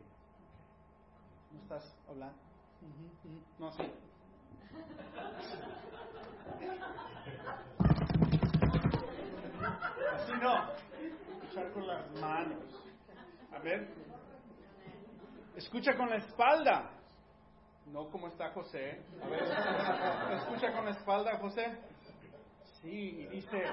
¿No 1.55 1.61
estás 1.61 1.95
hablando? 2.09 2.38
Uh 2.82 2.88
-huh, 2.88 3.09
uh 3.24 3.32
-huh. 3.32 3.41
No, 3.57 3.72
sí. 3.72 3.84
Así 10.13 10.34
no. 10.41 10.72
Escuchar 11.41 11.72
con 11.72 11.88
las 11.88 12.11
manos. 12.20 12.63
A 13.53 13.59
ver. 13.59 13.93
Escucha 15.55 15.95
con 15.95 16.09
la 16.09 16.18
espalda. 16.18 16.91
No 17.86 18.09
como 18.09 18.28
está 18.28 18.51
José. 18.51 19.05
A 19.24 19.28
ver. 19.30 19.43
Escucha 20.39 20.74
con 20.74 20.84
la 20.84 20.91
espalda, 20.91 21.38
José. 21.39 21.80
Y 22.86 23.25
dice, 23.27 23.63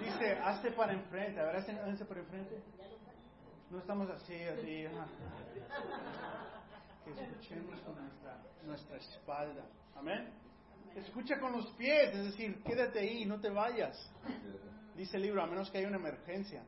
dice, 0.00 0.32
hazte 0.44 0.70
para 0.72 0.92
enfrente. 0.92 1.40
A 1.40 1.44
ver, 1.44 1.64
para 2.06 2.20
enfrente. 2.20 2.62
No 3.70 3.78
estamos 3.78 4.10
así, 4.10 4.34
así. 4.34 4.86
Escuchemos 7.06 7.80
con 7.80 7.96
nuestra, 7.96 8.36
nuestra 8.64 8.98
espalda. 8.98 9.64
Amén. 9.96 10.30
Escucha 10.94 11.40
con 11.40 11.52
los 11.52 11.72
pies, 11.72 12.14
es 12.14 12.26
decir, 12.26 12.62
quédate 12.62 13.00
ahí, 13.00 13.24
no 13.24 13.40
te 13.40 13.48
vayas. 13.48 13.96
Dice 14.94 15.16
el 15.16 15.22
libro, 15.22 15.42
a 15.42 15.46
menos 15.46 15.70
que 15.70 15.78
haya 15.78 15.88
una 15.88 15.96
emergencia. 15.96 16.62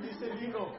Dice 0.00 0.30
el 0.30 0.38
libro, 0.40 0.78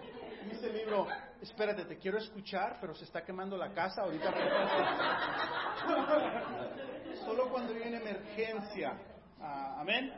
dice 0.50 0.68
el 0.68 0.78
libro, 0.78 1.06
espérate, 1.42 1.84
te 1.84 1.98
quiero 1.98 2.18
escuchar, 2.18 2.78
pero 2.80 2.96
se 2.96 3.04
está 3.04 3.26
quemando 3.26 3.58
la 3.58 3.74
casa, 3.74 4.04
ahorita 4.04 4.32
Solo 7.26 7.50
cuando 7.50 7.74
hay 7.74 7.90
una 7.90 7.98
emergencia. 7.98 8.98
Uh, 9.46 9.80
amén. 9.80 10.12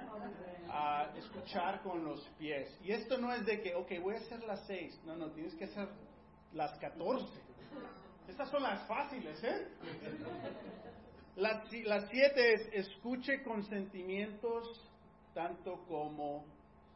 Uh, 0.69 1.17
escuchar 1.17 1.81
con 1.81 2.03
los 2.05 2.21
pies. 2.39 2.79
Y 2.81 2.93
esto 2.93 3.17
no 3.17 3.33
es 3.33 3.45
de 3.45 3.61
que, 3.61 3.75
ok, 3.75 3.91
voy 4.01 4.15
a 4.15 4.19
hacer 4.19 4.41
las 4.43 4.65
seis. 4.65 4.97
No, 5.05 5.17
no, 5.17 5.31
tienes 5.31 5.53
que 5.55 5.65
hacer 5.65 5.89
las 6.53 6.77
catorce. 6.79 7.41
Estas 8.27 8.49
son 8.49 8.63
las 8.63 8.87
fáciles, 8.87 9.43
¿eh? 9.43 9.67
Las, 11.35 11.71
las 11.71 12.09
siete 12.09 12.53
es 12.53 12.87
escuche 12.87 13.43
con 13.43 13.63
sentimientos 13.63 14.81
tanto 15.33 15.83
como 15.87 16.45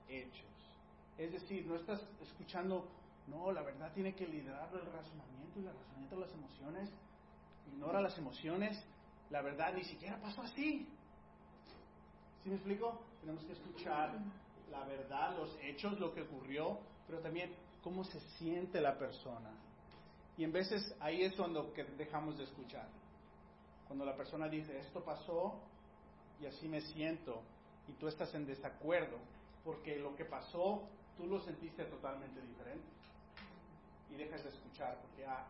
hechos. 0.08 0.80
Es 1.18 1.34
decir, 1.34 1.66
no 1.66 1.76
estás 1.76 2.02
escuchando, 2.22 2.88
no, 3.28 3.52
la 3.52 3.62
verdad 3.62 3.92
tiene 3.94 4.16
que 4.16 4.26
liderar 4.26 4.70
el 4.74 4.86
razonamiento 4.92 5.60
y 5.60 5.66
el 5.66 5.74
razonamiento 5.74 6.16
de 6.16 6.22
las 6.22 6.34
emociones. 6.34 6.90
Ignora 7.74 8.02
las 8.02 8.18
emociones. 8.18 8.82
La 9.30 9.42
verdad 9.42 9.74
ni 9.74 9.84
siquiera 9.84 10.18
pasó 10.22 10.42
así. 10.42 10.88
¿Sí 12.44 12.50
me 12.50 12.56
explico? 12.56 13.00
Tenemos 13.22 13.44
que 13.46 13.54
escuchar 13.54 14.18
la 14.72 14.86
verdad, 14.86 15.38
los 15.38 15.56
hechos, 15.62 16.00
lo 16.00 16.14
que 16.14 16.22
ocurrió, 16.22 16.80
pero 17.08 17.20
también 17.20 17.54
cómo 17.84 18.04
se 18.04 18.20
siente 18.38 18.82
la 18.82 18.98
persona. 18.98 19.52
Y 20.38 20.44
en 20.44 20.52
veces 20.52 20.96
ahí 21.00 21.22
es 21.24 21.36
cuando 21.36 21.74
que 21.74 21.84
dejamos 21.84 22.38
de 22.38 22.46
escuchar. 22.46 22.88
Cuando 23.88 24.06
la 24.06 24.16
persona 24.16 24.48
dice, 24.48 24.80
esto 24.80 25.04
pasó 25.04 25.60
y 26.42 26.46
así 26.46 26.68
me 26.68 26.82
siento, 26.82 27.42
y 27.88 27.92
tú 27.94 28.08
estás 28.08 28.34
en 28.34 28.48
desacuerdo, 28.48 29.18
porque 29.64 30.00
lo 30.00 30.16
que 30.16 30.26
pasó 30.26 30.84
tú 31.18 31.28
lo 31.28 31.40
sentiste 31.42 31.84
totalmente 31.86 32.42
diferente. 32.42 32.88
Y 34.10 34.16
dejas 34.16 34.44
de 34.44 34.50
escuchar, 34.50 34.98
porque 35.02 35.26
ah, 35.26 35.46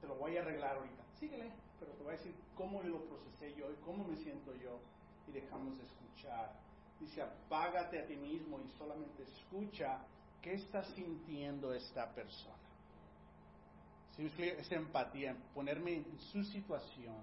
te 0.00 0.06
lo 0.06 0.14
voy 0.14 0.36
a 0.36 0.42
arreglar 0.42 0.76
ahorita. 0.76 1.02
Síguele, 1.18 1.50
pero 1.80 1.92
te 1.92 2.02
voy 2.04 2.14
a 2.14 2.16
decir 2.16 2.34
cómo 2.56 2.82
lo 2.82 3.00
procesé 3.04 3.54
yo 3.54 3.70
y 3.70 3.76
cómo 3.84 4.04
me 4.04 4.16
siento 4.16 4.54
yo. 4.56 4.78
Y 5.28 5.32
dejamos 5.32 5.76
de 5.78 5.84
escuchar. 5.84 6.52
Dice, 7.00 7.22
apágate 7.22 8.00
a 8.00 8.06
ti 8.06 8.16
mismo 8.16 8.58
y 8.60 8.68
solamente 8.78 9.22
escucha 9.22 9.98
qué 10.40 10.54
está 10.54 10.82
sintiendo 10.94 11.74
esta 11.74 12.12
persona. 12.14 12.54
Si 14.16 14.30
es 14.42 14.72
empatía, 14.72 15.36
ponerme 15.54 15.96
en 15.96 16.18
su 16.18 16.42
situación. 16.44 17.20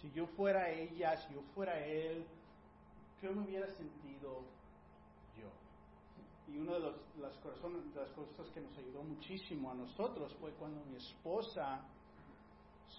Si 0.00 0.10
yo 0.12 0.26
fuera 0.26 0.68
ella, 0.70 1.16
si 1.16 1.34
yo 1.34 1.42
fuera 1.54 1.78
él, 1.84 2.26
¿qué 3.20 3.30
me 3.30 3.42
hubiera 3.42 3.66
sentido 3.68 4.42
yo? 5.38 5.50
Y 6.52 6.58
una 6.58 6.74
de, 6.74 6.80
los, 6.80 6.94
las, 7.18 7.34
cosas, 7.38 7.62
de 7.62 8.00
las 8.00 8.10
cosas 8.10 8.52
que 8.52 8.60
nos 8.60 8.76
ayudó 8.76 9.02
muchísimo 9.02 9.70
a 9.70 9.74
nosotros 9.74 10.34
fue 10.40 10.50
cuando 10.52 10.84
mi 10.86 10.96
esposa, 10.96 11.82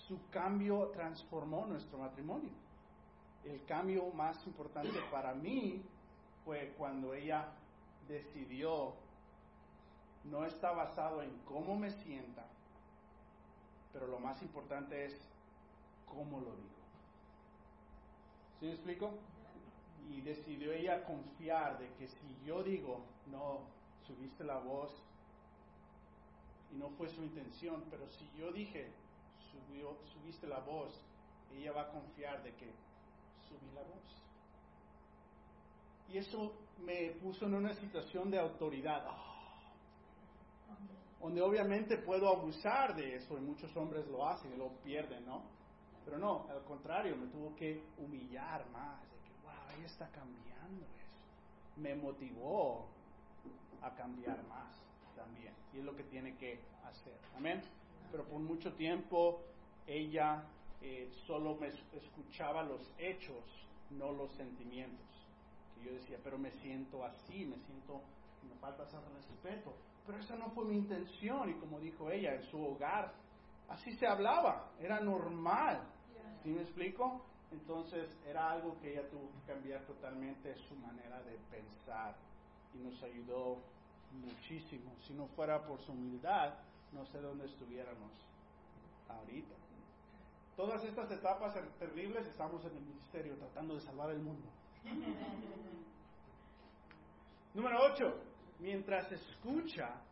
su 0.07 0.17
cambio 0.29 0.89
transformó 0.93 1.65
nuestro 1.65 1.99
matrimonio. 1.99 2.49
El 3.45 3.63
cambio 3.65 4.11
más 4.11 4.45
importante 4.45 4.99
para 5.11 5.33
mí 5.33 5.83
fue 6.45 6.73
cuando 6.77 7.13
ella 7.13 7.47
decidió, 8.07 8.93
no 10.25 10.45
está 10.45 10.71
basado 10.71 11.21
en 11.23 11.31
cómo 11.45 11.75
me 11.75 11.91
sienta, 11.91 12.45
pero 13.93 14.07
lo 14.07 14.19
más 14.19 14.41
importante 14.41 15.05
es 15.05 15.13
cómo 16.05 16.39
lo 16.39 16.55
digo. 16.55 16.81
¿Sí 18.59 18.65
me 18.67 18.73
explico? 18.73 19.11
y 20.09 20.21
decidió 20.21 20.73
ella 20.73 21.03
confiar 21.03 21.77
de 21.79 21.87
que 21.93 22.07
si 22.07 22.37
yo 22.45 22.63
digo, 22.63 23.01
no, 23.27 23.61
subiste 24.05 24.43
la 24.43 24.57
voz, 24.57 24.91
y 26.71 26.77
no 26.77 26.89
fue 26.91 27.09
su 27.09 27.21
intención, 27.21 27.83
pero 27.89 28.07
si 28.07 28.29
yo 28.37 28.51
dije, 28.51 28.91
subió, 29.51 29.97
subiste 30.13 30.47
la 30.47 30.59
voz, 30.59 30.93
ella 31.53 31.71
va 31.73 31.83
a 31.83 31.89
confiar 31.89 32.41
de 32.43 32.53
que 32.55 32.71
subí 33.51 33.71
la 33.73 33.81
voz. 33.81 34.21
Y 36.09 36.17
eso 36.17 36.53
me 36.83 37.11
puso 37.21 37.45
en 37.45 37.55
una 37.55 37.73
situación 37.75 38.31
de 38.31 38.39
autoridad, 38.39 39.05
ah, 39.07 39.17
donde 41.19 41.41
obviamente 41.41 41.97
puedo 41.97 42.29
abusar 42.29 42.95
de 42.95 43.15
eso, 43.15 43.37
y 43.37 43.41
muchos 43.41 43.75
hombres 43.77 44.07
lo 44.07 44.27
hacen 44.27 44.53
y 44.53 44.57
lo 44.57 44.69
pierden, 44.83 45.25
¿no? 45.25 45.43
Pero 46.05 46.17
no, 46.17 46.47
al 46.49 46.63
contrario, 46.63 47.15
me 47.15 47.27
tuvo 47.27 47.55
que 47.55 47.83
humillar 47.97 48.67
más, 48.71 49.01
de 49.03 49.17
que, 49.19 49.31
wow, 49.43 49.77
ella 49.77 49.85
está 49.85 50.07
cambiando 50.09 50.85
eso. 50.85 51.19
Me 51.77 51.95
motivó 51.95 52.87
a 53.81 53.91
cambiar 53.95 54.43
más 54.47 54.75
también. 55.15 55.53
Y 55.73 55.79
es 55.79 55.85
lo 55.85 55.95
que 55.95 56.03
tiene 56.03 56.35
que 56.37 56.59
hacer. 56.83 57.17
Amén. 57.37 57.61
Pero 58.11 58.25
por 58.25 58.39
mucho 58.39 58.73
tiempo 58.73 59.41
ella 59.87 60.43
eh, 60.81 61.09
solo 61.27 61.55
me 61.55 61.67
escuchaba 61.67 62.63
los 62.63 62.81
hechos, 62.97 63.43
no 63.91 64.11
los 64.11 64.31
sentimientos. 64.33 65.05
Que 65.75 65.85
yo 65.85 65.93
decía, 65.93 66.17
pero 66.23 66.37
me 66.37 66.51
siento 66.51 67.03
así, 67.05 67.45
me 67.45 67.57
siento, 67.57 68.01
me 68.47 68.55
falta 68.59 68.83
ese 68.83 68.97
respeto. 69.15 69.73
Pero 70.05 70.17
esa 70.19 70.35
no 70.35 70.49
fue 70.51 70.65
mi 70.65 70.77
intención. 70.77 71.49
Y 71.49 71.53
como 71.55 71.79
dijo 71.79 72.09
ella, 72.11 72.35
en 72.35 72.43
su 72.49 72.63
hogar 72.63 73.13
así 73.71 73.93
se 73.93 74.07
hablaba, 74.07 74.69
era 74.79 74.99
normal. 74.99 75.81
¿Sí 76.43 76.49
me 76.49 76.61
explico? 76.61 77.21
Entonces 77.51 78.09
era 78.27 78.51
algo 78.51 78.79
que 78.81 78.93
ella 78.93 79.07
tuvo 79.09 79.29
que 79.31 79.53
cambiar 79.53 79.81
totalmente 79.85 80.55
su 80.67 80.75
manera 80.75 81.21
de 81.23 81.37
pensar 81.51 82.15
y 82.73 82.77
nos 82.79 83.01
ayudó 83.03 83.57
muchísimo. 84.13 84.91
Si 85.05 85.13
no 85.13 85.27
fuera 85.27 85.61
por 85.65 85.79
su 85.81 85.91
humildad, 85.91 86.53
no 86.93 87.05
sé 87.07 87.19
dónde 87.19 87.45
estuviéramos 87.45 88.11
ahorita. 89.09 89.60
Todas 90.61 90.83
estas 90.83 91.09
etapas 91.09 91.55
terribles 91.79 92.27
estamos 92.27 92.63
en 92.65 92.77
el 92.77 92.83
ministerio 92.83 93.35
tratando 93.35 93.73
de 93.73 93.81
salvar 93.81 94.11
el 94.11 94.19
mundo. 94.19 94.47
Número 97.55 97.79
8. 97.91 98.05
Mientras 98.59 99.11
escucha, 99.11 100.03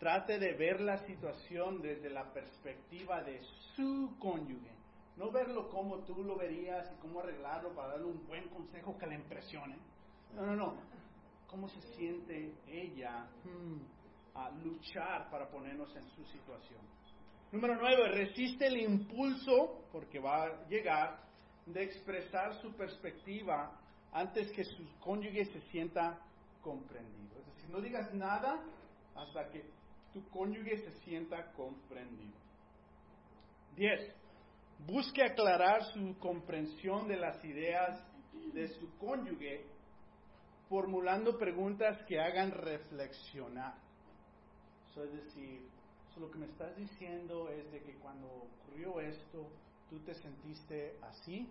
trate 0.00 0.40
de 0.40 0.54
ver 0.54 0.80
la 0.80 0.98
situación 1.06 1.80
desde 1.80 2.10
la 2.10 2.24
perspectiva 2.32 3.22
de 3.22 3.40
su 3.76 4.16
cónyuge. 4.18 4.74
No 5.16 5.30
verlo 5.30 5.68
como 5.68 6.00
tú 6.00 6.24
lo 6.24 6.36
verías 6.36 6.90
y 6.90 6.96
cómo 7.00 7.20
arreglarlo 7.20 7.72
para 7.72 7.90
darle 7.90 8.06
un 8.06 8.26
buen 8.26 8.48
consejo 8.48 8.98
que 8.98 9.06
le 9.06 9.14
impresione. 9.14 9.78
No, 10.34 10.44
no, 10.44 10.56
no 10.56 10.74
cómo 11.46 11.68
se 11.68 11.80
siente 11.94 12.52
ella 12.66 13.28
hmm, 13.44 13.78
a 14.34 14.50
luchar 14.50 15.30
para 15.30 15.48
ponernos 15.48 15.94
en 15.94 16.08
su 16.10 16.24
situación. 16.24 16.97
Número 17.50 17.76
nueve, 17.76 18.08
resiste 18.08 18.66
el 18.66 18.76
impulso, 18.76 19.86
porque 19.90 20.18
va 20.18 20.44
a 20.44 20.68
llegar, 20.68 21.18
de 21.64 21.82
expresar 21.82 22.54
su 22.60 22.72
perspectiva 22.74 23.72
antes 24.12 24.50
que 24.52 24.64
su 24.64 24.86
cónyuge 25.00 25.44
se 25.46 25.60
sienta 25.70 26.18
comprendido. 26.62 27.38
Es 27.40 27.46
decir, 27.46 27.70
no 27.70 27.80
digas 27.80 28.12
nada 28.14 28.62
hasta 29.14 29.48
que 29.50 29.64
tu 30.12 30.26
cónyuge 30.28 30.78
se 30.78 30.92
sienta 31.04 31.52
comprendido. 31.52 32.36
Diez, 33.76 34.14
busque 34.86 35.22
aclarar 35.22 35.84
su 35.92 36.18
comprensión 36.18 37.08
de 37.08 37.16
las 37.16 37.42
ideas 37.44 38.02
de 38.52 38.68
su 38.68 38.96
cónyuge 38.98 39.64
formulando 40.68 41.38
preguntas 41.38 41.98
que 42.06 42.20
hagan 42.20 42.50
reflexionar. 42.50 43.74
es 44.96 45.12
decir, 45.12 45.77
lo 46.18 46.30
que 46.30 46.38
me 46.38 46.46
estás 46.46 46.76
diciendo 46.76 47.48
es 47.48 47.70
de 47.72 47.80
que 47.82 47.94
cuando 47.94 48.26
ocurrió 48.26 49.00
esto, 49.00 49.48
tú 49.88 49.98
te 50.00 50.14
sentiste 50.14 50.98
así. 51.02 51.48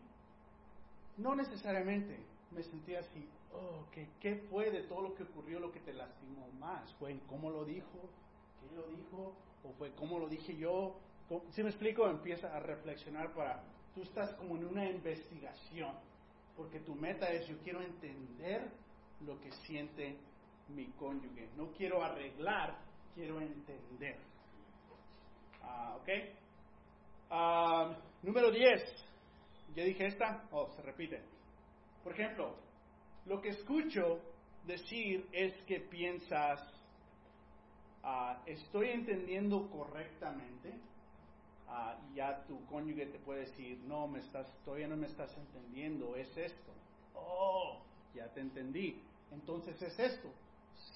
No 1.18 1.36
necesariamente 1.36 2.18
me 2.52 2.64
sentí 2.64 2.96
así. 2.96 3.28
Oh, 3.54 3.86
¿qué, 3.92 4.10
¿Qué 4.20 4.36
fue 4.50 4.70
de 4.72 4.84
todo 4.84 5.02
lo 5.02 5.16
que 5.16 5.24
ocurrió 5.24 5.60
lo 5.60 5.72
que 5.72 5.80
te 5.80 5.94
lastimó 5.94 6.48
más? 6.60 6.94
¿Fue 6.96 7.12
en 7.12 7.20
cómo 7.22 7.50
lo 7.50 7.66
dijo? 7.66 8.10
¿Qué 8.60 8.76
lo 8.76 8.88
dijo? 8.88 9.34
¿O 9.64 9.74
fue 9.78 9.94
cómo 9.96 10.20
lo 10.20 10.28
dije 10.28 10.56
yo? 10.56 11.00
Si 11.52 11.64
me 11.64 11.70
explico, 11.70 12.08
empieza 12.08 12.56
a 12.56 12.60
reflexionar 12.60 13.34
para... 13.34 13.64
Tú 13.94 14.04
estás 14.04 14.34
como 14.36 14.56
en 14.56 14.66
una 14.66 14.88
investigación, 14.90 15.92
porque 16.56 16.80
tu 16.80 16.94
meta 16.94 17.32
es 17.32 17.48
yo 17.48 17.58
quiero 17.64 17.82
entender 17.82 18.70
lo 19.26 19.40
que 19.42 19.52
siente 19.52 20.18
mi 20.70 20.86
cónyuge. 20.92 21.50
No 21.58 21.72
quiero 21.72 22.04
arreglar, 22.04 22.78
quiero 23.16 23.42
entender. 23.42 24.18
Ah, 25.68 25.98
¿Ok? 26.02 26.10
Ah, 27.30 27.96
número 28.24 28.52
10. 28.52 28.82
¿Ya 29.76 29.84
dije 29.84 30.08
esta? 30.08 30.48
Oh, 30.52 30.70
se 30.76 30.82
repite. 30.82 31.22
Por 32.04 32.14
ejemplo, 32.14 32.56
lo 33.26 33.42
que 33.42 33.50
escucho 33.50 34.22
decir 34.66 35.28
es 35.34 35.54
que 35.66 35.82
piensas, 35.82 36.60
ah, 38.04 38.42
estoy 38.46 38.90
entendiendo 38.90 39.70
correctamente. 39.70 40.74
ya 42.16 42.44
tu 42.48 42.66
cónyuge 42.68 43.08
te 43.08 43.20
puede 43.20 43.42
decir, 43.42 43.78
no, 43.80 44.08
me 44.08 44.20
estás, 44.20 44.48
todavía 44.64 44.88
no 44.88 44.96
me 44.96 45.08
estás 45.08 45.36
entendiendo, 45.38 46.16
es 46.16 46.36
esto. 46.38 46.72
Oh, 47.14 47.84
ya 48.16 48.32
te 48.34 48.40
entendí. 48.40 49.04
Entonces 49.32 49.80
es 49.82 50.00
esto. 50.00 50.30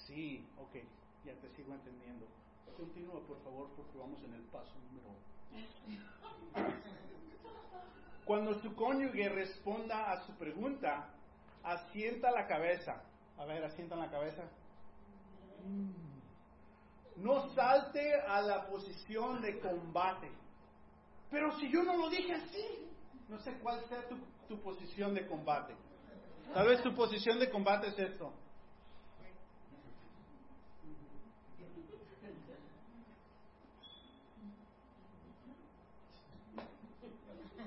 Sí, 0.07 0.47
ok, 0.57 0.75
ya 1.25 1.33
te 1.33 1.49
sigo 1.55 1.73
entendiendo. 1.73 2.25
Continúa, 2.77 3.21
por 3.27 3.41
favor, 3.43 3.69
porque 3.75 3.97
vamos 3.97 4.23
en 4.23 4.33
el 4.33 4.43
paso 4.43 4.73
número. 4.91 5.15
Cuando 8.25 8.59
su 8.61 8.75
cónyuge 8.75 9.29
responda 9.29 10.11
a 10.11 10.25
su 10.25 10.33
pregunta, 10.33 11.09
asienta 11.63 12.31
la 12.31 12.47
cabeza. 12.47 13.03
A 13.37 13.45
ver, 13.45 13.63
asienta 13.63 13.95
la 13.95 14.09
cabeza. 14.09 14.43
No 17.17 17.49
salte 17.53 18.15
a 18.21 18.41
la 18.41 18.67
posición 18.67 19.41
de 19.41 19.59
combate. 19.59 20.31
Pero 21.29 21.51
si 21.59 21.71
yo 21.71 21.83
no 21.83 21.95
lo 21.97 22.09
dije 22.09 22.33
así, 22.33 22.89
no 23.29 23.39
sé 23.39 23.53
cuál 23.59 23.83
sea 23.87 24.07
tu, 24.07 24.17
tu 24.47 24.61
posición 24.61 25.13
de 25.13 25.27
combate. 25.27 25.75
Tal 26.53 26.67
vez 26.67 26.81
tu 26.83 26.93
posición 26.93 27.39
de 27.39 27.49
combate 27.49 27.87
es 27.87 27.99
esto. 27.99 28.33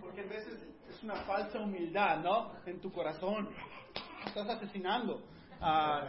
Porque 0.03 0.21
a 0.21 0.25
veces 0.25 0.61
es 0.91 0.94
una 1.05 1.17
falsa 1.17 1.61
humildad, 1.61 2.21
¿no? 2.23 2.53
En 2.65 2.81
tu 2.81 2.91
corazón. 2.91 3.49
Estás 4.27 4.49
asesinando. 4.49 5.23
Ah, 5.61 6.03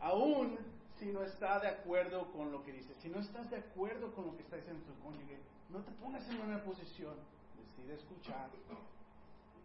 aún 0.00 0.58
si 0.98 1.06
no 1.06 1.22
está 1.22 1.60
de 1.60 1.68
acuerdo 1.68 2.30
con 2.32 2.50
lo 2.50 2.64
que 2.64 2.72
dice, 2.72 2.94
si 3.00 3.08
no 3.08 3.20
estás 3.20 3.48
de 3.50 3.58
acuerdo 3.58 4.12
con 4.12 4.26
lo 4.26 4.36
que 4.36 4.42
está 4.42 4.56
diciendo 4.56 4.84
tu 4.84 5.00
cónyuge, 5.00 5.38
no 5.70 5.80
te 5.80 5.92
pongas 5.92 6.28
en 6.28 6.40
una 6.40 6.62
posición. 6.64 7.14
Decide 7.56 7.94
escuchar. 7.94 8.50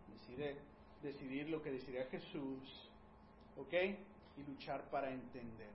Decide 0.08 0.58
decidir 1.02 1.50
lo 1.50 1.62
que 1.62 1.72
decidiría 1.72 2.06
Jesús, 2.06 2.92
¿ok? 3.58 3.74
Y 4.38 4.44
luchar 4.44 4.90
para 4.90 5.10
entender, 5.12 5.72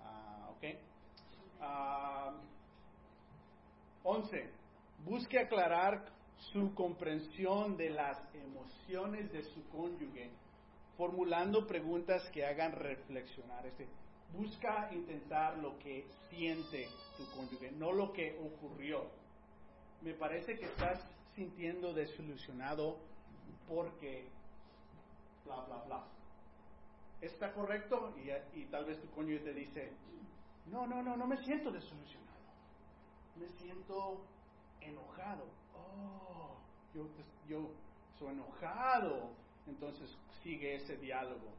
uh, 0.00 0.50
¿ok? 0.52 0.64
Uh, 1.60 2.36
11. 4.04 4.50
Busque 5.04 5.38
aclarar 5.38 6.19
su 6.52 6.74
comprensión 6.74 7.76
de 7.76 7.90
las 7.90 8.18
emociones 8.34 9.30
de 9.32 9.42
su 9.44 9.68
cónyuge, 9.68 10.30
formulando 10.96 11.66
preguntas 11.66 12.28
que 12.30 12.44
hagan 12.44 12.72
reflexionar. 12.72 13.64
Busca 14.32 14.90
intentar 14.92 15.58
lo 15.58 15.78
que 15.78 16.06
siente 16.28 16.88
tu 17.16 17.28
cónyuge, 17.30 17.72
no 17.72 17.92
lo 17.92 18.12
que 18.12 18.38
ocurrió. 18.38 19.04
Me 20.02 20.14
parece 20.14 20.58
que 20.58 20.66
estás 20.66 20.98
sintiendo 21.34 21.92
desilusionado 21.92 22.96
porque 23.68 24.28
bla, 25.44 25.64
bla, 25.66 25.76
bla. 25.86 26.04
¿Está 27.20 27.52
correcto? 27.52 28.14
Y, 28.54 28.64
tal 28.66 28.86
vez 28.86 29.00
tu 29.00 29.10
cónyuge 29.10 29.44
te 29.44 29.52
dice, 29.52 29.92
no, 30.66 30.86
no, 30.86 31.02
no, 31.02 31.16
no 31.16 31.26
me 31.26 31.36
siento 31.44 31.70
desilusionado. 31.70 32.40
Me 33.36 33.48
siento 33.58 34.22
enojado. 34.80 35.44
Oh, 35.96 36.56
yo, 36.94 37.06
yo 37.48 37.70
soy 38.18 38.32
enojado. 38.32 39.30
Entonces 39.66 40.16
sigue 40.42 40.76
ese 40.76 40.96
diálogo. 40.96 41.52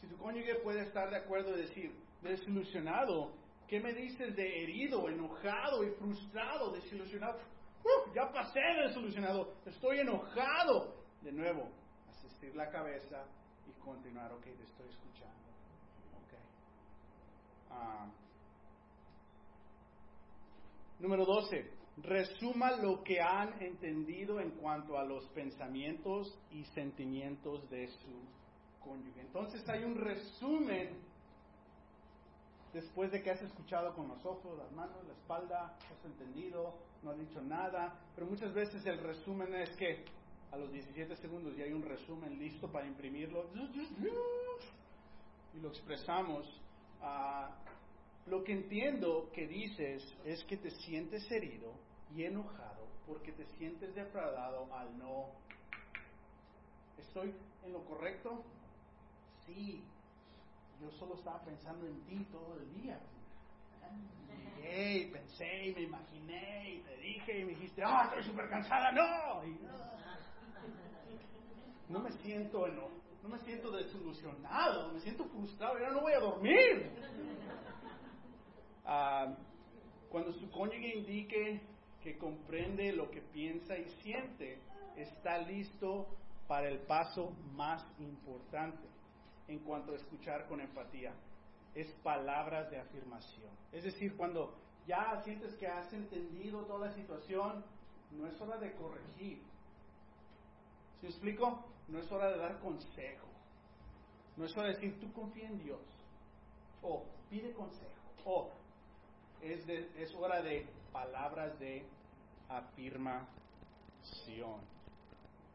Si 0.00 0.06
tu 0.06 0.16
cónyuge 0.18 0.56
puede 0.56 0.82
estar 0.82 1.10
de 1.10 1.16
acuerdo 1.16 1.56
y 1.56 1.62
decir, 1.62 1.92
desilusionado, 2.22 3.32
¿qué 3.66 3.80
me 3.80 3.92
dices 3.92 4.36
de 4.36 4.62
herido, 4.62 5.08
enojado 5.08 5.82
y 5.84 5.90
frustrado, 5.92 6.70
desilusionado? 6.72 7.38
Uh, 7.82 8.14
ya 8.14 8.30
pasé 8.30 8.60
desilusionado, 8.86 9.54
estoy 9.64 10.00
enojado 10.00 10.96
de 11.22 11.32
nuevo, 11.32 11.70
bendecir 12.36 12.56
la 12.56 12.70
cabeza 12.70 13.24
y 13.66 13.72
continuar, 13.80 14.32
ok, 14.32 14.42
te 14.42 14.62
estoy 14.62 14.88
escuchando. 14.88 15.34
Ok. 16.22 16.34
Ah. 17.70 18.06
número 20.98 21.24
12. 21.24 21.85
Resuma 22.02 22.72
lo 22.72 23.02
que 23.02 23.20
han 23.20 23.60
entendido 23.62 24.38
en 24.38 24.50
cuanto 24.50 24.98
a 24.98 25.04
los 25.04 25.24
pensamientos 25.28 26.38
y 26.50 26.64
sentimientos 26.66 27.68
de 27.70 27.88
su 27.88 28.84
cónyuge. 28.84 29.20
Entonces 29.22 29.66
hay 29.68 29.82
un 29.84 29.96
resumen 29.96 30.90
después 32.74 33.10
de 33.10 33.22
que 33.22 33.30
has 33.30 33.40
escuchado 33.40 33.94
con 33.94 34.08
los 34.08 34.24
ojos, 34.26 34.58
las 34.58 34.70
manos, 34.72 34.96
la 35.06 35.14
espalda, 35.14 35.74
has 35.78 36.04
entendido, 36.04 36.74
no 37.02 37.12
has 37.12 37.18
dicho 37.18 37.40
nada, 37.40 37.98
pero 38.14 38.26
muchas 38.26 38.52
veces 38.52 38.84
el 38.84 38.98
resumen 38.98 39.54
es 39.54 39.70
que 39.76 40.04
a 40.52 40.58
los 40.58 40.70
17 40.70 41.16
segundos 41.16 41.56
ya 41.56 41.64
hay 41.64 41.72
un 41.72 41.82
resumen 41.82 42.38
listo 42.38 42.70
para 42.70 42.86
imprimirlo 42.86 43.46
y 45.54 45.60
lo 45.60 45.68
expresamos. 45.68 46.46
Ah, 47.00 47.56
lo 48.26 48.44
que 48.44 48.52
entiendo 48.52 49.30
que 49.32 49.46
dices 49.46 50.02
es 50.24 50.44
que 50.44 50.58
te 50.58 50.70
sientes 50.70 51.30
herido 51.30 51.85
y 52.14 52.24
enojado 52.24 52.86
porque 53.06 53.32
te 53.32 53.46
sientes 53.58 53.94
defraudado 53.94 54.72
al 54.74 54.98
no. 54.98 55.30
¿Estoy 56.98 57.34
en 57.64 57.72
lo 57.72 57.84
correcto? 57.84 58.44
Sí, 59.44 59.84
yo 60.80 60.90
solo 60.98 61.14
estaba 61.14 61.40
pensando 61.42 61.86
en 61.86 62.00
ti 62.06 62.26
todo 62.32 62.56
el 62.58 62.82
día. 62.82 62.98
Llegué 64.56 65.10
pensé 65.12 65.68
y 65.68 65.74
me 65.74 65.82
imaginé 65.82 66.74
y 66.74 66.78
te 66.80 66.96
dije 66.96 67.40
y 67.40 67.44
me 67.44 67.50
dijiste, 67.52 67.82
ah, 67.84 68.04
estoy 68.08 68.24
súper 68.24 68.48
cansada, 68.48 68.90
no. 68.92 69.42
no 71.88 72.00
me 72.00 72.10
siento 72.10 72.66
no, 72.68 73.28
me 73.28 73.38
siento 73.40 73.70
desilusionado, 73.70 74.92
me 74.92 75.00
siento 75.00 75.24
frustrado, 75.26 75.78
ya 75.78 75.90
no 75.90 76.00
voy 76.00 76.12
a 76.12 76.20
dormir. 76.20 76.90
Ah, 78.84 79.34
cuando 80.08 80.32
su 80.32 80.50
cónyuge 80.50 80.96
indique 80.96 81.60
que 82.06 82.16
comprende 82.18 82.92
lo 82.92 83.10
que 83.10 83.20
piensa 83.20 83.76
y 83.76 83.84
siente, 84.00 84.60
está 84.96 85.38
listo 85.38 86.06
para 86.46 86.68
el 86.68 86.78
paso 86.82 87.32
más 87.56 87.84
importante 87.98 88.86
en 89.48 89.58
cuanto 89.58 89.90
a 89.90 89.96
escuchar 89.96 90.46
con 90.46 90.60
empatía. 90.60 91.12
Es 91.74 91.92
palabras 92.04 92.70
de 92.70 92.78
afirmación. 92.78 93.50
Es 93.72 93.82
decir, 93.82 94.16
cuando 94.16 94.54
ya 94.86 95.20
sientes 95.24 95.52
que 95.56 95.66
has 95.66 95.92
entendido 95.92 96.64
toda 96.66 96.86
la 96.86 96.94
situación, 96.94 97.64
no 98.12 98.28
es 98.28 98.40
hora 98.40 98.56
de 98.58 98.72
corregir. 98.74 99.42
¿Sí 101.00 101.08
explico? 101.08 101.66
No 101.88 101.98
es 101.98 102.12
hora 102.12 102.30
de 102.30 102.38
dar 102.38 102.60
consejo. 102.60 103.26
No 104.36 104.44
es 104.44 104.56
hora 104.56 104.68
de 104.68 104.74
decir, 104.74 105.00
tú 105.00 105.12
confía 105.12 105.48
en 105.48 105.58
Dios. 105.58 105.80
O 106.82 107.04
pide 107.28 107.52
consejo. 107.52 107.90
O 108.24 108.52
es, 109.42 109.68
es 109.68 110.14
hora 110.14 110.40
de 110.40 110.68
palabras 110.92 111.58
de 111.58 111.84
afirmación. 112.48 113.26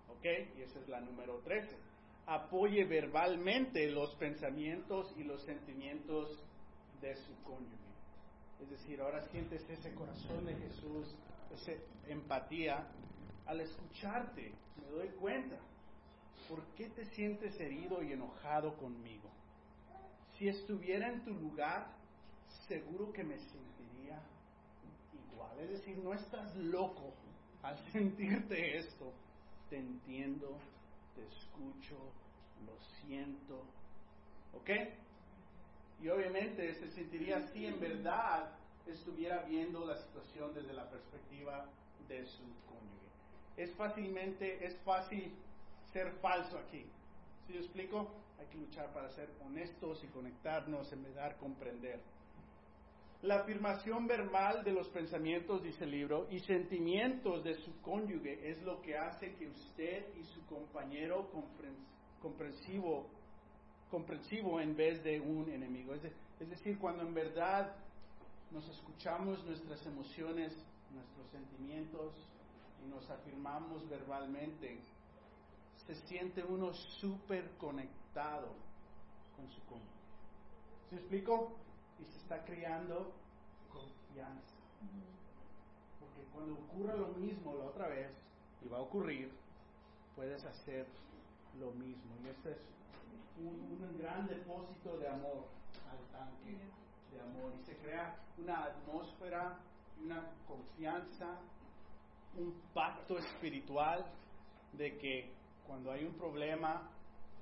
¿Ok? 0.09 0.25
Y 0.57 0.61
esa 0.61 0.79
es 0.79 0.87
la 0.87 1.01
número 1.01 1.39
13 1.39 1.91
apoye 2.25 2.85
verbalmente 2.85 3.89
los 3.91 4.15
pensamientos 4.15 5.13
y 5.17 5.23
los 5.23 5.41
sentimientos 5.43 6.41
de 7.01 7.15
su 7.15 7.35
cónyuge. 7.43 7.75
Es 8.61 8.69
decir, 8.69 9.01
ahora 9.01 9.21
sientes 9.29 9.67
ese 9.69 9.93
corazón 9.95 10.45
de 10.45 10.55
Jesús, 10.55 11.15
esa 11.53 11.73
empatía. 12.07 12.87
Al 13.47 13.59
escucharte, 13.59 14.53
me 14.77 14.87
doy 14.91 15.09
cuenta, 15.19 15.57
¿por 16.47 16.63
qué 16.75 16.89
te 16.89 17.05
sientes 17.05 17.59
herido 17.59 18.03
y 18.03 18.13
enojado 18.13 18.77
conmigo? 18.77 19.29
Si 20.37 20.47
estuviera 20.47 21.09
en 21.11 21.23
tu 21.25 21.33
lugar, 21.33 21.87
seguro 22.67 23.11
que 23.11 23.23
me 23.23 23.37
sentiría. 23.37 23.70
Es 25.61 25.69
decir, 25.69 25.97
no 25.99 26.13
estás 26.13 26.55
loco 26.55 27.13
al 27.61 27.77
sentirte 27.91 28.77
esto. 28.77 29.13
Te 29.69 29.77
entiendo, 29.77 30.57
te 31.15 31.25
escucho, 31.27 31.95
lo 32.65 32.77
siento. 33.01 33.63
¿Ok? 34.53 34.69
Y 36.01 36.09
obviamente 36.09 36.73
se 36.75 36.89
sentiría 36.91 37.47
si 37.53 37.67
en 37.67 37.79
verdad 37.79 38.49
estuviera 38.87 39.43
viendo 39.43 39.85
la 39.85 39.97
situación 39.97 40.53
desde 40.53 40.73
la 40.73 40.89
perspectiva 40.89 41.65
de 42.07 42.25
su 42.25 42.43
cónyuge. 42.65 43.07
Es 43.55 43.71
fácilmente, 43.75 44.65
es 44.65 44.75
fácil 44.79 45.31
ser 45.93 46.11
falso 46.13 46.57
aquí. 46.57 46.85
¿Sí 47.45 47.53
lo 47.53 47.59
explico? 47.59 48.09
Hay 48.39 48.47
que 48.47 48.57
luchar 48.57 48.91
para 48.93 49.09
ser 49.11 49.29
honestos 49.45 50.03
y 50.03 50.07
conectarnos, 50.07 50.91
en 50.91 51.03
verdad 51.03 51.37
comprender. 51.37 51.99
La 53.23 53.41
afirmación 53.41 54.07
verbal 54.07 54.63
de 54.63 54.71
los 54.71 54.89
pensamientos, 54.89 55.61
dice 55.61 55.83
el 55.83 55.91
libro, 55.91 56.27
y 56.31 56.39
sentimientos 56.39 57.43
de 57.43 57.53
su 57.53 57.79
cónyuge 57.81 58.49
es 58.49 58.59
lo 58.63 58.81
que 58.81 58.97
hace 58.97 59.35
que 59.35 59.47
usted 59.47 60.15
y 60.15 60.23
su 60.23 60.43
compañero 60.47 61.29
comprensivo, 62.19 63.05
comprensivo 63.91 64.59
en 64.59 64.75
vez 64.75 65.03
de 65.03 65.19
un 65.19 65.47
enemigo. 65.51 65.93
Es, 65.93 66.01
es 66.39 66.49
decir, 66.49 66.79
cuando 66.79 67.03
en 67.03 67.13
verdad 67.13 67.75
nos 68.49 68.67
escuchamos 68.69 69.45
nuestras 69.45 69.85
emociones, 69.85 70.51
nuestros 70.91 71.29
sentimientos 71.29 72.15
y 72.83 72.89
nos 72.89 73.07
afirmamos 73.07 73.87
verbalmente, 73.87 74.79
se 75.85 75.93
siente 76.07 76.43
uno 76.43 76.73
súper 76.73 77.51
conectado 77.59 78.47
con 79.35 79.47
su 79.47 79.61
cónyuge. 79.65 79.91
¿Se 80.89 80.95
explico? 80.95 81.51
Y 82.01 82.11
se 82.11 82.17
está 82.17 82.43
creando 82.43 83.11
confianza. 83.71 84.55
Porque 85.99 86.23
cuando 86.33 86.53
ocurra 86.53 86.95
lo 86.95 87.09
mismo 87.09 87.55
la 87.55 87.65
otra 87.65 87.87
vez, 87.87 88.11
y 88.63 88.69
va 88.69 88.77
a 88.77 88.81
ocurrir, 88.81 89.31
puedes 90.15 90.43
hacer 90.45 90.87
lo 91.59 91.71
mismo. 91.71 92.15
Y 92.23 92.29
este 92.29 92.51
es 92.51 92.59
un, 93.37 93.97
gran 93.97 94.27
depósito 94.27 94.97
de 94.97 95.07
amor 95.07 95.47
al 95.89 95.99
tanque 96.11 96.57
de 97.11 97.21
amor. 97.21 97.53
Y 97.59 97.63
se 97.65 97.75
crea 97.77 98.15
una 98.37 98.65
atmósfera, 98.65 99.57
una 100.03 100.31
confianza, 100.47 101.39
un 102.37 102.53
pacto 102.73 103.17
espiritual 103.17 104.05
de 104.73 104.97
que 104.97 105.33
cuando 105.67 105.91
hay 105.91 106.05
un 106.05 106.13
problema, 106.13 106.89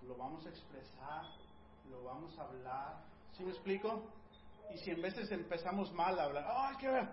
lo 0.07 0.15
vamos 0.15 0.45
a 0.45 0.49
expresar, 0.49 1.25
lo 1.89 2.03
vamos 2.03 2.37
a 2.37 2.43
hablar. 2.43 3.03
¿Sí 3.33 3.43
me 3.43 3.51
explico? 3.51 4.03
Y 4.73 4.77
si 4.77 4.91
en 4.91 5.01
veces 5.01 5.31
empezamos 5.31 5.91
mal 5.93 6.19
a 6.19 6.23
hablar, 6.23 6.45
¡ay, 6.47 6.75
qué 6.79 7.07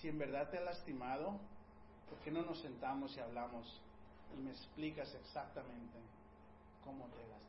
Si 0.00 0.08
en 0.08 0.18
verdad 0.18 0.48
te 0.48 0.58
ha 0.58 0.62
lastimado, 0.62 1.38
¿por 2.08 2.18
qué 2.24 2.30
no 2.30 2.42
nos 2.42 2.60
sentamos 2.60 3.14
y 3.16 3.20
hablamos 3.20 3.80
y 4.34 4.40
me 4.40 4.50
explicas 4.50 5.14
exactamente 5.14 5.98
cómo 6.82 7.06
te 7.08 7.18
lastimado? 7.28 7.40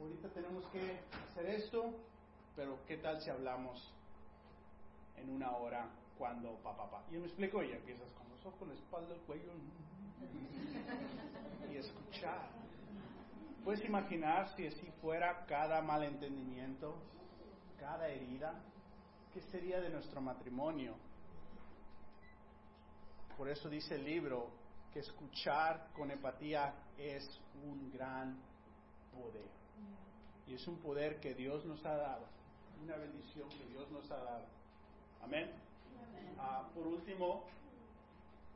Ahorita 0.00 0.28
tenemos 0.30 0.64
que 0.66 0.98
hacer 1.30 1.46
esto, 1.46 1.94
pero 2.56 2.78
¿qué 2.86 2.96
tal 2.96 3.22
si 3.22 3.30
hablamos 3.30 3.92
en 5.16 5.30
una 5.30 5.52
hora 5.52 5.88
cuando 6.18 6.56
papá, 6.56 6.90
papá? 6.90 7.04
Y 7.12 7.16
me 7.16 7.26
explico 7.26 7.62
y 7.62 7.70
empiezas 7.70 8.10
con 8.12 8.28
los 8.28 8.44
ojos, 8.44 8.66
la 8.66 8.74
espalda, 8.74 9.14
el 9.14 9.20
cuello 9.20 9.52
y 11.72 11.76
escuchar. 11.76 12.48
¿Puedes 13.62 13.84
imaginar 13.84 14.52
si 14.56 14.66
así 14.66 14.90
fuera 15.00 15.46
cada 15.46 15.80
malentendimiento? 15.80 16.96
Cada 17.84 18.08
herida, 18.08 18.54
¿qué 19.34 19.42
sería 19.42 19.78
de 19.78 19.90
nuestro 19.90 20.18
matrimonio? 20.22 20.94
Por 23.36 23.46
eso 23.50 23.68
dice 23.68 23.96
el 23.96 24.04
libro 24.06 24.48
que 24.90 25.00
escuchar 25.00 25.88
con 25.94 26.10
empatía 26.10 26.72
es 26.96 27.28
un 27.62 27.92
gran 27.92 28.38
poder. 29.12 29.50
Y 30.46 30.54
es 30.54 30.66
un 30.66 30.78
poder 30.78 31.20
que 31.20 31.34
Dios 31.34 31.66
nos 31.66 31.84
ha 31.84 31.94
dado, 31.96 32.24
una 32.82 32.96
bendición 32.96 33.50
que 33.50 33.66
Dios 33.66 33.90
nos 33.90 34.10
ha 34.10 34.16
dado. 34.16 34.46
Amén. 35.22 35.50
Ah, 36.38 36.66
por 36.74 36.86
último, 36.86 37.44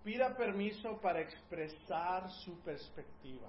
pida 0.05 0.35
permiso 0.39 0.99
para 1.03 1.21
expresar 1.21 2.31
su 2.31 2.59
perspectiva. 2.61 3.49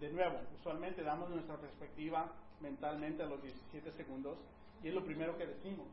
De 0.00 0.10
nuevo, 0.10 0.38
usualmente 0.58 1.02
damos 1.02 1.28
nuestra 1.28 1.58
perspectiva 1.58 2.32
mentalmente 2.62 3.22
a 3.22 3.26
los 3.26 3.42
17 3.42 3.92
segundos 3.92 4.38
y 4.82 4.88
es 4.88 4.94
lo 4.94 5.04
primero 5.04 5.36
que 5.36 5.46
decimos. 5.46 5.88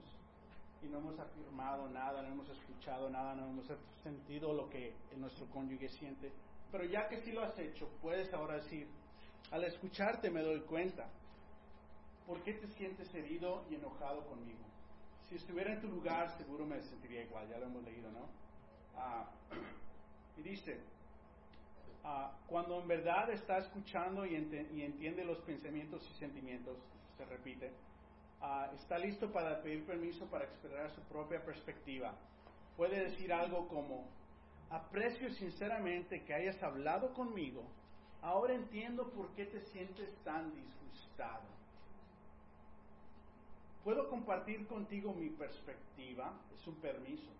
Y 0.81 0.87
no 0.87 0.99
hemos 0.99 1.19
afirmado 1.19 1.89
nada, 1.89 2.21
no 2.21 2.27
hemos 2.29 2.49
escuchado 2.49 3.09
nada, 3.09 3.35
no 3.35 3.45
hemos 3.47 3.65
sentido 4.03 4.53
lo 4.53 4.69
que 4.69 4.93
nuestro 5.17 5.45
cónyuge 5.47 5.89
siente. 5.89 6.31
Pero 6.71 6.83
ya 6.85 7.07
que 7.07 7.17
sí 7.21 7.31
lo 7.31 7.41
has 7.43 7.57
hecho, 7.57 7.87
puedes 8.01 8.31
ahora 8.33 8.55
decir, 8.55 8.87
al 9.51 9.63
escucharte 9.63 10.29
me 10.29 10.41
doy 10.41 10.59
cuenta, 10.61 11.09
¿por 12.27 12.43
qué 12.43 12.53
te 12.53 12.67
sientes 12.67 13.13
herido 13.15 13.65
y 13.69 13.75
enojado 13.75 14.25
conmigo? 14.27 14.59
Si 15.29 15.35
estuviera 15.35 15.73
en 15.73 15.81
tu 15.81 15.87
lugar, 15.87 16.37
seguro 16.37 16.65
me 16.65 16.81
sentiría 16.83 17.23
igual, 17.23 17.49
ya 17.49 17.57
lo 17.57 17.65
hemos 17.65 17.83
leído, 17.83 18.11
¿no? 18.11 18.27
Ah, 18.95 19.29
y 20.37 20.41
dice, 20.41 20.79
ah, 22.03 22.37
cuando 22.47 22.79
en 22.81 22.87
verdad 22.87 23.29
está 23.31 23.57
escuchando 23.57 24.25
y, 24.25 24.35
ente- 24.35 24.69
y 24.73 24.81
entiende 24.83 25.25
los 25.25 25.39
pensamientos 25.39 26.07
y 26.11 26.13
sentimientos, 26.19 26.77
se 27.17 27.25
repite, 27.25 27.71
ah, 28.41 28.71
está 28.75 28.97
listo 28.97 29.31
para 29.31 29.61
pedir 29.61 29.85
permiso 29.85 30.25
para 30.25 30.45
expresar 30.45 30.89
su 30.91 31.01
propia 31.01 31.43
perspectiva. 31.43 32.13
Puede 32.75 33.09
decir 33.09 33.33
algo 33.33 33.67
como, 33.67 34.05
aprecio 34.69 35.31
sinceramente 35.31 36.23
que 36.23 36.33
hayas 36.33 36.61
hablado 36.61 37.13
conmigo, 37.13 37.63
ahora 38.21 38.53
entiendo 38.53 39.09
por 39.09 39.29
qué 39.29 39.45
te 39.45 39.61
sientes 39.61 40.13
tan 40.23 40.53
disgustado. 40.53 41.57
Puedo 43.83 44.09
compartir 44.09 44.67
contigo 44.67 45.13
mi 45.13 45.29
perspectiva, 45.29 46.33
es 46.53 46.67
un 46.67 46.75
permiso, 46.75 47.31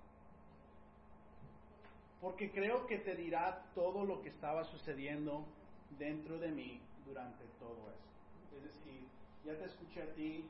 porque 2.22 2.52
creo 2.52 2.88
que 2.88 2.98
te 3.00 3.16
dirá 3.16 3.66
todo 3.76 4.06
lo 4.06 4.22
que 4.22 4.30
estaba 4.30 4.64
sucediendo 4.64 5.46
dentro 6.00 6.40
de 6.40 6.50
mí 6.50 6.82
durante 7.06 7.44
todo 7.60 7.92
esto. 7.92 8.56
Es 8.58 8.64
decir, 8.64 9.08
ya 9.46 9.56
te 9.58 9.66
escuché 9.66 10.02
a 10.02 10.14
ti 10.14 10.50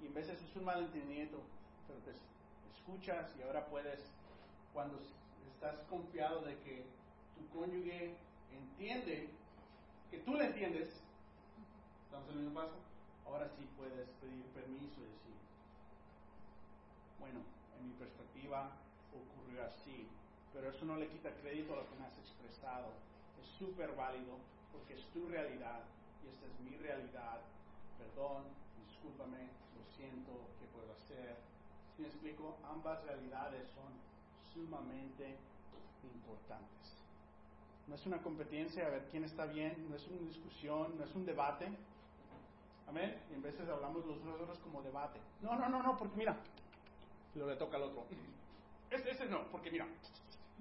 y 0.00 0.06
en 0.06 0.14
veces 0.14 0.40
es 0.42 0.56
un 0.56 0.64
malentendimiento, 0.64 1.38
pero 1.86 1.98
te 2.00 2.12
escuchas 2.76 3.30
y 3.38 3.42
ahora 3.42 3.66
puedes, 3.66 4.00
cuando 4.72 4.98
estás 5.52 5.78
confiado 5.90 6.42
de 6.42 6.56
que 6.60 6.84
tu 7.36 7.58
cónyuge 7.58 8.14
entiende, 8.52 9.28
que 10.10 10.18
tú 10.18 10.34
le 10.34 10.46
entiendes, 10.46 10.88
¿estamos 12.04 12.28
en 12.30 12.38
el 12.38 12.44
mismo 12.44 12.60
paso? 12.60 12.76
Ahora 13.26 13.48
sí 13.56 13.68
puedes 13.76 14.08
pedir 14.20 14.44
permiso 14.54 15.00
y 15.00 15.10
decir, 15.12 15.36
bueno, 17.20 17.40
en 17.78 17.88
mi 17.88 17.94
perspectiva 17.94 18.70
ocurrió 19.12 19.64
así, 19.64 20.08
pero 20.52 20.70
eso 20.70 20.84
no 20.84 20.96
le 20.96 21.08
quita 21.08 21.30
crédito 21.42 21.74
a 21.74 21.76
lo 21.76 21.90
que 21.90 21.96
me 21.96 22.06
has 22.06 22.18
expresado. 22.18 22.92
Es 23.40 23.46
súper 23.58 23.94
válido 23.94 24.38
porque 24.72 24.94
es 24.94 25.04
tu 25.12 25.26
realidad 25.26 25.80
y 26.24 26.28
esta 26.28 26.46
es 26.46 26.60
mi 26.60 26.76
realidad. 26.78 27.40
Perdón, 27.98 28.44
discúlpame, 28.98 29.38
lo 29.76 29.84
siento, 29.96 30.32
¿qué 30.58 30.66
puedo 30.74 30.92
hacer? 30.92 31.36
Si 31.94 32.02
me 32.02 32.08
explico, 32.08 32.56
ambas 32.64 33.02
realidades 33.04 33.68
son 33.70 33.92
sumamente 34.52 35.36
importantes. 36.02 36.96
No 37.86 37.94
es 37.94 38.06
una 38.06 38.18
competencia 38.18 38.86
a 38.86 38.90
ver 38.90 39.06
quién 39.10 39.24
está 39.24 39.46
bien, 39.46 39.86
no 39.88 39.96
es 39.96 40.06
una 40.08 40.20
discusión, 40.28 40.98
no 40.98 41.04
es 41.04 41.14
un 41.14 41.24
debate. 41.24 41.68
Amén. 42.88 43.16
Y 43.30 43.34
en 43.34 43.42
veces 43.42 43.68
hablamos 43.68 44.04
los 44.04 44.18
unos 44.18 44.36
de 44.38 44.44
otros 44.44 44.58
como 44.58 44.82
debate. 44.82 45.20
No, 45.42 45.56
no, 45.56 45.68
no, 45.68 45.82
no, 45.82 45.96
porque 45.96 46.16
mira, 46.16 46.36
lo 47.34 47.48
le 47.48 47.56
toca 47.56 47.76
al 47.76 47.84
otro. 47.84 48.04
Ese, 48.90 49.10
ese 49.10 49.26
no, 49.26 49.46
porque 49.52 49.70
mira. 49.70 49.86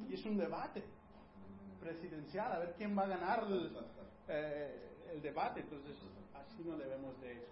Y 0.08 0.14
es 0.14 0.24
un 0.26 0.38
debate 0.38 0.84
presidencial, 1.82 2.52
a 2.52 2.60
ver 2.60 2.76
quién 2.78 2.98
va 2.98 3.04
a 3.04 3.08
ganar 3.08 3.44
el, 3.46 3.76
eh, 4.28 5.12
el 5.12 5.22
debate. 5.22 5.62
Entonces, 5.62 5.96
así 6.36 6.64
no 6.64 6.78
debemos 6.78 7.20
de, 7.22 7.48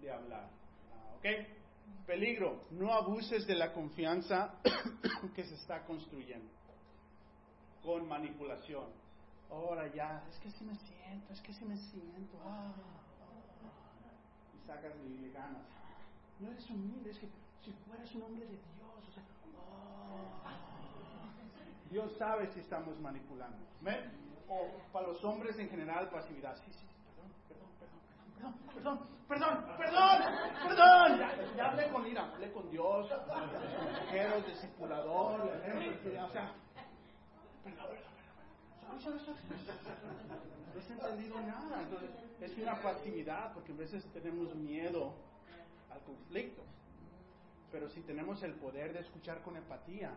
de 0.00 0.10
hablar. 0.10 0.48
Ah, 0.92 1.16
¿Ok? 1.16 1.26
Peligro, 2.06 2.64
no 2.70 2.92
abuses 2.92 3.46
de 3.46 3.54
la 3.54 3.72
confianza 3.72 4.54
que 5.34 5.44
se 5.44 5.54
está 5.54 5.84
construyendo 5.84 6.50
con 7.82 8.06
manipulación. 8.08 8.86
Ahora 9.50 9.86
ya, 9.94 10.24
es 10.28 10.38
que 10.40 10.50
si 10.50 10.64
me 10.64 10.74
siento, 10.76 11.32
es 11.32 11.40
que 11.40 11.52
si 11.52 11.64
me 11.64 11.76
siento. 11.76 12.36
Ah, 12.44 12.72
ah. 12.72 13.74
Y 14.54 14.66
sacas 14.66 14.92
y 15.04 15.30
ganas. 15.30 15.62
No 16.40 16.50
eres 16.50 16.68
humilde, 16.68 17.10
es 17.10 17.18
que 17.18 17.28
si 17.64 17.72
fueras 17.86 18.12
un 18.14 18.22
hombre 18.22 18.44
de 18.44 18.50
Dios, 18.50 19.08
o 19.08 19.12
sea, 19.12 19.22
ah. 20.44 20.66
Dios 21.90 22.12
sabe 22.18 22.52
si 22.52 22.60
estamos 22.60 22.98
manipulando. 23.00 23.58
¿Ven? 23.80 24.10
O 24.48 24.68
para 24.92 25.08
los 25.08 25.24
hombres 25.24 25.58
en 25.58 25.68
general, 25.68 26.10
pasividad. 26.10 26.56
Sí, 26.64 26.72
sí, 26.72 26.86
perdón, 28.74 29.00
perdón, 29.28 29.64
perdón, 29.76 30.22
perdón. 30.64 31.18
Ya, 31.18 31.56
ya 31.56 31.70
hablé 31.70 31.88
con 31.90 32.06
ira, 32.06 32.24
hablé 32.32 32.52
con 32.52 32.70
Dios, 32.70 33.08
consejeros, 33.26 34.46
discipulador, 34.46 35.40
o 35.40 36.30
sea, 36.32 36.52
perdón, 37.64 37.86
perdón, 37.88 38.16
no 40.74 40.80
has 40.80 40.90
entendido 40.90 41.40
nada. 41.40 41.82
Entonces, 41.82 42.10
es 42.40 42.58
una 42.58 42.80
pasividad 42.82 43.52
porque 43.52 43.72
a 43.72 43.76
veces 43.76 44.04
tenemos 44.12 44.54
miedo 44.54 45.14
al 45.90 46.00
conflicto. 46.00 46.62
Pero 47.72 47.88
si 47.88 48.00
tenemos 48.02 48.42
el 48.42 48.54
poder 48.54 48.92
de 48.92 49.00
escuchar 49.00 49.42
con 49.42 49.56
empatía, 49.56 50.14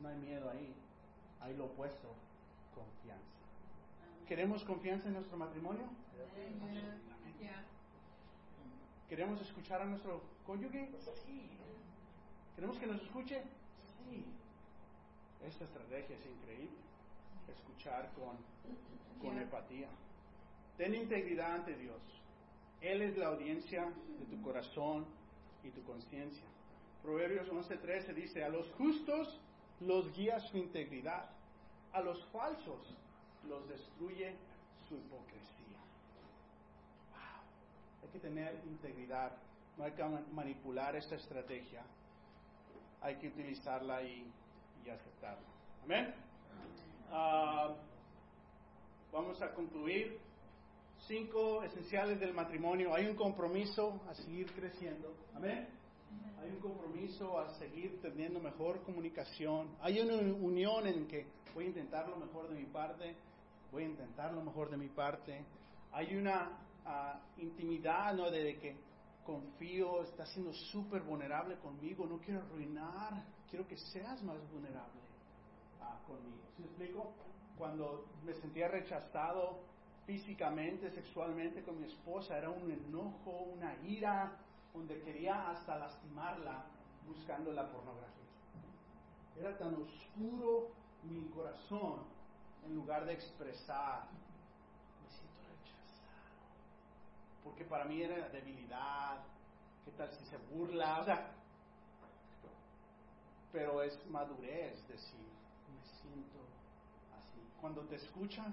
no 0.00 0.08
hay 0.08 0.16
miedo 0.16 0.50
ahí. 0.50 0.74
Hay 1.40 1.56
lo 1.56 1.66
opuesto, 1.66 2.14
confianza. 2.74 3.24
¿Queremos 4.28 4.62
confianza 4.64 5.08
en 5.08 5.14
nuestro 5.14 5.36
matrimonio? 5.36 5.88
¿Queremos 9.08 9.40
escuchar 9.42 9.82
a 9.82 9.84
nuestro 9.84 10.22
cónyuge? 10.46 10.88
Sí. 11.26 11.50
¿Queremos 12.54 12.78
que 12.78 12.86
nos 12.86 13.02
escuche? 13.02 13.42
Sí. 14.08 14.24
Esta 15.46 15.64
estrategia 15.64 16.16
es 16.16 16.26
increíble. 16.26 16.76
Escuchar 17.48 18.10
con, 18.14 18.36
con 19.20 19.38
empatía. 19.38 19.88
Ten 20.76 20.94
integridad 20.94 21.56
ante 21.56 21.76
Dios. 21.76 22.00
Él 22.80 23.02
es 23.02 23.16
la 23.16 23.28
audiencia 23.28 23.92
de 24.18 24.24
tu 24.26 24.42
corazón 24.42 25.06
y 25.62 25.70
tu 25.70 25.82
conciencia. 25.84 26.44
Proverbios 27.02 27.48
11:13 27.48 28.14
dice, 28.14 28.44
a 28.44 28.48
los 28.48 28.70
justos 28.72 29.40
los 29.80 30.12
guía 30.14 30.38
su 30.40 30.56
integridad, 30.56 31.28
a 31.92 32.00
los 32.00 32.24
falsos 32.26 32.96
los 33.48 33.68
destruye 33.68 34.34
su 34.88 34.96
hipocresía. 34.96 35.31
Que 38.12 38.18
tener 38.18 38.60
integridad, 38.66 39.32
no 39.78 39.84
hay 39.84 39.92
que 39.92 40.04
manipular 40.32 40.94
esta 40.96 41.14
estrategia, 41.14 41.82
hay 43.00 43.16
que 43.16 43.28
utilizarla 43.28 44.02
y, 44.02 44.30
y 44.84 44.90
aceptarla. 44.90 45.46
Amén. 45.84 46.14
Uh, 47.10 47.74
vamos 49.10 49.40
a 49.40 49.54
concluir. 49.54 50.18
Cinco 51.06 51.62
esenciales 51.62 52.20
del 52.20 52.34
matrimonio. 52.34 52.94
Hay 52.94 53.06
un 53.06 53.16
compromiso 53.16 54.00
a 54.08 54.14
seguir 54.14 54.52
creciendo. 54.52 55.16
Amén. 55.34 55.66
Hay 56.40 56.50
un 56.50 56.60
compromiso 56.60 57.38
a 57.38 57.48
seguir 57.54 57.98
teniendo 58.02 58.40
mejor 58.40 58.82
comunicación. 58.82 59.74
Hay 59.80 60.00
una 60.00 60.16
unión 60.16 60.86
en 60.86 61.08
que 61.08 61.26
voy 61.54 61.64
a 61.64 61.68
intentar 61.68 62.08
lo 62.08 62.16
mejor 62.16 62.48
de 62.48 62.56
mi 62.56 62.66
parte, 62.66 63.16
voy 63.70 63.84
a 63.84 63.86
intentar 63.86 64.32
lo 64.32 64.42
mejor 64.42 64.70
de 64.70 64.76
mi 64.76 64.88
parte. 64.88 65.44
Hay 65.92 66.14
una 66.14 66.58
uh, 66.86 67.40
intimidad, 67.40 68.14
¿no? 68.14 68.30
De 68.30 68.58
que 68.58 68.76
confío, 69.24 70.02
estás 70.02 70.28
siendo 70.30 70.52
súper 70.52 71.02
vulnerable 71.02 71.56
conmigo, 71.58 72.06
no 72.06 72.18
quiero 72.18 72.40
arruinar, 72.40 73.24
quiero 73.48 73.66
que 73.66 73.76
seas 73.76 74.22
más 74.22 74.38
vulnerable 74.50 75.00
uh, 75.80 76.06
conmigo. 76.06 76.42
¿Sí 76.56 76.62
me 76.62 76.68
explico? 76.68 77.12
Cuando 77.56 78.06
me 78.24 78.34
sentía 78.34 78.68
rechazado 78.68 79.60
físicamente, 80.06 80.90
sexualmente 80.90 81.62
con 81.62 81.78
mi 81.80 81.86
esposa, 81.86 82.36
era 82.36 82.50
un 82.50 82.70
enojo, 82.70 83.30
una 83.54 83.76
ira, 83.84 84.36
donde 84.74 85.00
quería 85.02 85.50
hasta 85.50 85.76
lastimarla 85.76 86.64
buscando 87.06 87.52
la 87.52 87.70
pornografía. 87.70 88.10
Era 89.38 89.56
tan 89.58 89.74
oscuro 89.74 90.68
mi 91.04 91.28
corazón 91.28 92.00
en 92.64 92.74
lugar 92.74 93.04
de 93.04 93.12
expresar, 93.14 94.04
me 95.02 95.10
siento 95.10 95.40
rechazado. 95.50 96.32
Porque 97.44 97.64
para 97.64 97.84
mí 97.84 98.00
era 98.02 98.28
debilidad, 98.28 99.18
¿qué 99.84 99.90
tal 99.92 100.10
si 100.12 100.24
se 100.26 100.36
burla? 100.54 101.00
O 101.00 101.04
sea, 101.04 101.32
pero 103.52 103.82
es 103.82 103.98
madurez 104.08 104.88
decir, 104.88 105.26
me 105.74 105.84
siento 106.00 106.38
así. 107.14 107.40
Cuando 107.60 107.82
te 107.82 107.96
escuchan, 107.96 108.52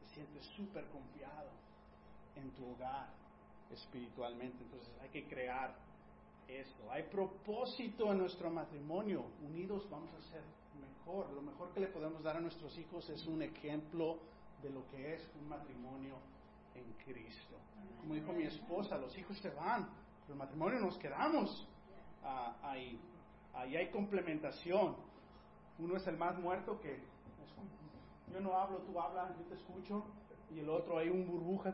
te 0.00 0.14
sientes 0.14 0.44
súper 0.56 0.84
confiado 0.86 1.50
en 2.36 2.50
tu 2.52 2.66
hogar 2.72 3.08
espiritualmente. 3.72 4.64
Entonces 4.64 4.90
hay 5.00 5.10
que 5.10 5.28
crear 5.28 5.74
eso. 6.48 6.90
Hay 6.90 7.04
propósito 7.04 8.12
en 8.12 8.18
nuestro 8.18 8.50
matrimonio. 8.50 9.24
Unidos 9.46 9.88
vamos 9.90 10.10
a 10.14 10.22
ser 10.30 10.42
mejor. 10.80 11.30
Lo 11.32 11.42
mejor 11.42 11.72
que 11.72 11.80
le 11.80 11.86
podemos 11.86 12.22
dar 12.22 12.36
a 12.36 12.40
nuestros 12.40 12.76
hijos 12.78 13.08
es 13.10 13.26
un 13.26 13.42
ejemplo 13.42 14.18
de 14.62 14.70
lo 14.70 14.88
que 14.90 15.14
es 15.14 15.30
un 15.40 15.48
matrimonio 15.48 16.16
en 16.74 16.92
Cristo. 17.04 17.56
Como 18.00 18.14
dijo 18.14 18.32
mi 18.32 18.44
esposa, 18.44 18.98
los 18.98 19.16
hijos 19.16 19.38
se 19.38 19.50
van, 19.50 19.88
pero 20.22 20.34
el 20.34 20.38
matrimonio 20.38 20.80
nos 20.80 20.98
quedamos 20.98 21.68
ah, 22.22 22.56
ahí. 22.62 23.00
Ahí 23.54 23.76
hay 23.76 23.90
complementación. 23.90 24.96
Uno 25.78 25.96
es 25.96 26.06
el 26.06 26.16
más 26.16 26.38
muerto 26.38 26.80
que 26.80 27.02
yo 28.32 28.40
no 28.40 28.52
hablo, 28.56 28.78
tú 28.78 28.98
hablas, 28.98 29.36
yo 29.38 29.44
te 29.44 29.54
escucho, 29.54 30.04
y 30.50 30.58
el 30.58 30.68
otro 30.68 30.98
hay 30.98 31.08
un 31.08 31.24
burbuja, 31.24 31.72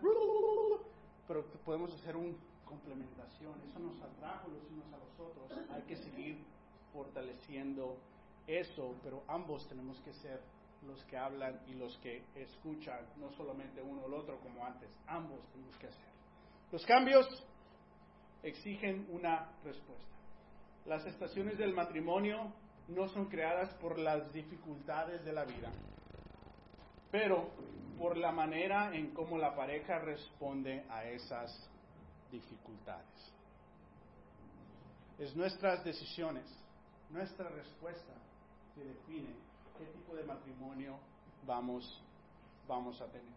pero 1.26 1.44
podemos 1.64 1.92
hacer 1.94 2.16
una 2.16 2.34
complementación. 2.66 3.54
Eso 3.66 3.78
nos 3.78 4.00
atrajo 4.02 4.48
los 4.48 4.70
unos 4.70 4.92
a 4.92 4.98
los 4.98 5.20
otros. 5.20 5.70
Hay 5.70 5.82
que 5.82 5.96
seguir 5.96 6.44
fortaleciendo 6.92 7.96
eso, 8.46 8.94
pero 9.02 9.22
ambos 9.28 9.66
tenemos 9.68 10.00
que 10.00 10.12
ser 10.12 10.42
los 10.86 11.04
que 11.04 11.16
hablan 11.16 11.60
y 11.66 11.74
los 11.74 11.96
que 11.98 12.24
escuchan, 12.34 13.00
no 13.16 13.30
solamente 13.32 13.82
uno 13.82 14.02
o 14.02 14.06
el 14.06 14.14
otro 14.14 14.38
como 14.40 14.64
antes, 14.64 14.90
ambos 15.06 15.40
tenemos 15.52 15.76
que 15.76 15.86
hacer. 15.86 16.10
Los 16.72 16.84
cambios 16.86 17.26
exigen 18.42 19.06
una 19.10 19.50
respuesta. 19.64 20.04
Las 20.86 21.04
estaciones 21.06 21.58
del 21.58 21.74
matrimonio 21.74 22.52
no 22.88 23.08
son 23.08 23.26
creadas 23.26 23.74
por 23.74 23.98
las 23.98 24.32
dificultades 24.32 25.24
de 25.24 25.32
la 25.32 25.44
vida, 25.44 25.70
pero 27.10 27.50
por 27.98 28.16
la 28.16 28.32
manera 28.32 28.94
en 28.94 29.12
cómo 29.12 29.36
la 29.36 29.54
pareja 29.54 29.98
responde 29.98 30.84
a 30.88 31.04
esas 31.04 31.70
dificultades. 32.32 33.34
Es 35.18 35.36
nuestras 35.36 35.84
decisiones, 35.84 36.46
nuestra 37.10 37.50
respuesta 37.50 38.14
que 38.74 38.84
define 38.84 39.49
qué 39.80 39.86
tipo 39.86 40.14
de 40.14 40.24
matrimonio 40.24 40.98
vamos, 41.46 42.02
vamos 42.68 43.00
a 43.00 43.06
tener. 43.06 43.34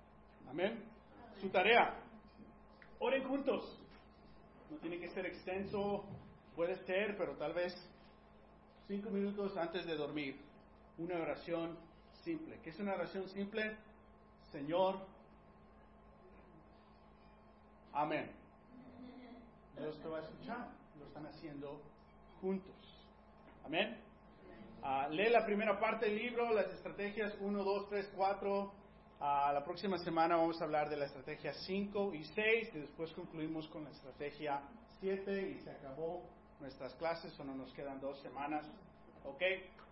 Amén. 0.49 0.84
Su 1.40 1.49
tarea, 1.49 1.98
oren 2.99 3.24
juntos. 3.28 3.80
No 4.70 4.78
tiene 4.78 4.99
que 4.99 5.07
ser 5.10 5.26
extenso, 5.26 6.03
puede 6.56 6.76
ser, 6.86 7.15
pero 7.18 7.38
tal 7.38 7.53
vez 7.53 7.74
cinco 8.88 9.10
minutos 9.10 9.56
antes 9.56 9.86
de 9.86 9.95
dormir. 9.95 10.40
Una 10.98 11.15
oración 11.15 11.78
simple. 12.24 12.60
¿Qué 12.61 12.72
es 12.72 12.80
una 12.80 12.94
oración 12.94 13.28
simple? 13.30 13.78
Señor, 14.52 14.99
amén. 17.94 18.32
Dios 19.78 19.98
te 19.99 20.07
va 20.07 20.20
a 20.20 20.22
escuchar. 20.22 20.70
Lo 20.99 21.06
están 21.06 21.26
haciendo 21.26 21.82
juntos. 22.41 22.76
Amén. 23.65 24.02
Ah, 24.85 25.07
lee 25.10 25.30
la 25.30 25.45
primera 25.45 25.80
parte 25.80 26.07
del 26.07 26.18
libro, 26.18 26.53
las 26.53 26.68
estrategias 26.73 27.34
1, 27.39 27.64
2, 27.64 27.89
3, 27.89 28.11
4. 28.18 28.73
la 29.22 29.64
próxima 29.64 29.97
semana 29.97 30.35
vamos 30.35 30.60
a 30.60 30.65
hablar 30.65 30.89
de 30.89 30.97
la 30.97 31.05
estrategia 31.05 31.53
5 31.53 32.14
y 32.14 32.26
6 32.26 32.72
y 32.76 32.80
después 32.80 33.14
concluimos 33.14 33.65
con 33.69 33.85
la 33.85 33.91
estrategia 33.91 34.60
7 34.99 35.51
y 35.51 35.64
se 35.64 35.72
acabó 35.72 36.23
nuestras 36.60 36.93
clases, 36.95 37.39
o 37.39 37.45
no 37.45 37.55
nos 37.55 37.72
quedan 37.73 38.01
dos 38.01 38.19
semanas. 38.19 38.69
¿Ok? 39.23 39.41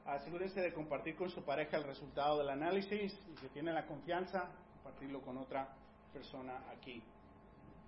Asegúrense 0.08 0.60
de 0.60 0.74
compartir 0.74 1.16
con 1.16 1.30
su 1.30 1.42
pareja 1.46 1.78
el 1.78 1.86
resultado 1.86 2.40
del 2.40 2.50
análisis 2.50 3.18
y 3.32 3.38
si 3.38 3.48
tiene 3.54 3.72
la 3.72 3.86
confianza, 3.86 4.50
compartirlo 4.84 5.22
con 5.22 5.38
otra 5.38 5.70
persona 6.12 6.66
aquí. 6.70 7.02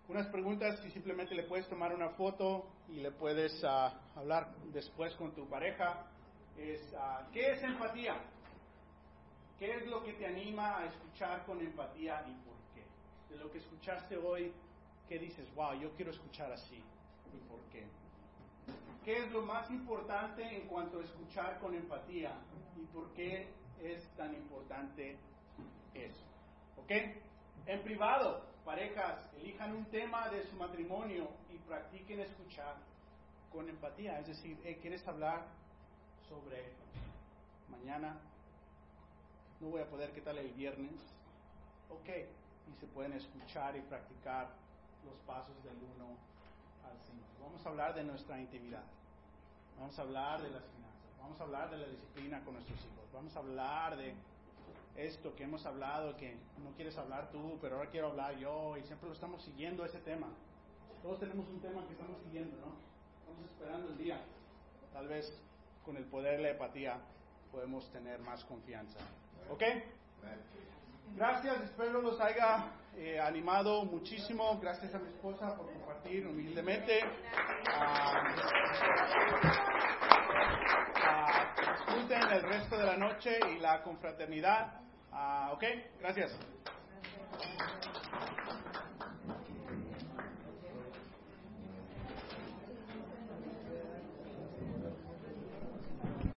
Unas 0.08 0.28
preguntas, 0.28 0.80
si 0.80 0.90
simplemente 0.92 1.36
le 1.36 1.44
puedes 1.44 1.68
tomar 1.68 1.94
una 1.94 2.12
foto 2.12 2.66
y 2.88 3.02
le 3.02 3.12
puedes 3.12 3.62
uh, 3.62 3.92
hablar 4.18 4.54
después 4.72 5.14
con 5.16 5.34
tu 5.34 5.50
pareja, 5.50 6.06
es 6.58 6.94
uh, 6.94 7.32
¿qué 7.32 7.52
es 7.52 7.64
empatía? 7.64 8.16
¿Qué 9.60 9.76
es 9.76 9.88
lo 9.88 10.04
que 10.04 10.14
te 10.14 10.26
anima 10.26 10.80
a 10.80 10.86
escuchar 10.86 11.46
con 11.46 11.60
empatía 11.60 12.26
y 12.28 12.34
por 12.46 12.56
qué? 12.74 12.84
De 13.34 13.42
lo 13.42 13.52
que 13.52 13.60
escuchaste 13.60 14.18
hoy, 14.18 14.54
¿qué 15.08 15.20
dices? 15.20 15.54
Wow, 15.56 15.80
yo 15.80 15.92
quiero 15.96 16.12
escuchar 16.12 16.52
así 16.52 16.76
y 17.34 17.50
por 17.50 17.60
qué. 17.72 17.86
¿Qué 19.04 19.18
es 19.18 19.32
lo 19.32 19.42
más 19.42 19.70
importante 19.70 20.44
en 20.44 20.68
cuanto 20.68 21.00
a 21.00 21.04
escuchar 21.04 21.60
con 21.60 21.74
empatía 21.76 22.32
y 22.76 22.86
por 22.86 23.14
qué 23.14 23.48
es 23.82 24.08
tan 24.16 24.34
importante 24.34 25.18
eso? 25.94 26.26
¿Ok? 26.78 26.92
En 27.66 27.84
privado, 27.84 28.46
parejas, 28.64 29.30
elijan 29.38 29.76
un 29.76 29.86
tema 29.86 30.30
de 30.30 30.44
su 30.44 30.56
matrimonio 30.56 31.30
y 31.54 31.58
practiquen 31.60 32.22
escuchar 32.22 32.76
con 33.52 33.70
empatía. 33.70 34.20
Es 34.20 34.28
decir, 34.28 34.58
¿quieres 34.82 35.06
hablar 35.08 35.46
sobre 36.30 36.72
mañana? 37.70 38.18
No 39.60 39.70
voy 39.70 39.82
a 39.82 39.90
poder, 39.90 40.12
¿qué 40.12 40.22
tal 40.22 40.38
el 40.38 40.52
viernes? 40.52 40.94
Ok, 41.90 42.10
y 42.10 42.80
se 42.80 42.88
pueden 42.88 43.14
escuchar 43.14 43.76
y 43.76 43.82
practicar 43.82 44.50
los 45.06 45.16
pasos 45.26 45.56
del 45.64 45.78
uno 45.96 46.18
al 46.84 47.00
Señor. 47.02 47.28
Vamos 47.42 47.66
a 47.66 47.70
hablar 47.70 47.94
de 47.94 48.04
nuestra 48.04 48.40
intimidad. 48.40 48.84
Vamos 49.80 49.98
a 49.98 50.02
hablar 50.02 50.42
de 50.42 50.50
las 50.50 50.64
finanzas. 50.64 51.20
Vamos 51.20 51.40
a 51.40 51.44
hablar 51.44 51.70
de 51.70 51.78
la 51.78 51.88
disciplina 51.88 52.44
con 52.44 52.54
nuestros 52.56 52.80
hijos. 52.80 53.12
Vamos 53.14 53.36
a 53.36 53.40
hablar 53.40 53.98
de 53.98 54.14
esto 54.96 55.36
que 55.36 55.44
hemos 55.44 55.66
hablado, 55.66 56.16
que 56.18 56.38
no 56.64 56.72
quieres 56.76 56.98
hablar 56.98 57.32
tú, 57.32 57.58
pero 57.62 57.78
ahora 57.78 57.90
quiero 57.90 58.08
hablar 58.08 58.38
yo, 58.38 58.78
y 58.78 58.84
siempre 58.84 59.08
lo 59.08 59.16
estamos 59.16 59.42
siguiendo 59.42 59.86
ese 59.86 60.00
tema. 60.00 60.28
Todos 61.02 61.20
tenemos 61.20 61.48
un 61.50 61.60
tema 61.60 61.86
que 61.88 61.94
estamos 61.94 62.22
siguiendo, 62.24 62.58
¿no? 62.58 62.74
Estamos 63.20 63.50
esperando 63.50 63.90
el 63.90 63.98
día. 63.98 64.22
Tal 64.94 65.08
vez 65.08 65.34
con 65.84 65.98
el 65.98 66.06
poder 66.06 66.38
de 66.38 66.44
la 66.44 66.50
empatía 66.50 66.98
podemos 67.52 67.90
tener 67.92 68.20
más 68.20 68.44
confianza. 68.46 69.00
¿Ok? 69.50 69.64
Gracias, 71.16 71.62
espero 71.62 72.02
los 72.02 72.20
haya 72.20 72.72
eh, 72.96 73.20
animado 73.20 73.86
muchísimo. 73.86 74.60
Gracias 74.60 74.96
a 74.96 75.00
mi 75.00 75.10
esposa 75.10 75.56
por 75.56 75.72
compartir 75.72 76.28
humildemente. 76.28 77.02
Ah, 77.68 78.36
ah, 81.06 81.56
disfruten 81.56 82.22
el 82.32 82.42
resto 82.42 82.78
de 82.78 82.86
la 82.86 82.98
noche 82.98 83.38
y 83.56 83.60
la 83.60 83.84
confraternidad. 83.84 84.82
Ah, 85.12 85.52
ok, 85.54 85.64
gracias. 86.00 86.36